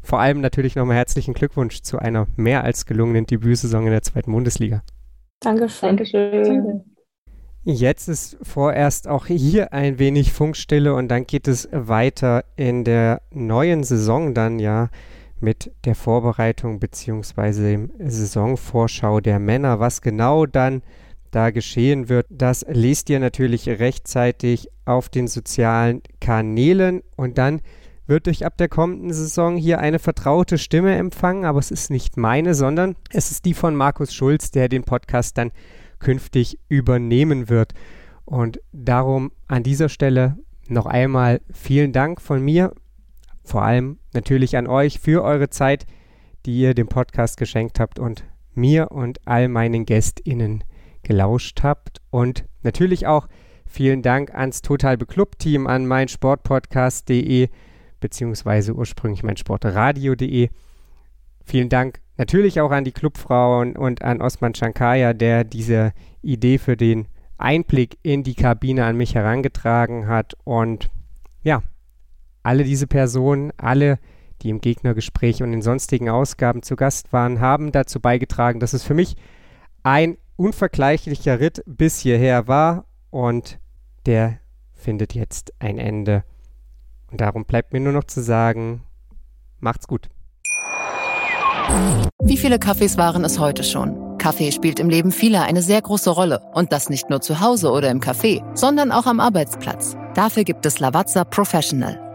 vor 0.00 0.20
allem 0.20 0.40
natürlich 0.40 0.76
nochmal 0.76 0.94
herzlichen 0.94 1.34
Glückwunsch 1.34 1.82
zu 1.82 1.98
einer 1.98 2.28
mehr 2.36 2.62
als 2.62 2.86
gelungenen 2.86 3.26
Debütsaison 3.26 3.84
in 3.84 3.90
der 3.90 4.02
zweiten 4.02 4.30
Bundesliga. 4.30 4.82
Dankeschön. 5.40 5.96
Dankeschön. 5.96 6.84
Jetzt 7.64 8.06
ist 8.06 8.36
vorerst 8.42 9.08
auch 9.08 9.26
hier 9.26 9.72
ein 9.72 9.98
wenig 9.98 10.32
Funkstille 10.32 10.94
und 10.94 11.08
dann 11.08 11.26
geht 11.26 11.48
es 11.48 11.68
weiter 11.72 12.44
in 12.54 12.84
der 12.84 13.22
neuen 13.32 13.82
Saison 13.82 14.34
dann 14.34 14.60
ja 14.60 14.88
mit 15.40 15.72
der 15.84 15.94
Vorbereitung 15.94 16.80
bzw. 16.80 17.52
dem 17.52 17.90
Saisonvorschau 17.98 19.20
der 19.20 19.38
Männer. 19.38 19.80
Was 19.80 20.00
genau 20.00 20.46
dann 20.46 20.82
da 21.30 21.50
geschehen 21.50 22.08
wird, 22.08 22.26
das 22.30 22.64
lest 22.68 23.10
ihr 23.10 23.20
natürlich 23.20 23.68
rechtzeitig 23.68 24.68
auf 24.84 25.08
den 25.08 25.28
sozialen 25.28 26.02
Kanälen 26.20 27.02
und 27.16 27.38
dann 27.38 27.60
wird 28.06 28.28
euch 28.28 28.44
ab 28.46 28.56
der 28.56 28.68
kommenden 28.68 29.12
Saison 29.12 29.56
hier 29.56 29.80
eine 29.80 29.98
vertraute 29.98 30.58
Stimme 30.58 30.94
empfangen, 30.94 31.44
aber 31.44 31.58
es 31.58 31.70
ist 31.70 31.90
nicht 31.90 32.16
meine, 32.16 32.54
sondern 32.54 32.94
es 33.10 33.30
ist 33.30 33.44
die 33.44 33.54
von 33.54 33.74
Markus 33.74 34.14
Schulz, 34.14 34.50
der 34.50 34.68
den 34.68 34.84
Podcast 34.84 35.36
dann 35.38 35.50
künftig 35.98 36.58
übernehmen 36.68 37.48
wird. 37.48 37.72
Und 38.24 38.60
darum 38.72 39.32
an 39.48 39.62
dieser 39.62 39.88
Stelle 39.88 40.36
noch 40.68 40.86
einmal 40.86 41.40
vielen 41.52 41.92
Dank 41.92 42.20
von 42.20 42.42
mir, 42.42 42.72
vor 43.46 43.62
allem 43.62 43.98
natürlich 44.12 44.56
an 44.56 44.66
euch 44.66 44.98
für 45.00 45.22
eure 45.22 45.48
Zeit, 45.48 45.86
die 46.44 46.58
ihr 46.60 46.74
dem 46.74 46.88
Podcast 46.88 47.36
geschenkt 47.36 47.80
habt 47.80 47.98
und 47.98 48.24
mir 48.54 48.90
und 48.90 49.18
all 49.26 49.48
meinen 49.48 49.86
GästInnen 49.86 50.64
gelauscht 51.02 51.62
habt. 51.62 52.00
Und 52.10 52.44
natürlich 52.62 53.06
auch 53.06 53.28
vielen 53.64 54.02
Dank 54.02 54.34
ans 54.34 54.62
Total 54.62 54.96
Beklubbt 54.96 55.38
Team, 55.38 55.66
an 55.66 55.86
meinsportpodcast.de 55.86 57.48
beziehungsweise 58.00 58.74
ursprünglich 58.74 59.22
meinsportradio.de. 59.22 60.50
Vielen 61.44 61.68
Dank 61.68 62.00
natürlich 62.16 62.60
auch 62.60 62.72
an 62.72 62.84
die 62.84 62.92
Clubfrauen 62.92 63.76
und 63.76 64.02
an 64.02 64.20
Osman 64.20 64.54
Shankaya, 64.54 65.12
der 65.12 65.44
diese 65.44 65.92
Idee 66.22 66.58
für 66.58 66.76
den 66.76 67.06
Einblick 67.38 67.98
in 68.02 68.22
die 68.22 68.34
Kabine 68.34 68.84
an 68.84 68.96
mich 68.96 69.14
herangetragen 69.14 70.08
hat. 70.08 70.34
Und 70.44 70.90
ja, 71.42 71.62
alle 72.46 72.62
diese 72.62 72.86
Personen, 72.86 73.52
alle, 73.56 73.98
die 74.42 74.50
im 74.50 74.60
Gegnergespräch 74.60 75.42
und 75.42 75.52
in 75.52 75.62
sonstigen 75.62 76.08
Ausgaben 76.08 76.62
zu 76.62 76.76
Gast 76.76 77.12
waren, 77.12 77.40
haben 77.40 77.72
dazu 77.72 77.98
beigetragen, 77.98 78.60
dass 78.60 78.72
es 78.72 78.84
für 78.84 78.94
mich 78.94 79.16
ein 79.82 80.16
unvergleichlicher 80.36 81.40
Ritt 81.40 81.62
bis 81.66 81.98
hierher 81.98 82.46
war 82.46 82.84
und 83.10 83.58
der 84.06 84.38
findet 84.74 85.14
jetzt 85.14 85.54
ein 85.58 85.78
Ende. 85.78 86.22
Und 87.10 87.20
darum 87.20 87.46
bleibt 87.46 87.72
mir 87.72 87.80
nur 87.80 87.92
noch 87.92 88.04
zu 88.04 88.22
sagen, 88.22 88.84
macht's 89.58 89.88
gut. 89.88 90.08
Wie 92.22 92.36
viele 92.36 92.60
Kaffees 92.60 92.96
waren 92.96 93.24
es 93.24 93.40
heute 93.40 93.64
schon? 93.64 94.18
Kaffee 94.18 94.52
spielt 94.52 94.78
im 94.78 94.88
Leben 94.88 95.10
vieler 95.10 95.42
eine 95.42 95.62
sehr 95.62 95.82
große 95.82 96.10
Rolle. 96.10 96.40
Und 96.54 96.72
das 96.72 96.90
nicht 96.90 97.10
nur 97.10 97.20
zu 97.20 97.40
Hause 97.40 97.72
oder 97.72 97.90
im 97.90 98.00
Café, 98.00 98.44
sondern 98.56 98.92
auch 98.92 99.06
am 99.06 99.18
Arbeitsplatz. 99.18 99.96
Dafür 100.14 100.44
gibt 100.44 100.64
es 100.64 100.78
Lavazza 100.78 101.24
Professional. 101.24 102.05